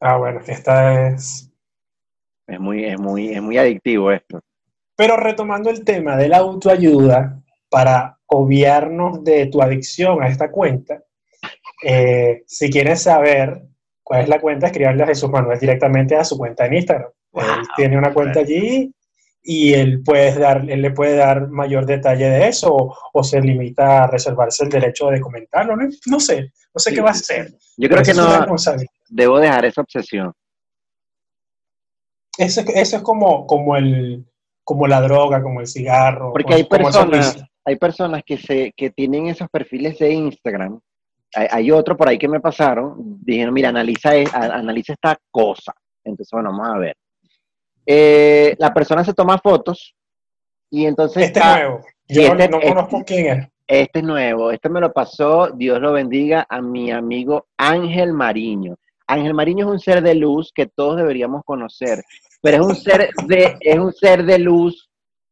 Ah, 0.00 0.16
bueno, 0.16 0.40
esta 0.46 1.08
es... 1.08 1.50
Es 2.46 2.58
muy, 2.58 2.84
es 2.84 2.98
muy, 2.98 3.32
es 3.34 3.42
muy 3.42 3.58
adictivo 3.58 4.10
esto. 4.10 4.40
Pero 4.96 5.16
retomando 5.16 5.70
el 5.70 5.84
tema 5.84 6.16
de 6.16 6.28
la 6.28 6.38
autoayuda, 6.38 7.42
para 7.68 8.18
obviarnos 8.26 9.22
de 9.24 9.46
tu 9.46 9.62
adicción 9.62 10.22
a 10.22 10.28
esta 10.28 10.50
cuenta, 10.50 11.02
eh, 11.84 12.42
si 12.46 12.70
quieres 12.70 13.02
saber 13.02 13.62
cuál 14.02 14.22
es 14.22 14.28
la 14.28 14.40
cuenta, 14.40 14.66
escribanle 14.66 15.02
a 15.02 15.08
Jesús 15.08 15.30
Manuel 15.30 15.58
directamente 15.58 16.16
a 16.16 16.24
su 16.24 16.36
cuenta 16.36 16.66
en 16.66 16.74
Instagram. 16.74 17.10
Wow. 17.32 17.44
Él 17.44 17.66
tiene 17.76 17.98
una 17.98 18.12
cuenta 18.12 18.40
allí 18.40 18.92
y 19.42 19.72
él, 19.74 20.02
puede 20.02 20.38
dar, 20.38 20.68
él 20.68 20.82
le 20.82 20.90
puede 20.90 21.16
dar 21.16 21.48
mayor 21.48 21.86
detalle 21.86 22.28
de 22.28 22.48
eso 22.48 22.74
o, 22.74 22.96
o 23.12 23.24
se 23.24 23.40
limita 23.40 24.04
a 24.04 24.06
reservarse 24.06 24.64
el 24.64 24.70
derecho 24.70 25.08
de 25.08 25.20
comentarlo. 25.20 25.76
No, 25.76 25.88
no 26.06 26.20
sé, 26.20 26.52
no 26.74 26.78
sé 26.78 26.90
Sí, 26.90 26.96
qué 26.96 27.02
va 27.02 27.08
a 27.08 27.12
hacer. 27.12 27.52
Yo 27.76 27.88
pero 27.88 28.02
creo 28.02 28.04
que 28.04 28.14
no, 28.14 28.56
debo 29.08 29.38
dejar 29.38 29.64
esa 29.64 29.80
obsesión. 29.80 30.32
Eso, 32.36 32.62
eso 32.72 32.96
es 32.96 33.02
como, 33.02 33.46
como, 33.46 33.76
el, 33.76 34.24
como 34.62 34.86
la 34.86 35.00
droga, 35.00 35.42
como 35.42 35.60
el 35.60 35.66
cigarro. 35.66 36.32
Porque 36.32 36.54
hay 36.54 36.64
como 36.64 36.84
personas, 36.84 37.42
hay 37.64 37.76
personas 37.76 38.22
que 38.24 38.38
se, 38.38 38.72
que 38.76 38.90
tienen 38.90 39.26
esos 39.26 39.48
perfiles 39.48 39.98
de 39.98 40.12
Instagram. 40.12 40.78
Hay, 41.34 41.48
hay 41.50 41.70
otro 41.70 41.96
por 41.96 42.08
ahí 42.08 42.18
que 42.18 42.28
me 42.28 42.40
pasaron, 42.40 43.18
dijeron, 43.24 43.52
mira, 43.52 43.70
analiza, 43.70 44.16
e- 44.16 44.28
analiza 44.32 44.92
esta 44.92 45.18
cosa. 45.30 45.74
Entonces, 46.04 46.30
bueno, 46.32 46.50
vamos 46.50 46.68
a 46.68 46.78
ver. 46.78 46.96
Eh, 47.90 48.54
la 48.58 48.74
persona 48.74 49.02
se 49.02 49.14
toma 49.14 49.38
fotos 49.38 49.94
y 50.70 50.84
entonces 50.84 51.22
Este 51.24 51.38
está- 51.38 51.58
nuevo. 51.58 51.80
Yo 52.06 52.22
este- 52.22 52.48
no 52.50 52.56
este- 52.58 52.68
conozco 52.68 53.02
quién 53.06 53.26
es. 53.26 53.48
este 53.66 53.98
es 54.00 54.04
nuevo, 54.04 54.50
este 54.52 54.68
me 54.68 54.80
lo 54.80 54.92
pasó, 54.92 55.48
Dios 55.54 55.80
lo 55.80 55.92
bendiga, 55.92 56.46
a 56.50 56.60
mi 56.60 56.90
amigo 56.90 57.46
Ángel 57.56 58.12
Mariño. 58.12 58.76
Ángel 59.06 59.32
Mariño 59.32 59.64
es 59.66 59.72
un 59.72 59.80
ser 59.80 60.02
de 60.02 60.14
luz 60.14 60.52
que 60.54 60.66
todos 60.66 60.96
deberíamos 60.98 61.42
conocer, 61.46 62.02
pero 62.42 62.58
es 62.58 62.62
un 62.68 62.76
ser 62.76 63.08
de, 63.26 63.56
es 63.60 63.78
un 63.78 63.92
ser 63.94 64.22
de 64.24 64.38
luz, 64.38 64.87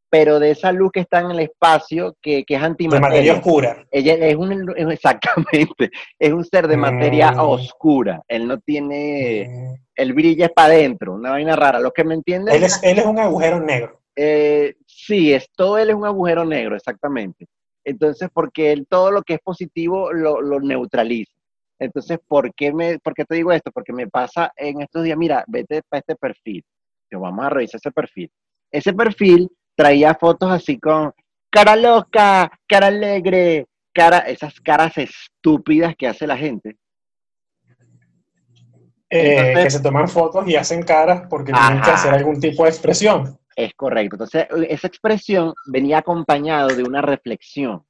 pero 0.09 0.39
de 0.39 0.51
esa 0.53 0.73
luz 0.73 0.93
que 0.93 1.01
está 1.01 1.21
en 1.21 1.33
el 1.33 1.41
espacio, 1.41 2.17
que, 2.23 2.45
que 2.45 2.55
es 2.55 2.61
De 2.63 2.69
materia 3.01 3.33
antimateria. 3.33 3.33
oscura. 3.35 3.87
Ella 3.91 4.15
es 4.15 4.37
un, 4.37 4.73
es 4.77 4.89
exactamente, 4.93 5.91
es 6.19 6.33
un 6.33 6.45
ser 6.45 6.69
de 6.69 6.77
materia 6.77 7.33
Mm. 7.33 7.41
oscura. 7.41 8.23
Él 8.29 8.47
no 8.47 8.59
tiene, 8.61 9.79
el 9.95 10.13
brillo 10.13 10.45
es 10.45 10.53
para 10.53 10.75
adentro, 10.75 11.15
una 11.15 11.31
vaina 11.31 11.57
rara. 11.57 11.81
Los 11.81 11.93
que 11.93 12.05
me 12.05 12.15
entienden, 12.15 12.55
Él 12.55 12.65
es, 12.65 12.81
él 12.83 12.99
es 12.99 13.07
un 13.07 13.19
agujero 13.19 13.61
negro. 13.61 14.01
eh, 14.17 14.75
sí, 14.87 15.33
es, 15.35 15.49
todo 15.57 15.77
él 15.79 15.91
es 15.91 15.97
un 15.97 16.07
agujero 16.07 16.45
negro, 16.45 16.77
exactamente. 16.77 17.47
Entonces, 17.85 18.29
porque 18.33 18.73
él 18.73 18.87
todo 18.89 19.11
lo 19.13 19.23
que 19.23 19.35
es 19.35 19.41
positivo 19.41 20.13
lo, 20.13 20.41
lo 20.41 20.61
neutraliza. 20.61 21.33
Entonces, 21.79 22.19
¿por 22.27 22.53
qué, 22.55 22.73
me, 22.73 22.99
¿por 23.01 23.13
qué 23.15 23.25
te 23.25 23.35
digo 23.37 23.53
esto? 23.53 23.71
Porque 23.71 23.93
me 23.93 24.09
pasa 24.09 24.51
en 24.57 24.81
estos 24.81 25.05
días, 25.05 25.19
mira, 25.19 25.45
vete 25.47 25.83
para 25.89 26.01
este 26.01 26.17
perfil. 26.17 26.65
Que 27.09 27.17
vamos 27.17 27.45
a 27.45 27.51
revisar 27.51 27.79
ese 27.79 27.93
perfil. 27.93 28.31
ese 28.73 28.93
perfil 28.95 29.49
traía 29.77 30.15
fotos 30.15 30.51
así 30.51 30.79
con 30.79 31.13
cara 31.51 31.77
loca, 31.77 32.51
cara 32.67 32.89
alegre, 32.89 33.67
cara, 33.93 34.19
esas 34.19 34.59
caras 34.61 34.97
estúpidas 34.99 35.95
que 35.97 36.09
hace 36.09 36.27
la 36.27 36.37
gente. 36.37 36.77
Eh, 39.09 39.37
Entonces- 39.39 39.65
que 39.65 39.71
se 39.71 39.81
toman 39.81 40.09
fotos 40.09 40.49
y 40.49 40.57
hacen 40.57 40.83
caras 40.83 41.23
porque 41.31 41.53
tienen 41.53 41.81
que 41.81 41.91
hacer 41.91 42.13
algún 42.13 42.41
tipo 42.41 42.65
de 42.65 42.71
expresión. 42.71 43.39
Es 43.55 43.73
correcto. 43.75 44.17
Entonces, 44.17 44.47
esa 44.69 44.87
expresión 44.87 45.55
venía 45.67 45.99
acompañado 45.99 46.69
de 46.69 46.83
una 46.83 47.01
reflexión. 47.01 47.83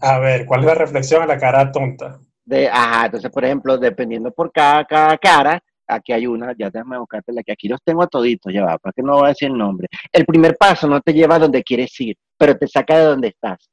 A 0.00 0.18
ver, 0.18 0.44
¿cuál 0.46 0.60
es 0.60 0.66
la 0.66 0.74
reflexión 0.74 1.22
a 1.22 1.26
la 1.26 1.38
cara 1.38 1.72
tonta? 1.72 2.20
De, 2.44 2.68
ajá, 2.68 3.06
entonces, 3.06 3.30
por 3.30 3.44
ejemplo, 3.44 3.76
dependiendo 3.78 4.30
por 4.30 4.52
cada, 4.52 4.84
cada 4.84 5.18
cara, 5.18 5.60
aquí 5.86 6.12
hay 6.12 6.26
una, 6.26 6.54
ya 6.58 6.70
déjame 6.70 6.98
buscarte 6.98 7.32
la 7.32 7.42
que 7.42 7.52
aquí 7.52 7.68
los 7.68 7.80
tengo 7.82 8.02
a 8.02 8.06
toditos, 8.06 8.52
ya 8.52 8.64
va, 8.64 8.78
para 8.78 8.92
que 8.92 9.02
no 9.02 9.14
voy 9.16 9.26
a 9.26 9.28
decir 9.28 9.48
el 9.48 9.56
nombre. 9.58 9.88
El 10.12 10.24
primer 10.26 10.56
paso 10.56 10.86
no 10.88 11.00
te 11.00 11.12
lleva 11.12 11.36
a 11.36 11.38
donde 11.40 11.62
quieres 11.62 11.98
ir, 12.00 12.16
pero 12.36 12.56
te 12.56 12.66
saca 12.66 12.98
de 12.98 13.04
donde 13.04 13.28
estás. 13.28 13.70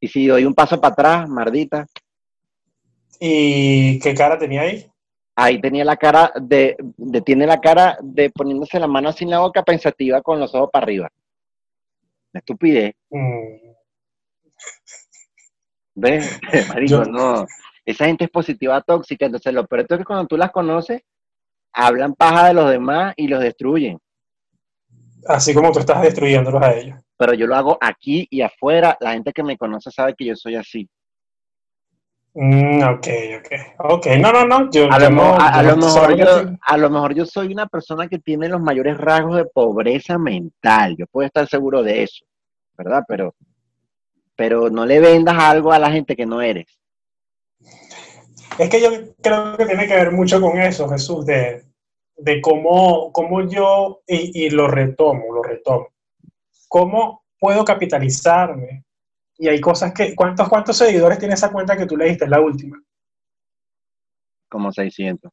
Y 0.00 0.08
si 0.08 0.26
doy 0.26 0.44
un 0.44 0.54
paso 0.54 0.80
para 0.80 0.92
atrás, 0.92 1.28
mardita, 1.28 1.86
¿Y 3.24 4.00
qué 4.00 4.14
cara 4.14 4.36
tenía 4.36 4.62
ahí? 4.62 4.84
ahí 5.36 5.60
tenía 5.60 5.84
la 5.84 5.96
cara 5.96 6.32
de, 6.40 6.76
de 6.96 7.20
tiene 7.22 7.46
la 7.46 7.60
cara 7.60 7.96
de 8.02 8.30
poniéndose 8.30 8.80
la 8.80 8.88
mano 8.88 9.10
así 9.10 9.22
en 9.24 9.30
la 9.30 9.38
boca 9.38 9.62
pensativa 9.62 10.20
con 10.22 10.40
los 10.40 10.52
ojos 10.56 10.70
para 10.72 10.82
arriba. 10.84 11.08
Una 12.34 12.38
estupidez. 12.40 12.94
Mm, 13.10 13.70
¿Ves? 15.94 16.40
Marico, 16.68 17.04
Yo- 17.04 17.04
no. 17.04 17.46
Esa 17.84 18.06
gente 18.06 18.24
es 18.24 18.30
positiva 18.30 18.80
tóxica, 18.80 19.26
entonces 19.26 19.52
lo 19.52 19.66
peor 19.66 19.86
es 19.88 19.98
que 19.98 20.04
cuando 20.04 20.26
tú 20.26 20.36
las 20.36 20.50
conoces, 20.52 21.02
hablan 21.72 22.14
paja 22.14 22.48
de 22.48 22.54
los 22.54 22.70
demás 22.70 23.14
y 23.16 23.26
los 23.28 23.40
destruyen. 23.40 23.98
así 25.26 25.54
como 25.54 25.70
tú 25.72 25.78
estás 25.80 26.02
destruyéndolos 26.02 26.62
a 26.62 26.74
ellos. 26.74 26.98
Pero 27.16 27.34
yo 27.34 27.46
lo 27.46 27.54
hago 27.54 27.78
aquí 27.80 28.26
y 28.30 28.40
afuera. 28.42 28.96
La 29.00 29.12
gente 29.12 29.32
que 29.32 29.42
me 29.44 29.56
conoce 29.56 29.90
sabe 29.90 30.14
que 30.16 30.24
yo 30.24 30.34
soy 30.36 30.56
así. 30.56 30.88
Mm, 32.34 32.82
ok, 32.82 33.06
ok. 33.38 33.50
Ok, 33.78 34.06
no, 34.18 34.32
no, 34.32 34.44
no. 34.46 34.70
Yo, 34.70 34.86
A 34.90 34.98
yo 34.98 35.10
lo, 35.10 35.10
mo- 35.16 35.22
no- 35.22 35.34
a- 35.36 35.48
a 35.58 35.62
yo 35.62 35.68
lo 35.68 35.76
mejor 35.76 36.16
yo, 36.16 36.24
a 36.62 36.76
lo 36.78 36.90
mejor 36.90 37.14
yo 37.14 37.26
soy 37.26 37.52
una 37.52 37.66
persona 37.66 38.08
que 38.08 38.18
tiene 38.18 38.48
los 38.48 38.60
mayores 38.60 38.96
rasgos 38.96 39.36
de 39.36 39.44
pobreza 39.44 40.18
mental. 40.18 40.96
Yo 40.96 41.06
puedo 41.06 41.26
estar 41.26 41.46
seguro 41.46 41.82
de 41.82 42.02
eso, 42.04 42.24
¿verdad? 42.76 43.04
Pero, 43.06 43.34
pero 44.34 44.70
no 44.70 44.86
le 44.86 44.98
vendas 45.00 45.36
algo 45.38 45.72
a 45.72 45.78
la 45.78 45.90
gente 45.92 46.16
que 46.16 46.24
no 46.26 46.40
eres. 46.40 46.66
Es 48.58 48.68
que 48.68 48.80
yo 48.80 48.90
creo 49.20 49.56
que 49.56 49.66
tiene 49.66 49.86
que 49.86 49.94
ver 49.94 50.12
mucho 50.12 50.40
con 50.40 50.58
eso, 50.60 50.88
Jesús, 50.88 51.24
de, 51.26 51.64
de 52.16 52.40
cómo, 52.40 53.12
cómo 53.12 53.48
yo, 53.48 54.02
y, 54.06 54.46
y 54.46 54.50
lo 54.50 54.68
retomo, 54.68 55.32
lo 55.32 55.42
retomo, 55.42 55.88
cómo 56.68 57.24
puedo 57.38 57.64
capitalizarme. 57.64 58.84
Y 59.38 59.48
hay 59.48 59.60
cosas 59.60 59.92
que, 59.92 60.14
¿cuántos, 60.14 60.48
cuántos 60.48 60.76
seguidores 60.76 61.18
tiene 61.18 61.34
esa 61.34 61.50
cuenta 61.50 61.76
que 61.76 61.86
tú 61.86 61.96
leíste? 61.96 62.24
Es 62.24 62.30
la 62.30 62.40
última. 62.40 62.80
Como 64.48 64.70
600. 64.70 65.32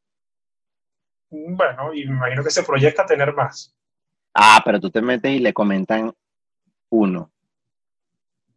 Bueno, 1.29 1.93
y 1.93 2.05
me 2.07 2.15
imagino 2.15 2.43
que 2.43 2.49
se 2.49 2.63
proyecta 2.63 3.03
a 3.03 3.05
tener 3.05 3.33
más. 3.33 3.75
Ah, 4.33 4.61
pero 4.65 4.79
tú 4.79 4.89
te 4.89 5.01
metes 5.01 5.31
y 5.31 5.39
le 5.39 5.53
comentan 5.53 6.11
uno. 6.89 7.29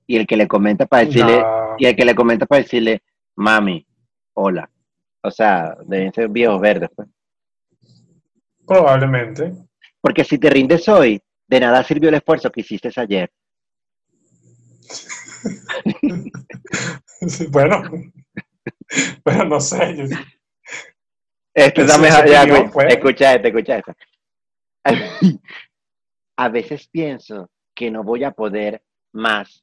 Y 0.06 0.16
el 0.16 0.26
que 0.26 0.36
le 0.36 0.48
comenta 0.48 0.86
para 0.86 1.04
decirle, 1.04 1.40
No. 1.40 1.74
y 1.78 1.86
el 1.86 1.96
que 1.96 2.04
le 2.04 2.14
comenta 2.14 2.46
para 2.46 2.62
decirle, 2.62 3.02
mami, 3.34 3.86
hola. 4.35 4.70
O 5.22 5.30
sea, 5.30 5.76
deben 5.87 6.12
ser 6.12 6.28
viejos 6.28 6.61
verdes, 6.61 6.91
pues. 6.95 7.09
Probablemente. 8.66 9.53
Porque 10.01 10.24
si 10.24 10.39
te 10.39 10.51
rindes 10.51 10.89
hoy, 10.89 11.20
de 11.47 11.61
nada 11.61 11.83
sirvió 11.85 12.09
el 12.09 12.16
esfuerzo 12.16 12.51
que 12.51 12.61
hiciste 12.62 12.91
ayer. 12.97 13.30
bueno, 17.51 17.83
bueno, 19.24 19.45
no 19.45 19.61
sé. 19.61 19.97
yo- 19.97 20.05
Esto 21.55 21.80
está 21.83 21.95
es 21.95 22.01
mejor, 22.01 22.28
ya, 22.28 22.41
opinión, 22.43 22.61
güey. 22.61 22.72
pues. 22.72 22.95
Escucha 22.95 23.35
esto, 23.35 23.49
escucha 23.49 23.78
esto. 23.78 23.93
A 26.37 26.49
veces 26.49 26.89
pienso 26.89 27.51
que 27.74 27.91
no 27.91 28.03
voy 28.03 28.24
a 28.24 28.30
poder 28.33 28.83
más. 29.12 29.62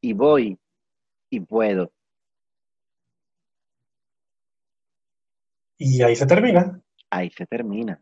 Y 0.00 0.12
voy 0.12 0.58
y 1.30 1.40
puedo. 1.40 1.92
Y 5.78 6.02
ahí 6.02 6.16
se 6.16 6.26
termina. 6.26 6.80
Ahí 7.10 7.30
se 7.30 7.46
termina. 7.46 8.00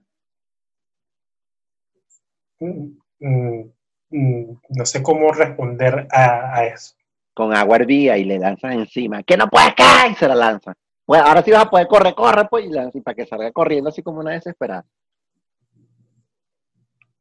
Mm, 2.60 2.96
mm, 3.20 3.64
mm, 4.10 4.60
No 4.70 4.86
sé 4.86 5.02
cómo 5.02 5.32
responder 5.32 6.06
a, 6.10 6.56
a 6.56 6.66
eso. 6.66 6.94
Con 7.34 7.54
agua 7.54 7.76
hervía 7.76 8.16
y 8.16 8.24
le 8.24 8.38
lanzas 8.38 8.74
encima. 8.74 9.22
¡Que 9.22 9.36
no 9.36 9.48
puedes 9.48 9.74
caer! 9.74 10.12
Y 10.12 10.14
se 10.14 10.28
la 10.28 10.34
lanza. 10.34 10.74
Bueno, 11.06 11.24
ahora 11.26 11.42
sí 11.42 11.50
vas 11.50 11.64
a 11.64 11.70
poder 11.70 11.86
correr, 11.86 12.14
corre, 12.14 12.46
pues, 12.48 12.64
y 12.64 12.98
y 12.98 13.00
para 13.02 13.14
que 13.14 13.26
salga 13.26 13.52
corriendo 13.52 13.90
así 13.90 14.02
como 14.02 14.20
una 14.20 14.32
desesperada. 14.32 14.84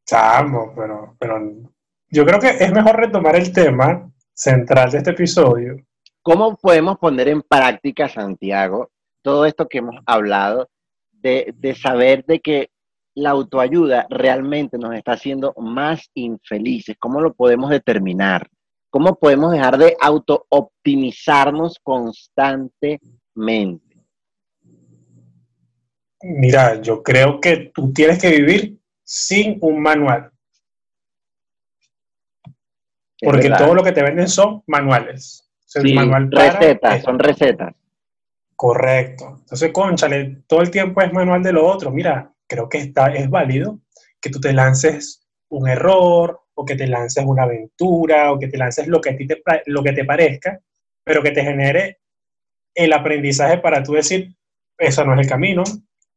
Chamo, 0.05 0.73
pero, 0.75 1.15
pero 1.19 1.39
yo 2.09 2.25
creo 2.25 2.39
que 2.39 2.49
es 2.49 2.71
mejor 2.71 2.97
retomar 2.97 3.35
el 3.35 3.51
tema 3.51 4.09
central 4.33 4.91
de 4.91 4.99
este 4.99 5.11
episodio. 5.11 5.77
¿Cómo 6.21 6.55
podemos 6.55 6.97
poner 6.97 7.27
en 7.27 7.41
práctica, 7.41 8.07
Santiago, 8.07 8.89
todo 9.23 9.45
esto 9.47 9.67
que 9.67 9.79
hemos 9.79 9.95
hablado 10.05 10.69
de, 11.11 11.53
de 11.57 11.73
saber 11.73 12.23
de 12.25 12.39
que 12.39 12.69
la 13.15 13.31
autoayuda 13.31 14.05
realmente 14.09 14.77
nos 14.77 14.93
está 14.95 15.13
haciendo 15.13 15.53
más 15.57 16.09
infelices? 16.13 16.95
¿Cómo 16.99 17.21
lo 17.21 17.33
podemos 17.33 17.69
determinar? 17.71 18.47
¿Cómo 18.89 19.15
podemos 19.15 19.51
dejar 19.51 19.77
de 19.79 19.95
auto-optimizarnos 19.99 21.79
constantemente? 21.81 23.01
Mira, 26.21 26.79
yo 26.81 27.01
creo 27.03 27.39
que 27.41 27.71
tú 27.73 27.91
tienes 27.91 28.21
que 28.21 28.29
vivir 28.29 28.77
sin 29.03 29.57
un 29.61 29.81
manual, 29.81 30.31
porque 33.19 33.49
todo 33.49 33.75
lo 33.75 33.83
que 33.83 33.91
te 33.91 34.01
venden 34.03 34.27
son 34.29 34.63
manuales. 34.67 35.49
O 35.59 35.63
sea, 35.65 35.81
el 35.81 35.87
Sí, 35.89 35.93
manual 35.95 36.29
para- 36.29 36.59
recetas, 36.59 36.95
eh, 36.99 37.01
son 37.01 37.19
recetas. 37.19 37.73
Correcto. 38.63 39.39
Entonces, 39.41 39.73
conchale, 39.73 40.37
todo 40.47 40.61
el 40.61 40.71
tiempo 40.71 41.01
es 41.01 41.11
manual 41.11 41.43
de 41.43 41.51
lo 41.51 41.67
otro. 41.67 41.91
Mira, 41.91 42.31
creo 42.47 42.69
que 42.69 42.77
está, 42.77 43.07
es 43.07 43.29
válido 43.29 43.79
que 44.21 44.29
tú 44.29 44.39
te 44.39 44.53
lances 44.53 45.27
un 45.49 45.67
error 45.67 46.39
o 46.53 46.63
que 46.63 46.77
te 46.77 46.87
lances 46.87 47.25
una 47.25 47.43
aventura 47.43 48.31
o 48.31 48.39
que 48.39 48.47
te 48.47 48.57
lances 48.57 48.87
lo 48.87 49.01
que 49.01 49.09
a 49.09 49.17
ti 49.17 49.27
te, 49.27 49.43
lo 49.65 49.83
que 49.83 49.91
te 49.91 50.05
parezca, 50.05 50.61
pero 51.03 51.21
que 51.21 51.31
te 51.31 51.43
genere 51.43 51.99
el 52.73 52.93
aprendizaje 52.93 53.57
para 53.57 53.83
tú 53.83 53.95
decir, 53.95 54.33
eso 54.77 55.03
no 55.03 55.13
es 55.15 55.19
el 55.19 55.27
camino, 55.27 55.63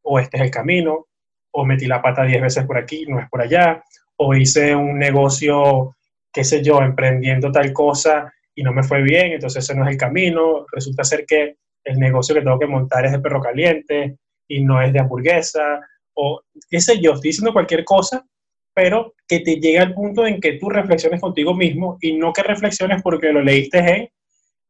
o 0.02 0.20
este 0.20 0.36
es 0.36 0.44
el 0.44 0.50
camino, 0.52 1.08
o 1.50 1.64
metí 1.64 1.86
la 1.86 2.00
pata 2.00 2.22
10 2.22 2.40
veces 2.42 2.64
por 2.64 2.78
aquí, 2.78 3.06
no 3.08 3.18
es 3.18 3.28
por 3.28 3.42
allá, 3.42 3.82
o 4.18 4.36
hice 4.36 4.76
un 4.76 5.00
negocio, 5.00 5.96
qué 6.32 6.44
sé 6.44 6.62
yo, 6.62 6.80
emprendiendo 6.80 7.50
tal 7.50 7.72
cosa 7.72 8.32
y 8.54 8.62
no 8.62 8.72
me 8.72 8.84
fue 8.84 9.02
bien, 9.02 9.32
entonces 9.32 9.64
ese 9.64 9.74
no 9.74 9.84
es 9.84 9.90
el 9.90 9.98
camino, 9.98 10.64
resulta 10.70 11.02
ser 11.02 11.26
que 11.26 11.56
el 11.86 11.98
negocio 11.98 12.34
que 12.34 12.42
tengo 12.42 12.58
que 12.58 12.66
montar 12.66 13.06
es 13.06 13.12
de 13.12 13.20
perro 13.20 13.40
caliente 13.40 14.16
y 14.48 14.62
no 14.62 14.80
es 14.82 14.92
de 14.92 15.00
hamburguesa, 15.00 15.80
o 16.14 16.40
qué 16.70 16.80
sé 16.80 17.00
yo, 17.00 17.12
estoy 17.14 17.30
diciendo 17.30 17.52
cualquier 17.52 17.84
cosa, 17.84 18.24
pero 18.74 19.14
que 19.26 19.40
te 19.40 19.56
llegue 19.56 19.78
al 19.78 19.94
punto 19.94 20.26
en 20.26 20.40
que 20.40 20.54
tú 20.54 20.68
reflexiones 20.68 21.20
contigo 21.20 21.54
mismo 21.54 21.96
y 22.00 22.12
no 22.16 22.32
que 22.32 22.42
reflexiones 22.42 23.02
porque 23.02 23.32
lo 23.32 23.40
leíste 23.42 23.78
en 23.78 24.08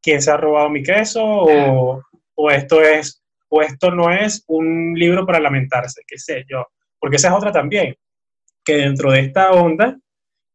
quién 0.01 0.21
se 0.21 0.31
ha 0.31 0.37
robado 0.37 0.69
mi 0.69 0.81
queso 0.83 1.21
o, 1.23 2.01
o 2.35 2.51
esto 2.51 2.81
es 2.81 3.21
o 3.49 3.61
esto 3.61 3.91
no 3.91 4.11
es 4.11 4.43
un 4.47 4.93
libro 4.95 5.25
para 5.25 5.39
lamentarse, 5.39 6.01
qué 6.07 6.17
sé 6.17 6.43
yo, 6.49 6.65
porque 6.99 7.15
esa 7.17 7.29
es 7.29 7.33
otra 7.33 7.51
también, 7.51 7.95
que 8.65 8.75
dentro 8.77 9.11
de 9.11 9.21
esta 9.21 9.51
onda 9.51 9.97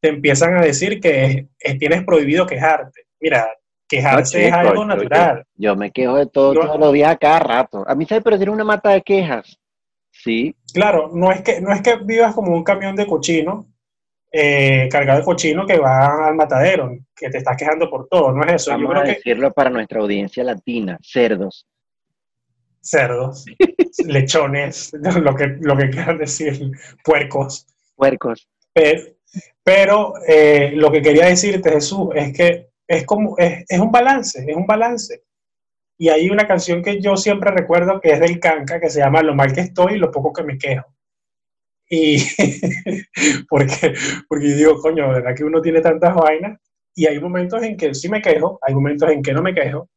te 0.01 0.09
empiezan 0.09 0.57
a 0.57 0.63
decir 0.63 1.01
que 1.01 1.25
es- 1.25 1.47
es- 1.59 1.79
tienes 1.79 2.05
prohibido 2.05 2.45
quejarte. 2.47 3.03
Mira, 3.21 3.49
quejarse 3.97 4.41
No, 4.41 4.47
es 4.47 4.53
algo 4.53 4.75
yo- 4.75 4.85
natural. 4.87 5.45
Yo 5.55 5.77
me 5.77 5.91
quejo 5.91 6.17
de 6.17 6.27
todo 6.27 6.55
todos 6.55 6.79
los 6.81 6.93
días 6.93 7.11
a 7.13 7.17
cada 7.17 7.39
rato. 7.39 7.85
A 7.87 7.95
mí 7.95 8.07
se 8.07 8.15
me 8.15 8.21
perdió 8.23 8.51
una 8.53 8.65
mata 8.65 8.91
de 8.91 9.03
quejas. 9.03 9.59
Sí, 10.11 10.55
Claro, 10.75 11.11
no 11.13 11.31
es 11.33 11.43
que, 11.43 11.61
no 11.61 11.73
es 11.73 11.83
que 11.83 11.97
vivas 11.97 12.35
como 12.35 12.55
un 12.55 12.65
camión 12.65 12.97
de 12.97 13.07
cochino, 13.07 13.67
eh, 14.31 14.89
cargado 14.91 15.19
de 15.21 15.25
cochino 15.25 15.67
que 15.67 15.79
va 15.79 16.29
al 16.29 16.35
matadero, 16.35 16.91
que 17.15 17.29
te 17.29 17.39
estás 17.39 17.57
quejando 17.57 17.91
por 17.91 18.09
todo, 18.09 18.33
no 18.33 18.43
es 18.45 18.53
eso. 18.55 18.71
Yo 18.71 18.77
vamos 18.79 18.91
creo 18.93 19.03
a 19.03 19.05
que 19.05 19.13
decirlo 19.15 19.53
para 19.53 19.69
nuestra 19.71 20.01
audiencia 20.01 20.43
latina, 20.45 20.99
cerdos. 21.03 21.67
cerdos, 22.81 23.45
lechones, 24.07 24.93
lo 25.23 25.35
que, 25.37 25.57
lo 25.61 25.77
que 25.77 25.91
quieran 25.91 26.19
decir, 26.19 26.71
puercos. 27.05 27.67
Puercos. 27.95 28.49
Pero, 28.73 29.03
pero, 29.63 30.13
eh, 30.27 30.73
lo 30.75 30.91
que 30.91 31.03
quería 31.03 31.27
decirte, 31.27 31.71
Jesús, 31.71 32.09
es 32.15 32.37
que 32.37 32.69
es 32.93 33.07
como, 33.07 33.37
es, 33.39 33.65
es 33.69 33.81
un 33.81 33.91
balance, 33.91 34.45
es 34.47 34.57
un 34.57 34.67
balance. 34.67 35.23
Y 35.99 36.09
hay 36.09 36.31
una 36.31 36.47
canción 36.47 36.83
que 36.83 37.01
yo 37.01 37.17
siempre 37.17 37.51
recuerdo 37.51 38.01
que 38.01 38.13
es 38.13 38.21
del 38.21 38.41
Canca, 38.41 38.81
que 38.81 38.91
se 38.91 39.01
llama 39.01 39.23
Lo 39.23 39.35
mal 39.35 39.53
que 39.53 39.61
estoy 39.61 39.95
y 39.95 39.99
lo 39.99 40.11
poco 40.11 40.33
que 40.33 40.43
me 40.43 40.59
quejo. 40.59 40.87
Y 41.89 42.19
porque, 43.49 43.95
porque 44.29 44.51
yo 44.51 44.57
digo, 44.57 44.81
coño, 44.81 45.09
verdad 45.09 45.35
que 45.37 45.45
uno 45.45 45.61
tiene 45.61 45.81
tantas 45.81 46.15
vainas 46.15 46.59
y 46.95 47.07
hay 47.07 47.21
momentos 47.21 47.63
en 47.63 47.77
que 47.77 47.95
sí 47.95 48.09
me 48.09 48.21
quejo, 48.21 48.59
hay 48.63 48.75
momentos 48.75 49.11
en 49.11 49.23
que 49.23 49.33
no 49.33 49.43
me 49.43 49.55
quejo, 49.55 49.89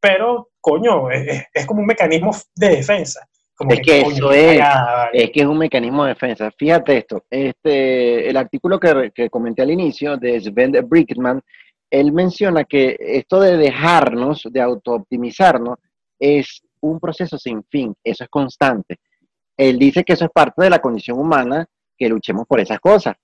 pero, 0.00 0.50
coño, 0.60 1.10
es, 1.10 1.44
es 1.52 1.66
como 1.66 1.80
un 1.80 1.86
mecanismo 1.86 2.30
de 2.54 2.68
defensa. 2.68 3.28
Como 3.54 3.72
Es 3.72 3.80
que 3.80 4.02
coño, 4.02 4.14
eso 4.14 4.32
es, 4.32 4.58
cagada, 4.58 4.96
vale. 5.04 5.24
es 5.24 5.30
que 5.30 5.40
es 5.40 5.46
un 5.46 5.58
mecanismo 5.58 6.04
de 6.04 6.10
defensa. 6.10 6.50
Fíjate 6.56 6.96
esto, 6.96 7.24
este, 7.28 8.28
el 8.28 8.36
artículo 8.36 8.80
que, 8.80 9.12
que 9.14 9.28
comenté 9.28 9.62
al 9.62 9.70
inicio 9.70 10.16
de 10.16 10.40
Sven 10.40 10.72
Brickman, 10.88 11.42
él 11.90 12.12
menciona 12.12 12.64
que 12.64 12.96
esto 12.98 13.40
de 13.40 13.56
dejarnos, 13.56 14.46
de 14.50 14.60
autooptimizarnos, 14.60 15.78
es 16.18 16.62
un 16.80 17.00
proceso 17.00 17.38
sin 17.38 17.64
fin, 17.64 17.94
eso 18.04 18.24
es 18.24 18.30
constante. 18.30 18.98
Él 19.56 19.78
dice 19.78 20.04
que 20.04 20.12
eso 20.14 20.24
es 20.24 20.30
parte 20.30 20.62
de 20.62 20.70
la 20.70 20.78
condición 20.78 21.18
humana, 21.18 21.66
que 21.98 22.08
luchemos 22.08 22.46
por 22.46 22.60
esas 22.60 22.78
cosas. 22.80 23.16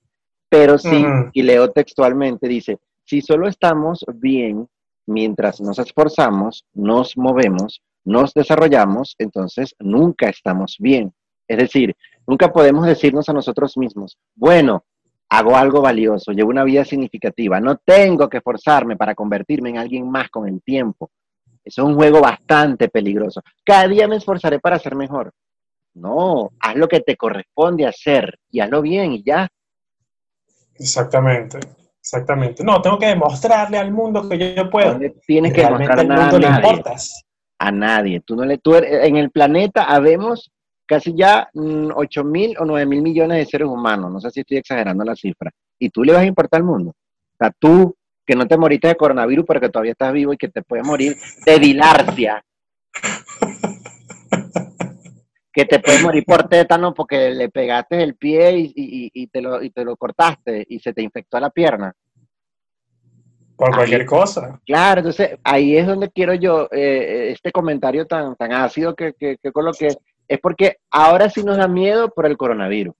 Pero 0.48 0.78
sí, 0.78 1.04
y 1.32 1.42
leo 1.42 1.70
textualmente, 1.70 2.46
dice, 2.46 2.78
si 3.04 3.20
solo 3.20 3.48
estamos 3.48 4.04
bien 4.14 4.68
mientras 5.06 5.60
nos 5.60 5.78
esforzamos, 5.78 6.64
nos 6.74 7.16
movemos, 7.16 7.82
nos 8.04 8.34
desarrollamos, 8.34 9.14
entonces 9.18 9.74
nunca 9.78 10.28
estamos 10.28 10.76
bien. 10.78 11.12
Es 11.48 11.58
decir, 11.58 11.96
nunca 12.26 12.52
podemos 12.52 12.86
decirnos 12.86 13.28
a 13.28 13.32
nosotros 13.32 13.76
mismos, 13.76 14.18
bueno, 14.34 14.84
hago 15.28 15.56
algo 15.56 15.80
valioso, 15.82 16.32
llevo 16.32 16.50
una 16.50 16.64
vida 16.64 16.84
significativa, 16.84 17.60
no 17.60 17.76
tengo 17.76 18.28
que 18.28 18.38
esforzarme 18.38 18.96
para 18.96 19.14
convertirme 19.14 19.70
en 19.70 19.78
alguien 19.78 20.08
más 20.10 20.28
con 20.30 20.48
el 20.48 20.62
tiempo. 20.62 21.10
Eso 21.64 21.82
es 21.82 21.88
un 21.88 21.96
juego 21.96 22.20
bastante 22.20 22.88
peligroso. 22.88 23.42
Cada 23.64 23.88
día 23.88 24.06
me 24.06 24.16
esforzaré 24.16 24.60
para 24.60 24.78
ser 24.78 24.94
mejor. 24.94 25.32
No, 25.94 26.50
haz 26.60 26.76
lo 26.76 26.86
que 26.88 27.00
te 27.00 27.16
corresponde 27.16 27.86
hacer 27.86 28.38
y 28.50 28.60
hazlo 28.60 28.82
bien 28.82 29.12
y 29.14 29.24
ya. 29.24 29.48
Exactamente, 30.78 31.58
exactamente. 32.00 32.62
No, 32.62 32.80
tengo 32.82 32.98
que 32.98 33.06
demostrarle 33.06 33.78
al 33.78 33.90
mundo 33.92 34.28
que 34.28 34.54
yo, 34.54 34.68
puedo. 34.70 34.98
No 34.98 35.10
tienes 35.26 35.52
que 35.52 35.62
Realmente 35.62 35.96
demostrar 35.96 36.06
nada 36.06 36.36
a 36.36 36.38
nadie. 36.38 36.68
importas. 36.70 37.22
a 37.58 37.70
nadie. 37.72 38.20
Tú 38.20 38.36
no 38.36 38.44
le, 38.44 38.58
tú 38.58 38.74
eres- 38.74 39.06
en 39.08 39.16
el 39.16 39.30
planeta 39.30 39.84
habemos 39.84 40.52
casi 40.86 41.14
ya 41.14 41.48
mm, 41.54 41.90
8 41.94 42.24
mil 42.24 42.56
o 42.58 42.64
9 42.64 42.86
mil 42.86 43.02
millones 43.02 43.38
de 43.38 43.46
seres 43.46 43.68
humanos. 43.68 44.10
No 44.12 44.20
sé 44.20 44.30
si 44.30 44.40
estoy 44.40 44.58
exagerando 44.58 45.04
la 45.04 45.14
cifra. 45.16 45.50
Y 45.78 45.90
tú 45.90 46.02
le 46.04 46.12
vas 46.12 46.22
a 46.22 46.26
importar 46.26 46.60
al 46.60 46.66
mundo. 46.66 46.90
O 46.90 47.36
sea, 47.38 47.52
tú 47.58 47.94
que 48.24 48.34
no 48.34 48.46
te 48.48 48.56
moriste 48.56 48.88
de 48.88 48.96
coronavirus, 48.96 49.44
pero 49.46 49.60
que 49.60 49.68
todavía 49.68 49.92
estás 49.92 50.12
vivo 50.12 50.32
y 50.32 50.36
que 50.36 50.48
te 50.48 50.62
puedes 50.62 50.84
morir 50.86 51.16
de 51.44 51.58
dilarcia. 51.58 52.42
que 55.52 55.64
te 55.64 55.78
puedes 55.80 56.02
morir 56.02 56.22
por 56.26 56.48
tétano 56.48 56.92
porque 56.92 57.30
le 57.30 57.48
pegaste 57.48 58.02
el 58.02 58.14
pie 58.16 58.58
y, 58.58 58.72
y- 58.76 59.10
y 59.14 59.26
te 59.28 59.40
lo, 59.40 59.62
y 59.62 59.70
te 59.70 59.84
lo 59.84 59.96
cortaste 59.96 60.66
y 60.68 60.78
se 60.80 60.92
te 60.92 61.02
infectó 61.02 61.40
la 61.40 61.48
pierna. 61.50 61.94
Por 63.56 63.68
Ahí. 63.68 63.74
cualquier 63.74 64.04
cosa. 64.04 64.60
Claro, 64.66 65.00
entonces 65.00 65.38
ahí 65.42 65.76
es 65.78 65.86
donde 65.86 66.10
quiero 66.10 66.34
yo, 66.34 66.68
eh, 66.70 67.30
este 67.32 67.52
comentario 67.52 68.06
tan, 68.06 68.36
tan 68.36 68.52
ácido 68.52 68.94
que, 68.94 69.14
que, 69.18 69.38
que 69.42 69.50
coloqué, 69.50 69.88
es 70.28 70.40
porque 70.40 70.78
ahora 70.90 71.30
sí 71.30 71.42
nos 71.42 71.56
da 71.56 71.68
miedo 71.68 72.10
por 72.10 72.26
el 72.26 72.36
coronavirus. 72.36 72.94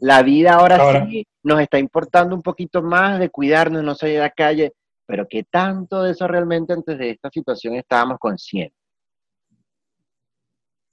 La 0.00 0.22
vida 0.22 0.54
ahora, 0.54 0.76
Ahora. 0.76 1.06
sí 1.06 1.26
nos 1.42 1.60
está 1.60 1.78
importando 1.78 2.34
un 2.34 2.42
poquito 2.42 2.82
más 2.82 3.18
de 3.18 3.28
cuidarnos, 3.28 3.84
no 3.84 3.94
salir 3.94 4.18
a 4.18 4.24
la 4.24 4.30
calle, 4.30 4.72
pero 5.06 5.26
¿qué 5.28 5.44
tanto 5.44 6.02
de 6.02 6.12
eso 6.12 6.26
realmente 6.26 6.72
antes 6.72 6.98
de 6.98 7.10
esta 7.10 7.30
situación 7.30 7.74
estábamos 7.74 8.18
conscientes? 8.18 8.78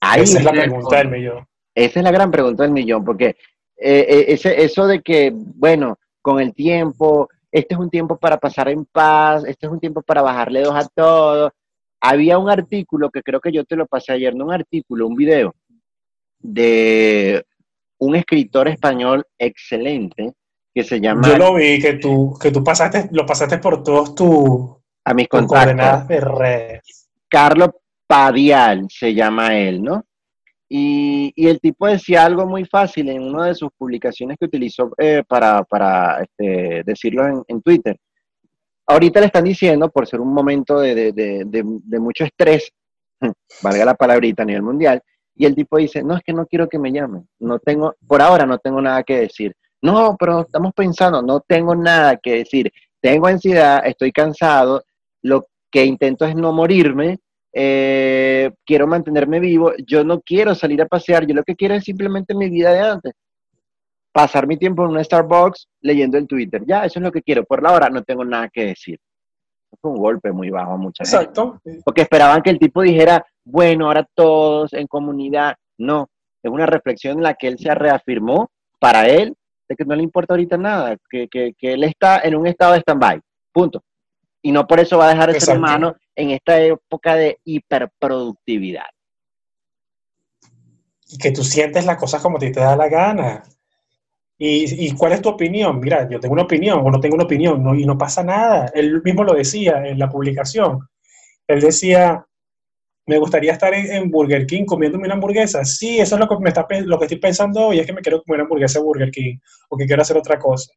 Ahí 0.00 0.22
Esa 0.22 0.38
es 0.38 0.44
la 0.44 0.52
pregunta 0.52 0.96
del 0.98 1.08
millón. 1.08 1.46
Esa 1.74 2.00
es 2.00 2.04
la 2.04 2.10
gran 2.10 2.30
pregunta 2.30 2.62
del 2.64 2.72
millón, 2.72 3.04
porque 3.04 3.36
eh, 3.76 4.06
eh, 4.08 4.24
ese, 4.28 4.62
eso 4.62 4.86
de 4.86 5.00
que, 5.00 5.32
bueno, 5.34 5.98
con 6.20 6.38
el 6.40 6.54
tiempo, 6.54 7.28
este 7.50 7.74
es 7.74 7.80
un 7.80 7.88
tiempo 7.88 8.18
para 8.18 8.36
pasar 8.36 8.68
en 8.68 8.84
paz, 8.84 9.44
este 9.46 9.66
es 9.66 9.72
un 9.72 9.80
tiempo 9.80 10.02
para 10.02 10.22
bajarle 10.22 10.60
dos 10.62 10.74
a 10.74 10.86
todo. 10.88 11.52
Había 12.04 12.36
un 12.36 12.50
artículo 12.50 13.10
que 13.10 13.22
creo 13.22 13.40
que 13.40 13.52
yo 13.52 13.64
te 13.64 13.76
lo 13.76 13.86
pasé 13.86 14.12
ayer, 14.12 14.34
no 14.34 14.46
un 14.46 14.52
artículo, 14.52 15.06
un 15.06 15.14
video 15.14 15.54
de 16.40 17.44
un 17.98 18.16
escritor 18.16 18.66
español 18.66 19.24
excelente 19.38 20.32
que 20.74 20.82
se 20.82 21.00
llama 21.00 21.28
Yo 21.28 21.38
lo 21.38 21.54
vi 21.54 21.80
que 21.80 21.94
tú, 21.94 22.36
que 22.40 22.50
tú 22.50 22.64
pasaste, 22.64 23.08
lo 23.12 23.24
pasaste 23.24 23.58
por 23.58 23.84
todos 23.84 24.16
tus 24.16 24.82
a 25.04 25.14
mis 25.14 25.28
contactos. 25.28 25.58
coordenadas 25.58 26.08
de 26.08 26.20
redes. 26.20 27.08
Carlos 27.28 27.70
Padial 28.06 28.86
se 28.90 29.14
llama 29.14 29.56
él, 29.56 29.82
¿no? 29.82 30.04
Y, 30.68 31.32
y 31.36 31.46
el 31.46 31.60
tipo 31.60 31.86
decía 31.86 32.24
algo 32.24 32.46
muy 32.46 32.64
fácil 32.64 33.10
en 33.10 33.22
una 33.22 33.46
de 33.46 33.54
sus 33.54 33.70
publicaciones 33.78 34.38
que 34.38 34.46
utilizó 34.46 34.90
eh, 34.98 35.22
para, 35.28 35.62
para 35.64 36.22
este, 36.22 36.82
decirlo 36.84 37.26
en, 37.28 37.42
en 37.46 37.62
Twitter. 37.62 37.96
Ahorita 38.86 39.20
le 39.20 39.26
están 39.26 39.44
diciendo, 39.44 39.90
por 39.90 40.06
ser 40.06 40.20
un 40.20 40.32
momento 40.32 40.80
de, 40.80 41.64
mucho 42.00 42.24
estrés, 42.24 42.70
valga 43.62 43.84
la 43.84 43.94
palabrita 43.94 44.42
a 44.42 44.46
nivel 44.46 44.62
mundial, 44.62 45.02
y 45.34 45.46
el 45.46 45.54
tipo 45.54 45.78
dice, 45.78 46.02
no, 46.02 46.16
es 46.16 46.22
que 46.22 46.32
no 46.32 46.46
quiero 46.46 46.68
que 46.68 46.78
me 46.78 46.92
llamen, 46.92 47.26
no 47.38 47.58
tengo, 47.58 47.94
por 48.06 48.20
ahora 48.20 48.44
no 48.44 48.58
tengo 48.58 48.80
nada 48.82 49.02
que 49.02 49.20
decir. 49.20 49.54
No, 49.80 50.16
pero 50.18 50.42
estamos 50.42 50.72
pensando, 50.74 51.22
no 51.22 51.40
tengo 51.40 51.74
nada 51.74 52.16
que 52.16 52.36
decir. 52.36 52.72
Tengo 53.00 53.26
ansiedad, 53.26 53.82
estoy 53.84 54.12
cansado, 54.12 54.84
lo 55.22 55.46
que 55.70 55.84
intento 55.84 56.24
es 56.24 56.36
no 56.36 56.52
morirme, 56.52 57.18
eh, 57.52 58.50
quiero 58.64 58.86
mantenerme 58.86 59.40
vivo, 59.40 59.72
yo 59.86 60.04
no 60.04 60.20
quiero 60.20 60.54
salir 60.54 60.80
a 60.82 60.86
pasear, 60.86 61.26
yo 61.26 61.34
lo 61.34 61.42
que 61.42 61.56
quiero 61.56 61.74
es 61.74 61.84
simplemente 61.84 62.34
mi 62.34 62.48
vida 62.48 62.72
de 62.72 62.80
antes. 62.80 63.12
Pasar 64.12 64.46
mi 64.46 64.56
tiempo 64.56 64.84
en 64.84 64.90
una 64.90 65.02
Starbucks 65.02 65.68
leyendo 65.80 66.18
el 66.18 66.26
Twitter. 66.26 66.62
Ya, 66.66 66.84
eso 66.84 66.98
es 66.98 67.02
lo 67.02 67.10
que 67.10 67.22
quiero. 67.22 67.44
Por 67.44 67.62
la 67.62 67.72
hora 67.72 67.88
no 67.88 68.02
tengo 68.02 68.24
nada 68.24 68.48
que 68.48 68.66
decir. 68.66 68.98
Fue 69.80 69.90
un 69.90 69.96
golpe 69.96 70.30
muy 70.32 70.50
bajo 70.50 70.72
a 70.72 70.76
mucha 70.76 71.04
gente. 71.04 71.16
Exacto. 71.16 71.60
Porque 71.84 72.02
esperaban 72.02 72.42
que 72.42 72.50
el 72.50 72.58
tipo 72.58 72.82
dijera, 72.82 73.24
bueno, 73.44 73.86
ahora 73.86 74.06
todos 74.14 74.74
en 74.74 74.86
comunidad. 74.86 75.54
No, 75.78 76.08
es 76.42 76.50
una 76.50 76.66
reflexión 76.66 77.18
en 77.18 77.22
la 77.22 77.34
que 77.34 77.48
él 77.48 77.58
se 77.58 77.74
reafirmó 77.74 78.50
para 78.78 79.08
él 79.08 79.34
de 79.68 79.76
que 79.76 79.84
no 79.84 79.94
le 79.94 80.02
importa 80.02 80.34
ahorita 80.34 80.58
nada, 80.58 80.96
que, 81.08 81.28
que, 81.28 81.54
que 81.56 81.72
él 81.72 81.84
está 81.84 82.20
en 82.20 82.36
un 82.36 82.46
estado 82.46 82.74
de 82.74 82.80
stand-by. 82.80 83.20
Punto. 83.52 83.82
Y 84.42 84.52
no 84.52 84.66
por 84.66 84.80
eso 84.80 84.98
va 84.98 85.06
a 85.06 85.10
dejar 85.10 85.32
de 85.32 85.40
ser 85.40 85.54
Exacto. 85.54 85.58
humano 85.58 85.96
en 86.16 86.30
esta 86.30 86.60
época 86.60 87.14
de 87.14 87.38
hiperproductividad. 87.44 88.86
Y 91.08 91.18
que 91.18 91.30
tú 91.30 91.44
sientes 91.44 91.86
las 91.86 91.96
cosas 91.96 92.20
como 92.20 92.38
a 92.38 92.40
ti 92.40 92.50
te 92.50 92.60
da 92.60 92.74
la 92.74 92.88
gana. 92.88 93.42
¿Y, 94.38 94.92
cuál 94.96 95.12
es 95.12 95.22
tu 95.22 95.28
opinión? 95.28 95.78
Mira, 95.78 96.08
yo 96.10 96.18
tengo 96.18 96.32
una 96.32 96.42
opinión 96.42 96.80
o 96.84 96.90
no 96.90 96.98
tengo 96.98 97.14
una 97.14 97.24
opinión 97.24 97.78
y 97.78 97.86
no 97.86 97.96
pasa 97.96 98.24
nada. 98.24 98.72
Él 98.74 99.00
mismo 99.04 99.22
lo 99.22 99.34
decía 99.34 99.86
en 99.86 99.98
la 99.98 100.08
publicación. 100.08 100.80
Él 101.46 101.60
decía, 101.60 102.26
me 103.06 103.18
gustaría 103.18 103.52
estar 103.52 103.72
en, 103.74 104.10
Burger 104.10 104.46
King 104.46 104.64
comiéndome 104.64 105.06
una 105.06 105.14
hamburguesa. 105.14 105.64
Sí, 105.64 106.00
eso 106.00 106.16
es 106.16 106.20
lo 106.20 106.28
que, 106.28 106.36
me 106.42 106.48
está, 106.48 106.66
lo 106.84 106.98
que 106.98 107.04
estoy 107.04 107.18
pensando 107.18 107.68
hoy, 107.68 107.78
es 107.78 107.86
que 107.86 107.92
me 107.92 108.00
quiero 108.00 108.22
comer 108.22 108.40
una 108.40 108.44
hamburguesa 108.44 108.78
de 108.78 108.84
Burger 108.84 109.10
King 109.10 109.38
o 109.68 109.76
que 109.76 109.86
quiero 109.86 110.02
hacer 110.02 110.16
otra 110.16 110.38
cosa. 110.38 110.72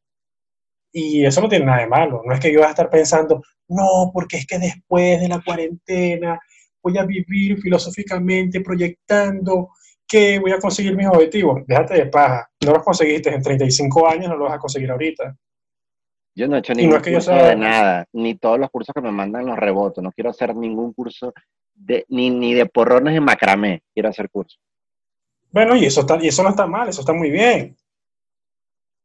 Y 0.91 1.26
eso 1.26 1.41
no 1.41 1.49
tiene 1.49 1.66
nada 1.66 1.80
de 1.80 1.88
malo. 1.88 2.22
No 2.26 2.34
es 2.34 2.39
que 2.39 2.51
yo 2.51 2.60
voy 2.60 2.68
a 2.68 2.72
estar 2.72 2.89
pensando, 2.89 3.41
no, 3.68 4.12
porque 4.14 4.38
es 4.38 4.47
que 4.47 4.60
después 4.60 5.20
de 5.20 5.28
la 5.28 5.41
cuarentena 5.43 6.39
voy 6.82 6.97
a 6.97 7.03
vivir 7.06 7.60
filosóficamente 7.62 8.62
proyectando 8.62 9.70
que 10.08 10.39
voy 10.39 10.51
a 10.51 10.60
conseguir 10.60 10.95
mis 10.95 11.08
objetivos. 11.08 11.62
Déjate 11.66 11.95
de 11.95 12.06
paja. 12.08 12.49
No 12.64 12.74
los 12.74 12.84
conseguiste 12.84 13.34
en 13.34 13.41
35 13.41 14.08
años, 14.08 14.28
no 14.30 14.36
los 14.38 14.47
vas 14.49 14.58
a 14.58 14.60
conseguir 14.60 14.91
ahorita. 14.91 15.36
Yo 16.36 16.47
no 16.47 16.56
he 16.58 16.60
hecho 16.60 16.74
ningún 16.74 16.91
no 16.91 16.97
es 16.97 17.03
que 17.03 17.12
yo 17.12 17.18
curso 17.18 17.32
sea- 17.32 17.47
de 17.49 17.56
nada, 17.56 18.06
ni 18.14 18.36
todos 18.36 18.60
los 18.60 18.70
cursos 18.70 18.93
que 18.93 19.01
me 19.01 19.12
mandan 19.12 19.45
los 19.45 19.58
rebotos. 19.58 20.03
No 20.03 20.12
quiero 20.12 20.30
hacer 20.32 20.56
ningún 20.56 20.93
curso, 20.93 21.34
de, 21.74 22.06
ni, 22.10 22.30
ni 22.30 22.53
de 22.53 22.66
porrones 22.66 23.16
en 23.16 23.24
macramé. 23.24 23.84
Quiero 23.93 24.10
hacer 24.10 24.30
curso. 24.30 24.58
Bueno, 25.51 25.76
y 25.76 25.86
eso, 25.86 26.01
está, 26.01 26.18
y 26.22 26.28
eso 26.28 26.43
no 26.43 26.49
está 26.49 26.68
mal, 26.68 26.89
eso 26.89 26.99
está 27.01 27.14
muy 27.14 27.32
bien. 27.32 27.76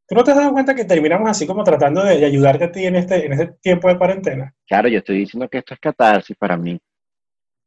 ¿Tú 0.09 0.17
no 0.17 0.25
te 0.25 0.33
has 0.33 0.37
dado 0.39 0.53
cuenta 0.53 0.75
que 0.75 0.85
terminamos 0.85 1.31
así 1.31 1.47
como 1.47 1.63
tratando 1.63 2.03
de, 2.03 2.19
de 2.19 2.27
ayudarte 2.27 2.65
a 2.65 2.73
ti 2.73 2.85
en 2.85 2.97
este, 2.97 3.25
en 3.27 3.33
este 3.35 3.47
tiempo 3.63 3.87
de 3.87 3.97
cuarentena? 3.97 4.53
Claro, 4.67 4.89
yo 4.89 4.99
estoy 4.99 5.19
diciendo 5.19 5.49
que 5.49 5.59
esto 5.59 5.75
es 5.75 5.79
catarsis 5.81 6.37
para 6.37 6.57
mí. 6.57 6.81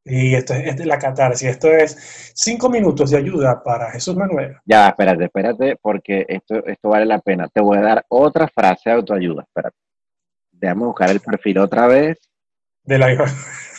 Y 0.06 0.36
esto 0.36 0.54
es, 0.54 0.68
esto 0.68 0.82
es 0.82 0.88
la 0.88 1.00
catarsis, 1.00 1.48
esto 1.48 1.70
es 1.70 2.32
cinco 2.36 2.70
minutos 2.70 3.12
de 3.12 3.18
ayuda 3.18 3.64
para 3.64 3.90
Jesús 3.92 4.16
Manuel. 4.16 4.58
Ya, 4.66 4.90
espérate, 4.90 5.26
espérate, 5.26 5.78
porque 5.82 6.26
esto, 6.28 6.66
esto 6.66 6.90
vale 6.90 7.06
la 7.06 7.20
pena. 7.20 7.48
Te 7.48 7.62
voy 7.62 7.78
a 7.78 7.82
dar 7.82 8.06
otra 8.10 8.48
frase 8.48 8.90
de 8.90 8.96
autoayuda. 8.98 9.44
Espérate. 9.44 9.78
Déjame 10.52 10.86
buscar 10.86 11.10
el 11.10 11.20
perfil 11.20 11.58
otra 11.60 11.88
vez. 11.88 12.18
De 12.84 12.98
la 12.98 13.08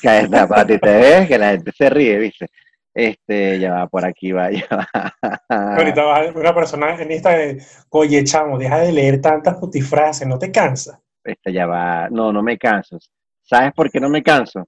Que 0.01 0.19
esta 0.21 0.49
para 0.49 0.67
ti 0.67 0.79
te 0.79 0.97
ves, 0.97 1.29
que 1.29 1.39
la 1.39 1.51
gente 1.51 1.73
se 1.73 1.91
ríe, 1.91 2.19
¿viste? 2.19 2.47
Este, 2.95 3.59
ya 3.59 3.73
va, 3.73 3.87
por 3.89 4.05
aquí 4.05 4.33
va, 4.33 4.51
ya 4.51 4.67
va. 4.71 5.75
Ahorita 5.77 6.05
va 6.05 6.27
una 6.35 6.55
persona 6.55 6.95
en 6.95 7.11
esta 7.11 7.31
de, 7.31 7.63
oye, 7.91 8.23
chamo, 8.25 8.57
deja 8.57 8.79
de 8.79 8.93
leer 8.93 9.21
tantas 9.21 9.57
putifrases, 9.57 10.27
¿no 10.27 10.39
te 10.39 10.51
cansa? 10.51 11.01
Este, 11.23 11.53
ya 11.53 11.67
va. 11.67 12.09
No, 12.09 12.33
no 12.33 12.43
me 12.43 12.57
canso. 12.57 12.99
¿Sabes 13.43 13.73
por 13.75 13.91
qué 13.91 14.01
no 14.01 14.09
me 14.09 14.23
canso? 14.23 14.67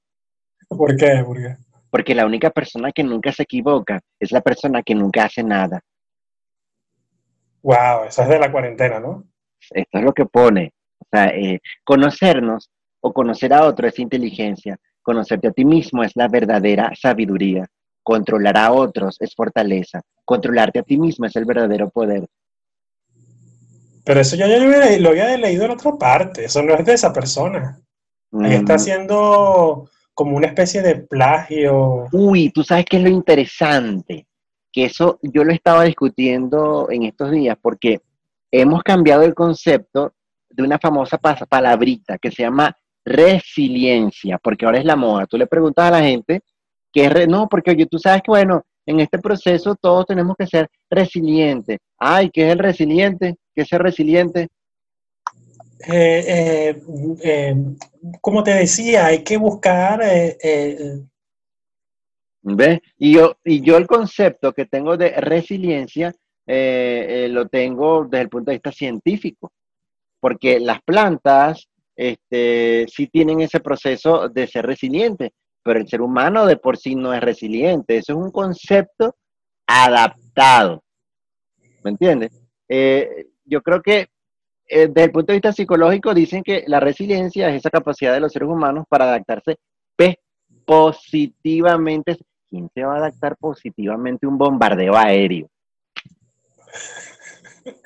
¿Por 0.68 0.96
qué? 0.96 1.22
¿Por 1.24 1.36
qué? 1.36 1.56
Porque 1.90 2.14
la 2.14 2.26
única 2.26 2.50
persona 2.50 2.92
que 2.92 3.02
nunca 3.04 3.32
se 3.32 3.44
equivoca 3.44 4.00
es 4.20 4.32
la 4.32 4.40
persona 4.40 4.82
que 4.82 4.94
nunca 4.94 5.24
hace 5.24 5.42
nada. 5.42 5.80
Wow, 7.62 8.04
eso 8.08 8.22
es 8.22 8.28
de 8.28 8.38
la 8.38 8.50
cuarentena, 8.52 9.00
¿no? 9.00 9.24
Esto 9.70 9.98
es 9.98 10.04
lo 10.04 10.12
que 10.12 10.26
pone. 10.26 10.72
O 11.00 11.06
sea, 11.10 11.26
eh, 11.28 11.60
conocernos 11.84 12.70
o 13.00 13.12
conocer 13.12 13.52
a 13.52 13.64
otro 13.64 13.88
es 13.88 13.98
inteligencia. 13.98 14.76
Conocerte 15.02 15.48
a 15.48 15.52
ti 15.52 15.64
mismo 15.64 16.02
es 16.02 16.12
la 16.16 16.28
verdadera 16.28 16.92
sabiduría. 17.00 17.66
Controlar 18.02 18.56
a 18.56 18.72
otros 18.72 19.16
es 19.20 19.34
fortaleza. 19.34 20.00
Controlarte 20.24 20.80
a 20.80 20.82
ti 20.82 20.96
mismo 20.98 21.26
es 21.26 21.34
el 21.36 21.44
verdadero 21.44 21.88
poder. 21.90 22.26
Pero 24.04 24.20
eso 24.20 24.36
yo 24.36 24.46
ya 24.46 24.58
lo 24.98 25.08
había 25.10 25.36
leído 25.36 25.64
en 25.64 25.70
otra 25.72 25.92
parte. 25.92 26.44
Eso 26.44 26.62
no 26.62 26.74
es 26.74 26.84
de 26.84 26.92
esa 26.94 27.12
persona. 27.12 27.80
Ahí 28.32 28.54
está 28.54 28.74
Mm. 28.74 28.76
haciendo 28.76 29.90
como 30.16 30.34
una 30.34 30.46
especie 30.46 30.80
de 30.80 30.96
plagio. 30.96 32.08
Uy, 32.10 32.50
tú 32.50 32.64
sabes 32.64 32.86
qué 32.86 32.96
es 32.96 33.02
lo 33.02 33.10
interesante, 33.10 34.26
que 34.72 34.86
eso 34.86 35.18
yo 35.20 35.44
lo 35.44 35.52
estaba 35.52 35.84
discutiendo 35.84 36.88
en 36.90 37.02
estos 37.02 37.30
días, 37.30 37.56
porque 37.60 38.00
hemos 38.50 38.82
cambiado 38.82 39.24
el 39.24 39.34
concepto 39.34 40.14
de 40.48 40.62
una 40.62 40.78
famosa 40.78 41.18
palabrita 41.18 42.16
que 42.16 42.30
se 42.30 42.44
llama 42.44 42.74
resiliencia, 43.04 44.38
porque 44.38 44.64
ahora 44.64 44.78
es 44.78 44.86
la 44.86 44.96
moda. 44.96 45.26
Tú 45.26 45.36
le 45.36 45.46
preguntas 45.46 45.84
a 45.84 45.90
la 45.90 46.02
gente 46.02 46.40
que 46.90 47.04
es, 47.04 47.28
no, 47.28 47.46
porque 47.46 47.72
oye, 47.72 47.84
tú 47.84 47.98
sabes 47.98 48.22
que 48.22 48.30
bueno, 48.30 48.62
en 48.86 49.00
este 49.00 49.18
proceso 49.18 49.74
todos 49.74 50.06
tenemos 50.06 50.34
que 50.38 50.46
ser 50.46 50.70
resilientes. 50.88 51.78
Ay, 51.98 52.30
¿qué 52.30 52.46
es 52.46 52.52
el 52.52 52.58
resiliente? 52.58 53.36
¿Qué 53.54 53.62
es 53.62 53.68
ser 53.68 53.82
resiliente? 53.82 54.48
Eh, 55.80 56.24
eh, 56.26 56.82
eh, 57.22 57.54
como 58.20 58.42
te 58.42 58.52
decía, 58.52 59.06
hay 59.06 59.22
que 59.22 59.36
buscar 59.36 60.00
eh, 60.02 60.36
eh, 60.42 61.02
¿Ves? 62.42 62.80
Y 62.96 63.14
yo, 63.14 63.36
y 63.44 63.60
yo 63.60 63.76
el 63.76 63.86
concepto 63.86 64.52
que 64.52 64.66
tengo 64.66 64.96
de 64.96 65.10
resiliencia 65.10 66.14
lo 66.46 67.48
tengo 67.48 68.04
desde 68.04 68.22
el 68.22 68.28
punto 68.28 68.50
de 68.50 68.56
vista 68.56 68.70
científico, 68.70 69.50
porque 70.20 70.60
las 70.60 70.80
plantas 70.82 71.68
este, 71.96 72.86
sí 72.88 73.08
tienen 73.08 73.40
ese 73.40 73.58
proceso 73.58 74.28
de 74.28 74.46
ser 74.46 74.64
resilientes, 74.64 75.32
pero 75.64 75.80
el 75.80 75.88
ser 75.88 76.00
humano 76.00 76.46
de 76.46 76.56
por 76.56 76.76
sí 76.76 76.94
no 76.94 77.12
es 77.12 77.20
resiliente. 77.20 77.96
Eso 77.96 78.12
es 78.12 78.18
un 78.18 78.30
concepto 78.30 79.16
adaptado. 79.66 80.84
¿Me 81.82 81.90
entiendes? 81.90 82.30
Eh, 82.68 83.26
yo 83.44 83.60
creo 83.62 83.82
que 83.82 84.08
eh, 84.68 84.88
desde 84.88 85.04
el 85.04 85.10
punto 85.12 85.32
de 85.32 85.38
vista 85.38 85.52
psicológico 85.52 86.12
dicen 86.14 86.42
que 86.42 86.64
la 86.66 86.80
resiliencia 86.80 87.48
es 87.50 87.56
esa 87.56 87.70
capacidad 87.70 88.12
de 88.12 88.20
los 88.20 88.32
seres 88.32 88.48
humanos 88.48 88.84
para 88.88 89.04
adaptarse 89.04 89.56
pe- 89.96 90.18
positivamente. 90.64 92.16
¿Quién 92.48 92.68
se 92.74 92.84
va 92.84 92.94
a 92.94 92.98
adaptar 92.98 93.36
positivamente 93.36 94.24
a 94.24 94.28
un 94.28 94.38
bombardeo 94.38 94.96
aéreo? 94.96 95.48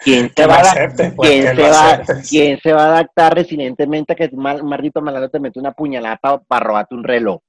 ¿Quién 0.05 0.31
se 0.37 0.47
va 0.47 0.57
a, 0.57 0.63
adap- 0.63 0.71
aceptes, 0.73 1.15
pues, 1.15 1.31
quién 1.31 1.43
que 1.43 1.49
se 1.49 1.55
lo 1.55 1.63
va- 1.63 1.91
aceptes. 1.93 2.29
quién 2.29 2.61
se 2.61 2.73
va 2.73 2.83
a 2.83 2.87
adaptar 2.89 3.35
resilientemente 3.35 4.13
a 4.13 4.17
que 4.17 4.29
un 4.33 4.43
mal- 4.43 4.63
maldito 4.63 5.01
malandro 5.01 5.31
te 5.31 5.41
mete 5.41 5.59
una 5.59 5.73
puñalada 5.73 6.19
para 6.47 6.65
robarte 6.67 6.95
un 6.95 7.05
reloj? 7.05 7.41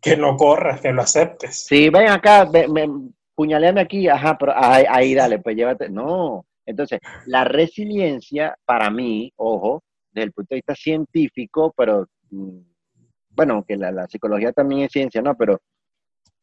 Que 0.00 0.16
no 0.16 0.36
corras, 0.36 0.80
que 0.80 0.92
lo 0.92 1.02
aceptes. 1.02 1.64
Sí, 1.66 1.90
ven 1.90 2.08
acá, 2.08 2.44
ve- 2.44 2.68
me, 2.68 2.88
puñaleame 3.34 3.80
aquí, 3.80 4.08
ajá, 4.08 4.38
pero 4.38 4.52
ahí, 4.56 4.84
ahí 4.88 5.14
dale, 5.14 5.40
pues 5.40 5.56
llévate. 5.56 5.88
No. 5.88 6.46
Entonces, 6.68 7.00
la 7.26 7.44
resiliencia, 7.44 8.56
para 8.64 8.90
mí, 8.90 9.32
ojo, 9.36 9.82
desde 10.12 10.26
el 10.26 10.32
punto 10.32 10.48
de 10.50 10.56
vista 10.56 10.74
científico, 10.74 11.72
pero 11.76 12.06
mm, 12.30 12.58
bueno, 13.30 13.54
aunque 13.54 13.76
la, 13.76 14.06
psicología 14.06 14.52
también 14.52 14.82
es 14.82 14.92
ciencia, 14.92 15.22
¿no? 15.22 15.34
Pero 15.34 15.60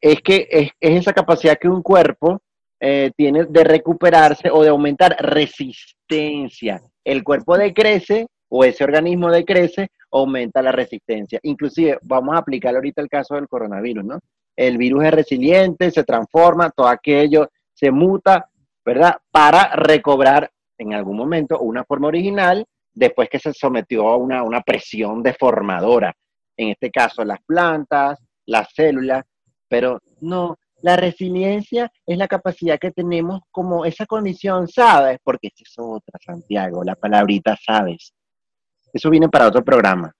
es 0.00 0.20
que 0.22 0.48
es, 0.50 0.70
es 0.80 1.00
esa 1.00 1.12
capacidad 1.12 1.56
que 1.58 1.68
un 1.68 1.82
cuerpo 1.82 2.40
eh, 2.80 3.12
tiene 3.16 3.44
de 3.44 3.64
recuperarse 3.64 4.50
o 4.50 4.62
de 4.62 4.70
aumentar 4.70 5.16
resistencia. 5.20 6.82
El 7.04 7.22
cuerpo 7.22 7.56
decrece 7.56 8.26
o 8.48 8.64
ese 8.64 8.84
organismo 8.84 9.30
decrece, 9.30 9.90
aumenta 10.10 10.60
la 10.60 10.72
resistencia. 10.72 11.38
Inclusive, 11.42 11.98
vamos 12.02 12.34
a 12.34 12.38
aplicar 12.38 12.74
ahorita 12.74 13.00
el 13.00 13.08
caso 13.08 13.34
del 13.34 13.48
coronavirus, 13.48 14.04
¿no? 14.04 14.18
El 14.56 14.78
virus 14.78 15.04
es 15.04 15.10
resiliente, 15.12 15.90
se 15.90 16.04
transforma, 16.04 16.70
todo 16.70 16.88
aquello 16.88 17.48
se 17.74 17.90
muta, 17.90 18.48
¿verdad? 18.86 19.16
Para 19.32 19.74
recobrar 19.74 20.48
en 20.78 20.94
algún 20.94 21.16
momento 21.16 21.58
una 21.58 21.84
forma 21.84 22.06
original 22.06 22.64
después 22.94 23.28
que 23.28 23.40
se 23.40 23.52
sometió 23.52 24.08
a 24.08 24.16
una, 24.16 24.44
una 24.44 24.60
presión 24.60 25.24
deformadora. 25.24 26.14
En 26.56 26.68
este 26.68 26.90
caso, 26.90 27.24
las 27.24 27.40
plantas, 27.44 28.18
las 28.46 28.68
células, 28.72 29.24
pero 29.68 29.98
no, 30.20 30.56
la 30.82 30.96
resiliencia 30.96 31.90
es 32.06 32.16
la 32.16 32.28
capacidad 32.28 32.78
que 32.78 32.92
tenemos 32.92 33.40
como 33.50 33.84
esa 33.84 34.06
condición, 34.06 34.68
¿sabes? 34.68 35.18
Porque 35.22 35.48
esa 35.48 35.64
es 35.64 35.74
otra, 35.76 36.18
Santiago, 36.24 36.84
la 36.84 36.94
palabrita 36.94 37.58
sabes. 37.62 38.14
Eso 38.92 39.10
viene 39.10 39.28
para 39.28 39.48
otro 39.48 39.64
programa. 39.64 40.12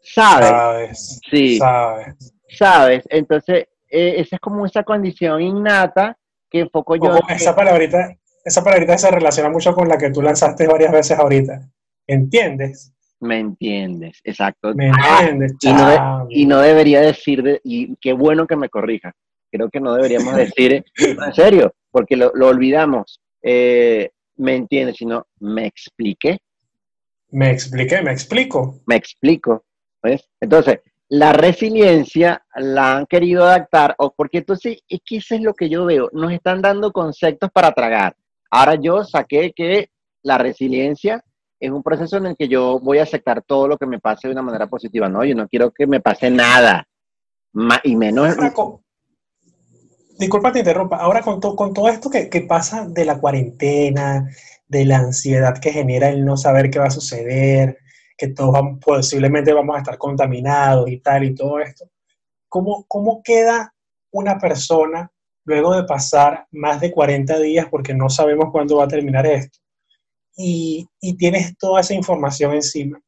¿Sabes? 0.00 0.48
Sabes. 0.48 1.20
Sí, 1.28 1.58
Sabes. 1.58 2.32
¿sabes? 2.48 3.04
Entonces, 3.08 3.66
eh, 3.88 4.14
esa 4.18 4.36
es 4.36 4.40
como 4.40 4.64
esa 4.64 4.84
condición 4.84 5.42
innata 5.42 6.16
que 6.52 6.60
enfoco 6.60 6.94
yo. 6.96 7.18
Esa 7.28 7.56
palabrita, 7.56 8.14
esa 8.44 8.62
palabrita 8.62 8.98
se 8.98 9.10
relaciona 9.10 9.48
mucho 9.48 9.72
con 9.74 9.88
la 9.88 9.96
que 9.98 10.10
tú 10.10 10.20
lanzaste 10.22 10.66
varias 10.68 10.92
veces 10.92 11.18
ahorita. 11.18 11.68
¿Entiendes? 12.06 12.92
¿Me 13.20 13.38
entiendes? 13.38 14.20
Exacto. 14.24 14.74
¿Me 14.74 14.90
Ah, 14.90 15.20
entiendes? 15.22 15.54
y 15.62 15.72
no 15.72 15.88
de- 15.88 16.00
y 16.30 16.46
no 16.46 16.58
debería 16.60 17.00
decir, 17.00 17.42
de- 17.42 17.60
y 17.64 17.96
qué 17.96 18.12
bueno 18.12 18.46
que 18.46 18.56
me 18.56 18.68
corrija, 18.68 19.12
creo 19.50 19.70
que 19.70 19.80
no 19.80 19.94
deberíamos 19.94 20.34
decir, 20.58 20.84
en 20.98 21.34
serio, 21.34 21.72
porque 21.90 22.16
lo, 22.16 22.32
lo 22.34 22.48
olvidamos, 22.48 23.18
Eh, 23.44 24.10
me 24.36 24.54
entiendes, 24.54 24.96
sino 24.98 25.26
me 25.40 25.66
expliqué, 25.66 26.38
Me 27.30 27.50
expliqué, 27.50 28.00
me 28.02 28.12
explico. 28.12 28.78
me 28.86 28.94
explico, 28.96 29.64
¿ves? 30.02 30.28
Entonces, 30.40 30.78
la 31.14 31.34
resiliencia 31.34 32.42
la 32.56 32.96
han 32.96 33.04
querido 33.04 33.44
adaptar, 33.44 33.94
o 33.98 34.14
porque 34.16 34.38
entonces, 34.38 34.78
es 34.88 35.00
que 35.04 35.18
eso 35.18 35.34
es 35.34 35.42
lo 35.42 35.52
que 35.52 35.68
yo 35.68 35.84
veo, 35.84 36.08
nos 36.14 36.32
están 36.32 36.62
dando 36.62 36.90
conceptos 36.90 37.50
para 37.52 37.70
tragar. 37.72 38.16
Ahora 38.50 38.76
yo 38.76 39.04
saqué 39.04 39.52
que 39.54 39.90
la 40.22 40.38
resiliencia 40.38 41.22
es 41.60 41.70
un 41.70 41.82
proceso 41.82 42.16
en 42.16 42.26
el 42.26 42.34
que 42.36 42.48
yo 42.48 42.80
voy 42.80 42.96
a 42.96 43.02
aceptar 43.02 43.42
todo 43.42 43.68
lo 43.68 43.76
que 43.76 43.84
me 43.84 43.98
pase 44.00 44.28
de 44.28 44.32
una 44.32 44.40
manera 44.40 44.68
positiva, 44.68 45.06
no, 45.10 45.22
yo 45.22 45.34
no 45.34 45.46
quiero 45.48 45.70
que 45.70 45.86
me 45.86 46.00
pase 46.00 46.30
nada, 46.30 46.88
y 47.84 47.94
menos, 47.94 48.34
disculpa 50.18 50.50
te 50.50 50.60
interrumpa. 50.60 50.96
Ahora 50.96 51.20
con, 51.20 51.40
to- 51.40 51.54
con 51.54 51.74
todo 51.74 51.90
esto 51.90 52.08
que, 52.08 52.30
que 52.30 52.40
pasa 52.40 52.86
de 52.88 53.04
la 53.04 53.18
cuarentena, 53.18 54.30
de 54.66 54.86
la 54.86 54.96
ansiedad 54.96 55.58
que 55.60 55.72
genera 55.72 56.08
el 56.08 56.24
no 56.24 56.38
saber 56.38 56.70
qué 56.70 56.78
va 56.78 56.86
a 56.86 56.90
suceder, 56.90 57.76
que 58.22 58.28
todos 58.28 58.54
posiblemente 58.80 59.52
vamos 59.52 59.74
a 59.74 59.80
estar 59.80 59.98
contaminados 59.98 60.88
y 60.88 60.98
tal 60.98 61.24
y 61.24 61.34
todo 61.34 61.58
esto, 61.58 61.90
¿cómo, 62.48 62.84
cómo 62.86 63.20
queda 63.20 63.74
una 64.12 64.38
persona 64.38 65.10
luego 65.44 65.74
de 65.74 65.82
pasar 65.82 66.46
más 66.52 66.80
de 66.80 66.92
40 66.92 67.36
días 67.40 67.66
porque 67.68 67.92
no 67.92 68.08
sabemos 68.08 68.52
cuándo 68.52 68.76
va 68.76 68.84
a 68.84 68.88
terminar 68.88 69.26
esto? 69.26 69.58
Y, 70.36 70.86
y 71.00 71.16
tienes 71.16 71.58
toda 71.58 71.80
esa 71.80 71.94
información 71.94 72.54
encima. 72.54 73.00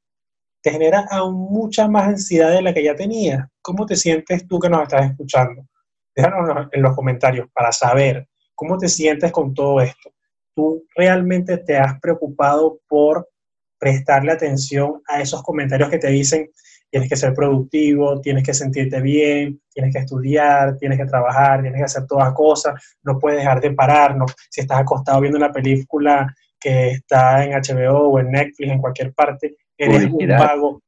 Te 0.60 0.72
genera 0.72 1.06
aún 1.08 1.36
mucha 1.36 1.86
más 1.86 2.08
ansiedad 2.08 2.50
de 2.50 2.62
la 2.62 2.74
que 2.74 2.82
ya 2.82 2.96
tenías. 2.96 3.46
¿Cómo 3.62 3.86
te 3.86 3.94
sientes 3.94 4.48
tú 4.48 4.58
que 4.58 4.68
nos 4.68 4.82
estás 4.82 5.12
escuchando? 5.12 5.64
Déjanos 6.16 6.66
en 6.72 6.82
los 6.82 6.96
comentarios 6.96 7.46
para 7.54 7.70
saber 7.70 8.28
cómo 8.56 8.78
te 8.78 8.88
sientes 8.88 9.30
con 9.30 9.54
todo 9.54 9.80
esto. 9.80 10.10
¿Tú 10.56 10.84
realmente 10.96 11.58
te 11.58 11.76
has 11.76 12.00
preocupado 12.00 12.80
por 12.88 13.28
prestarle 13.84 14.32
atención 14.32 15.02
a 15.06 15.20
esos 15.20 15.42
comentarios 15.42 15.90
que 15.90 15.98
te 15.98 16.08
dicen 16.08 16.50
tienes 16.90 17.10
que 17.10 17.16
ser 17.16 17.34
productivo, 17.34 18.18
tienes 18.22 18.42
que 18.42 18.54
sentirte 18.54 19.00
bien, 19.02 19.60
tienes 19.68 19.92
que 19.92 19.98
estudiar, 19.98 20.78
tienes 20.78 20.96
que 20.96 21.04
trabajar, 21.04 21.60
tienes 21.60 21.80
que 21.80 21.84
hacer 21.84 22.06
todas 22.06 22.32
cosas, 22.32 22.74
no 23.02 23.18
puedes 23.18 23.40
dejar 23.40 23.60
de 23.60 23.72
pararnos. 23.72 24.32
Si 24.48 24.62
estás 24.62 24.78
acostado 24.78 25.20
viendo 25.20 25.36
una 25.36 25.52
película 25.52 26.34
que 26.58 26.92
está 26.92 27.44
en 27.44 27.50
HBO 27.50 28.08
o 28.08 28.18
en 28.20 28.30
Netflix, 28.30 28.72
en 28.72 28.80
cualquier 28.80 29.12
parte, 29.12 29.54
eres 29.76 30.06
Publicidad. 30.06 30.40
un 30.40 30.46
vago. 30.46 30.82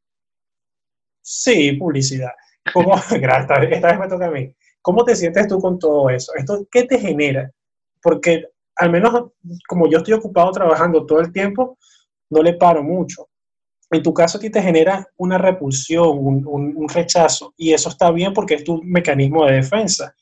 Sí, 1.21 1.73
publicidad. 1.73 2.33
¿Cómo? 2.73 2.95
Esta 3.11 3.59
vez 3.59 3.99
me 3.99 4.09
toca 4.09 4.27
a 4.27 4.31
mí. 4.31 4.55
¿Cómo 4.81 5.05
te 5.05 5.17
sientes 5.17 5.49
tú 5.49 5.61
con 5.61 5.79
todo 5.79 6.09
eso? 6.09 6.33
¿Esto 6.37 6.67
qué 6.71 6.85
te 6.85 6.99
genera? 6.99 7.51
Porque 8.01 8.47
al 8.77 8.91
menos 8.91 9.33
como 9.67 9.91
yo 9.91 9.99
estoy 9.99 10.15
ocupado 10.15 10.53
trabajando 10.53 11.05
todo 11.05 11.21
el 11.21 11.33
tiempo, 11.33 11.77
no 12.31 12.43
le 12.43 12.55
paro 12.55 12.83
mucho. 12.83 13.29
En 13.91 14.03
tu 14.03 14.13
caso, 14.13 14.39
a 14.39 14.41
ti 14.41 14.51
te 14.51 14.61
genera 14.63 15.07
una 15.17 15.39
repulsión, 15.39 16.09
un, 16.19 16.45
un- 16.47 16.73
un 16.77 16.89
rechazo, 16.89 17.55
y 17.57 17.73
eso 17.73 17.89
está 17.89 18.11
bien 18.11 18.33
porque 18.33 18.55
es 18.55 18.65
tu 18.65 18.83
mecanismo 18.83 19.47
de 19.47 19.55
defensa. 19.57 20.15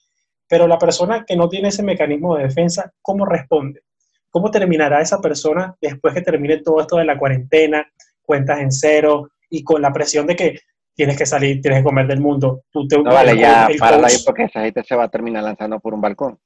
Pero 0.46 0.66
la 0.68 0.78
persona 0.78 1.24
que 1.26 1.34
no 1.36 1.48
tiene 1.48 1.68
ese 1.68 1.82
mecanismo 1.82 2.36
de 2.36 2.44
defensa, 2.44 2.92
¿cómo 3.00 3.24
responde? 3.24 3.82
¿Cómo 4.30 4.50
terminará 4.50 5.00
esa 5.00 5.20
persona 5.20 5.74
después 5.80 6.12
que 6.12 6.20
termine 6.20 6.58
todo 6.58 6.80
esto 6.80 6.96
de 6.96 7.04
la 7.06 7.18
cuarentena, 7.18 7.86
cuentas 8.22 8.58
en 8.60 8.70
cero 8.70 9.30
y 9.48 9.64
con 9.64 9.80
la 9.80 9.92
presión 9.92 10.26
de 10.26 10.36
que 10.36 10.58
tienes 10.94 11.16
que 11.16 11.24
salir, 11.24 11.62
tienes 11.62 11.80
que 11.80 11.84
comer 11.84 12.06
del 12.06 12.20
mundo? 12.20 12.64
Tú 12.70 12.86
te, 12.86 12.98
no 12.98 13.04
vale 13.14 13.38
ya, 13.38 13.68
párala 13.78 14.08
ahí 14.08 14.16
porque 14.26 14.44
esa 14.44 14.60
gente 14.62 14.84
se 14.84 14.94
va 14.94 15.04
a 15.04 15.08
terminar 15.08 15.42
lanzando 15.42 15.80
por 15.80 15.94
un 15.94 16.00
balcón. 16.02 16.38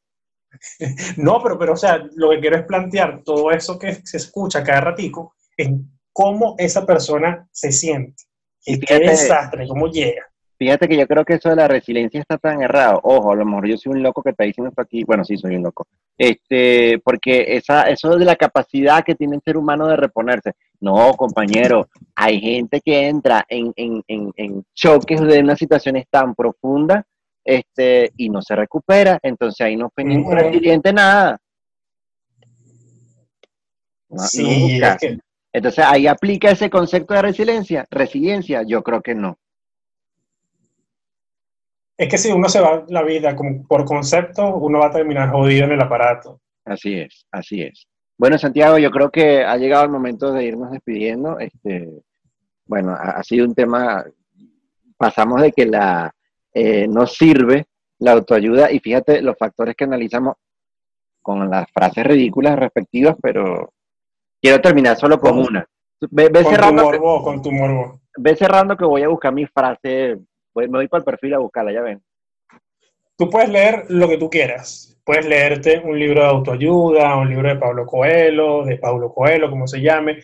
no, 1.16 1.42
pero, 1.42 1.58
pero, 1.58 1.72
o 1.72 1.76
sea, 1.76 2.02
lo 2.14 2.30
que 2.30 2.40
quiero 2.40 2.56
es 2.56 2.62
plantear 2.64 3.22
todo 3.24 3.50
eso 3.50 3.78
que 3.78 3.94
se 3.94 4.16
escucha 4.18 4.62
cada 4.62 4.80
ratico 4.82 5.34
en 5.58 5.90
cómo 6.12 6.54
esa 6.58 6.86
persona 6.86 7.46
se 7.52 7.70
siente. 7.72 8.24
Y 8.64 8.80
qué 8.80 8.98
desastre, 8.98 9.66
cómo 9.68 9.88
llega. 9.88 10.26
Fíjate 10.58 10.88
que 10.88 10.96
yo 10.96 11.06
creo 11.06 11.24
que 11.24 11.34
eso 11.34 11.50
de 11.50 11.56
la 11.56 11.68
resiliencia 11.68 12.20
está 12.20 12.36
tan 12.36 12.60
errado. 12.60 12.98
Ojo, 13.04 13.30
a 13.30 13.36
lo 13.36 13.44
mejor 13.44 13.68
yo 13.68 13.76
soy 13.76 13.92
un 13.92 14.02
loco 14.02 14.22
que 14.22 14.30
está 14.30 14.42
diciendo 14.42 14.70
esto 14.70 14.82
aquí. 14.82 15.04
Bueno, 15.04 15.24
sí, 15.24 15.36
soy 15.36 15.54
un 15.54 15.62
loco. 15.62 15.86
Este, 16.16 16.98
porque 17.04 17.56
esa, 17.56 17.82
eso 17.82 18.16
de 18.16 18.24
la 18.24 18.34
capacidad 18.34 19.04
que 19.04 19.14
tiene 19.14 19.36
el 19.36 19.42
ser 19.44 19.56
humano 19.56 19.86
de 19.86 19.96
reponerse. 19.96 20.54
No, 20.80 21.12
compañero, 21.14 21.88
hay 22.16 22.40
gente 22.40 22.80
que 22.84 23.06
entra 23.06 23.44
en, 23.48 23.72
en, 23.76 24.02
en, 24.08 24.32
en 24.36 24.64
choques 24.74 25.20
de 25.20 25.38
unas 25.38 25.58
situaciones 25.60 26.06
tan 26.10 26.34
profundas 26.34 27.04
este, 27.44 28.10
y 28.16 28.28
no 28.28 28.42
se 28.42 28.56
recupera. 28.56 29.20
Entonces 29.22 29.64
ahí 29.64 29.76
no 29.76 29.90
fue 29.94 30.02
ningún 30.02 30.36
resiliente 30.36 30.92
nada. 30.92 31.38
sí, 34.16 34.80
Es 34.82 34.96
que... 34.96 35.18
Entonces 35.52 35.84
ahí 35.84 36.06
aplica 36.06 36.50
ese 36.50 36.70
concepto 36.70 37.14
de 37.14 37.22
resiliencia. 37.22 37.86
Resiliencia, 37.90 38.62
yo 38.66 38.82
creo 38.82 39.00
que 39.00 39.14
no. 39.14 39.38
Es 41.96 42.08
que 42.08 42.18
si 42.18 42.30
uno 42.30 42.48
se 42.48 42.60
va 42.60 42.84
la 42.88 43.02
vida 43.02 43.34
como 43.34 43.66
por 43.66 43.84
concepto, 43.84 44.54
uno 44.56 44.78
va 44.78 44.86
a 44.86 44.92
terminar 44.92 45.30
jodido 45.30 45.64
en 45.64 45.72
el 45.72 45.80
aparato. 45.80 46.40
Así 46.64 46.94
es, 46.94 47.26
así 47.32 47.62
es. 47.62 47.88
Bueno, 48.16 48.38
Santiago, 48.38 48.78
yo 48.78 48.90
creo 48.90 49.10
que 49.10 49.44
ha 49.44 49.56
llegado 49.56 49.84
el 49.84 49.90
momento 49.90 50.32
de 50.32 50.44
irnos 50.44 50.70
despidiendo. 50.70 51.38
Este, 51.38 51.88
bueno, 52.66 52.92
ha, 52.92 53.22
sido 53.24 53.46
un 53.46 53.54
tema, 53.54 54.04
pasamos 54.96 55.42
de 55.42 55.52
que 55.52 55.66
la 55.66 56.14
eh, 56.52 56.86
no 56.88 57.06
sirve 57.06 57.66
la 57.98 58.12
autoayuda 58.12 58.70
y 58.70 58.78
fíjate 58.78 59.22
los 59.22 59.36
factores 59.36 59.74
que 59.74 59.84
analizamos 59.84 60.36
con 61.22 61.50
las 61.50 61.70
frases 61.72 62.06
ridículas 62.06 62.58
respectivas, 62.58 63.16
pero 63.20 63.72
quiero 64.40 64.60
terminar 64.60 64.96
solo 64.96 65.18
con, 65.18 65.38
una. 65.38 65.66
Ve, 66.10 66.30
cerrando, 66.44 66.82
tu 66.82 66.88
morbo, 66.88 67.22
con 67.22 67.42
tu 67.42 67.52
morbo. 67.52 68.00
Ve 68.16 68.36
cerrando 68.36 68.76
que 68.76 68.84
voy 68.84 69.02
a 69.02 69.08
buscar 69.08 69.32
mi 69.32 69.46
frase 69.46 70.18
me 70.66 70.78
voy 70.78 70.88
para 70.88 71.00
el 71.00 71.04
perfil 71.04 71.34
a 71.34 71.38
buscarla, 71.38 71.72
ya 71.72 71.82
ven. 71.82 72.02
Tú 73.16 73.30
puedes 73.30 73.48
leer 73.48 73.84
lo 73.88 74.08
que 74.08 74.18
tú 74.18 74.28
quieras. 74.30 74.96
Puedes 75.04 75.26
leerte 75.26 75.80
un 75.84 75.98
libro 75.98 76.22
de 76.22 76.28
autoayuda, 76.28 77.16
un 77.16 77.28
libro 77.28 77.48
de 77.48 77.56
Pablo 77.56 77.86
Coelho, 77.86 78.64
de 78.64 78.76
Pablo 78.76 79.12
Coelho, 79.12 79.50
como 79.50 79.66
se 79.66 79.80
llame. 79.80 80.22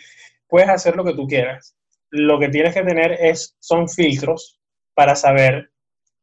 Puedes 0.48 0.68
hacer 0.68 0.96
lo 0.96 1.04
que 1.04 1.14
tú 1.14 1.26
quieras. 1.26 1.76
Lo 2.10 2.38
que 2.38 2.48
tienes 2.48 2.74
que 2.74 2.82
tener 2.82 3.12
es, 3.12 3.56
son 3.58 3.88
filtros 3.88 4.60
para 4.94 5.16
saber 5.16 5.70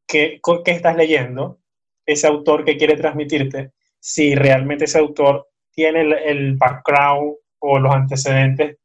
qué, 0.07 0.39
qué 0.63 0.71
estás 0.71 0.95
leyendo, 0.95 1.59
ese 2.05 2.27
autor 2.27 2.63
que 2.63 2.77
quiere 2.77 2.95
transmitirte, 2.95 3.71
si 3.99 4.35
realmente 4.35 4.85
ese 4.85 4.99
autor 4.99 5.49
tiene 5.71 6.01
el, 6.01 6.13
el 6.13 6.55
background 6.55 7.35
o 7.61 7.79
los 7.79 7.93
antecedentes 7.93 8.77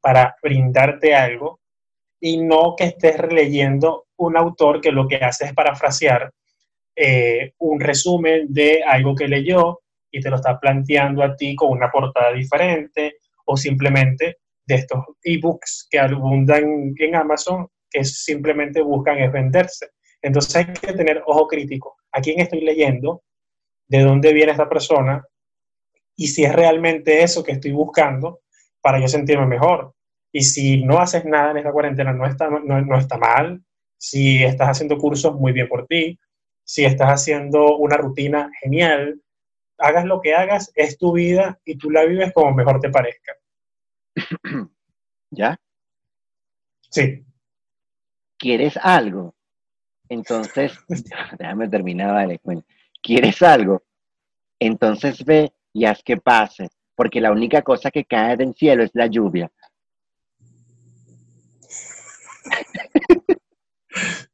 para 0.00 0.34
brindarte 0.42 1.14
algo 1.14 1.60
y 2.20 2.38
no 2.38 2.74
que 2.76 2.84
estés 2.84 3.16
leyendo 3.30 4.06
un 4.16 4.36
autor 4.36 4.80
que 4.80 4.92
lo 4.92 5.06
que 5.08 5.16
hace 5.16 5.46
es 5.46 5.54
parafrasear 5.54 6.32
eh, 6.96 7.52
un 7.58 7.80
resumen 7.80 8.46
de 8.48 8.82
algo 8.82 9.14
que 9.14 9.28
leyó 9.28 9.80
y 10.10 10.20
te 10.20 10.28
lo 10.28 10.36
está 10.36 10.58
planteando 10.58 11.22
a 11.22 11.34
ti 11.36 11.54
con 11.54 11.70
una 11.70 11.90
portada 11.90 12.32
diferente 12.32 13.16
o 13.46 13.56
simplemente 13.56 14.38
de 14.66 14.74
estos 14.74 15.04
ebooks 15.22 15.88
que 15.90 15.98
abundan 15.98 16.94
en 16.96 17.14
Amazon 17.14 17.68
que 17.90 18.04
simplemente 18.04 18.82
buscan 18.82 19.18
es 19.18 19.32
venderse. 19.32 19.88
Entonces 20.22 20.56
hay 20.56 20.66
que 20.66 20.92
tener 20.92 21.22
ojo 21.26 21.46
crítico. 21.48 21.96
¿A 22.12 22.20
quién 22.20 22.40
estoy 22.40 22.60
leyendo? 22.60 23.22
¿De 23.88 24.02
dónde 24.02 24.32
viene 24.32 24.52
esta 24.52 24.68
persona? 24.68 25.24
Y 26.20 26.26
si 26.26 26.44
es 26.44 26.52
realmente 26.54 27.22
eso 27.22 27.42
que 27.42 27.52
estoy 27.52 27.72
buscando 27.72 28.40
para 28.82 29.00
yo 29.00 29.08
sentirme 29.08 29.46
mejor. 29.46 29.94
Y 30.30 30.42
si 30.42 30.84
no 30.84 30.98
haces 30.98 31.24
nada 31.24 31.52
en 31.52 31.56
esta 31.56 31.72
cuarentena, 31.72 32.12
no 32.12 32.26
está, 32.26 32.50
no, 32.50 32.60
no 32.60 32.98
está 32.98 33.16
mal, 33.16 33.64
si 33.96 34.44
estás 34.44 34.68
haciendo 34.68 34.98
cursos, 34.98 35.34
muy 35.34 35.52
bien 35.52 35.66
por 35.66 35.86
ti. 35.86 36.20
Si 36.62 36.84
estás 36.84 37.08
haciendo 37.08 37.78
una 37.78 37.96
rutina, 37.96 38.50
genial. 38.60 39.18
Hagas 39.78 40.04
lo 40.04 40.20
que 40.20 40.34
hagas, 40.34 40.70
es 40.74 40.98
tu 40.98 41.14
vida 41.14 41.58
y 41.64 41.78
tú 41.78 41.88
la 41.88 42.04
vives 42.04 42.34
como 42.34 42.52
mejor 42.52 42.80
te 42.80 42.90
parezca. 42.90 43.32
¿Ya? 45.30 45.58
Sí. 46.90 47.24
¿Quieres 48.36 48.76
algo? 48.76 49.34
Entonces, 50.10 50.78
déjame 51.38 51.66
terminar, 51.70 52.12
vale. 52.12 52.38
¿Quieres 53.02 53.40
algo? 53.40 53.82
Entonces 54.58 55.24
ve 55.24 55.50
y 55.72 55.84
haz 55.84 56.02
que 56.02 56.16
pase, 56.16 56.68
porque 56.94 57.20
la 57.20 57.32
única 57.32 57.62
cosa 57.62 57.90
que 57.90 58.04
cae 58.04 58.36
del 58.36 58.54
cielo 58.54 58.82
es 58.82 58.90
la 58.94 59.06
lluvia. 59.06 59.50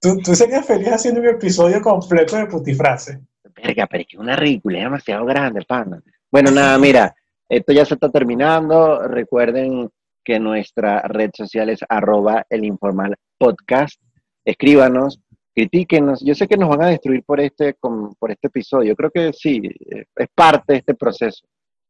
¿Tú, 0.01 0.19
tú 0.23 0.35
serías 0.35 0.67
feliz 0.67 0.89
haciendo 0.89 1.21
un 1.21 1.29
episodio 1.29 1.81
completo 1.81 2.37
de 2.37 2.47
putifrase. 2.47 3.21
Verga, 3.55 3.87
pero 3.87 4.03
es 4.03 4.09
que 4.09 4.19
una 4.19 4.37
ridícula, 4.37 4.79
es 4.79 4.85
demasiado 4.85 5.25
grande, 5.25 5.63
pana. 5.63 6.03
Bueno, 6.31 6.51
nada, 6.51 6.79
mira, 6.79 7.15
esto 7.49 7.73
ya 7.73 7.85
se 7.85 7.95
está 7.95 8.11
terminando. 8.11 9.07
Recuerden 9.09 9.91
que 10.25 10.39
nuestra 10.39 11.03
red 11.03 11.31
social 11.35 11.71
es 11.71 11.81
arroba 11.89 12.45
el 12.51 12.65
informal 12.65 13.17
podcast. 13.39 14.01
Escríbanos, 14.45 15.21
critíquenos. 15.57 16.21
Yo 16.23 16.35
sé 16.35 16.47
que 16.47 16.59
nos 16.59 16.69
van 16.69 16.83
a 16.83 16.89
destruir 16.89 17.25
por 17.25 17.41
este, 17.41 17.75
por 17.81 18.31
este 18.31 18.49
episodio. 18.49 18.95
Creo 18.95 19.11
que 19.11 19.33
sí, 19.33 19.63
es 19.89 20.29
parte 20.35 20.75
de 20.75 20.79
este 20.81 20.95
proceso. 20.95 21.47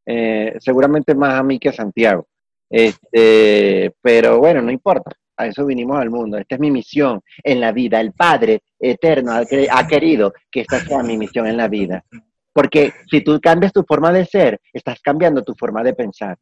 Eh, 0.06 0.54
seguramente 0.60 1.16
más 1.16 1.34
a 1.34 1.42
mí 1.42 1.58
que 1.58 1.70
a 1.70 1.72
Santiago. 1.72 2.28
Este, 2.70 3.92
pero 4.00 4.38
bueno, 4.38 4.62
no 4.62 4.70
importa 4.70 5.10
a 5.36 5.48
eso 5.48 5.66
vinimos 5.66 5.98
al 5.98 6.10
mundo. 6.10 6.38
Esta 6.38 6.54
es 6.54 6.60
mi 6.60 6.70
misión 6.70 7.20
en 7.42 7.60
la 7.60 7.72
vida. 7.72 8.00
El 8.00 8.12
Padre 8.12 8.62
eterno 8.78 9.32
ha, 9.32 9.86
querido 9.86 10.32
que 10.48 10.60
esta 10.60 10.78
sea 10.78 11.02
mi 11.02 11.18
misión 11.18 11.48
en 11.48 11.56
la 11.56 11.66
vida. 11.66 12.04
Porque 12.52 12.92
si 13.10 13.20
tú 13.22 13.40
cambias 13.40 13.72
tu 13.72 13.82
forma 13.82 14.12
de 14.12 14.26
ser, 14.26 14.60
estás 14.72 15.00
cambiando 15.00 15.42
tu 15.42 15.54
forma 15.54 15.82
de 15.82 15.92
pensar. 15.92 16.38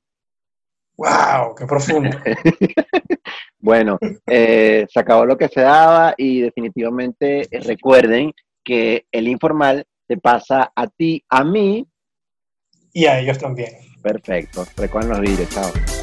¡Wow! 0.96 1.54
¡Qué 1.56 1.64
profundo! 1.64 2.10
bueno, 3.64 3.98
eh, 4.26 4.86
se 4.92 5.00
acabó 5.00 5.24
lo 5.24 5.38
que 5.38 5.48
se 5.48 5.62
daba 5.62 6.14
y 6.18 6.42
definitivamente 6.42 7.48
eh, 7.50 7.60
recuerden 7.60 8.30
que 8.62 9.06
el 9.10 9.26
informal 9.26 9.86
te 10.06 10.18
pasa 10.18 10.70
a 10.76 10.86
ti, 10.86 11.24
a 11.30 11.44
mí. 11.44 11.86
Y 12.92 13.06
a 13.06 13.18
ellos 13.18 13.38
también. 13.38 13.70
Perfecto. 14.02 14.66
Recuerden 14.76 15.12
los 15.12 15.20
vídeos. 15.20 15.48
Chao. 15.48 15.93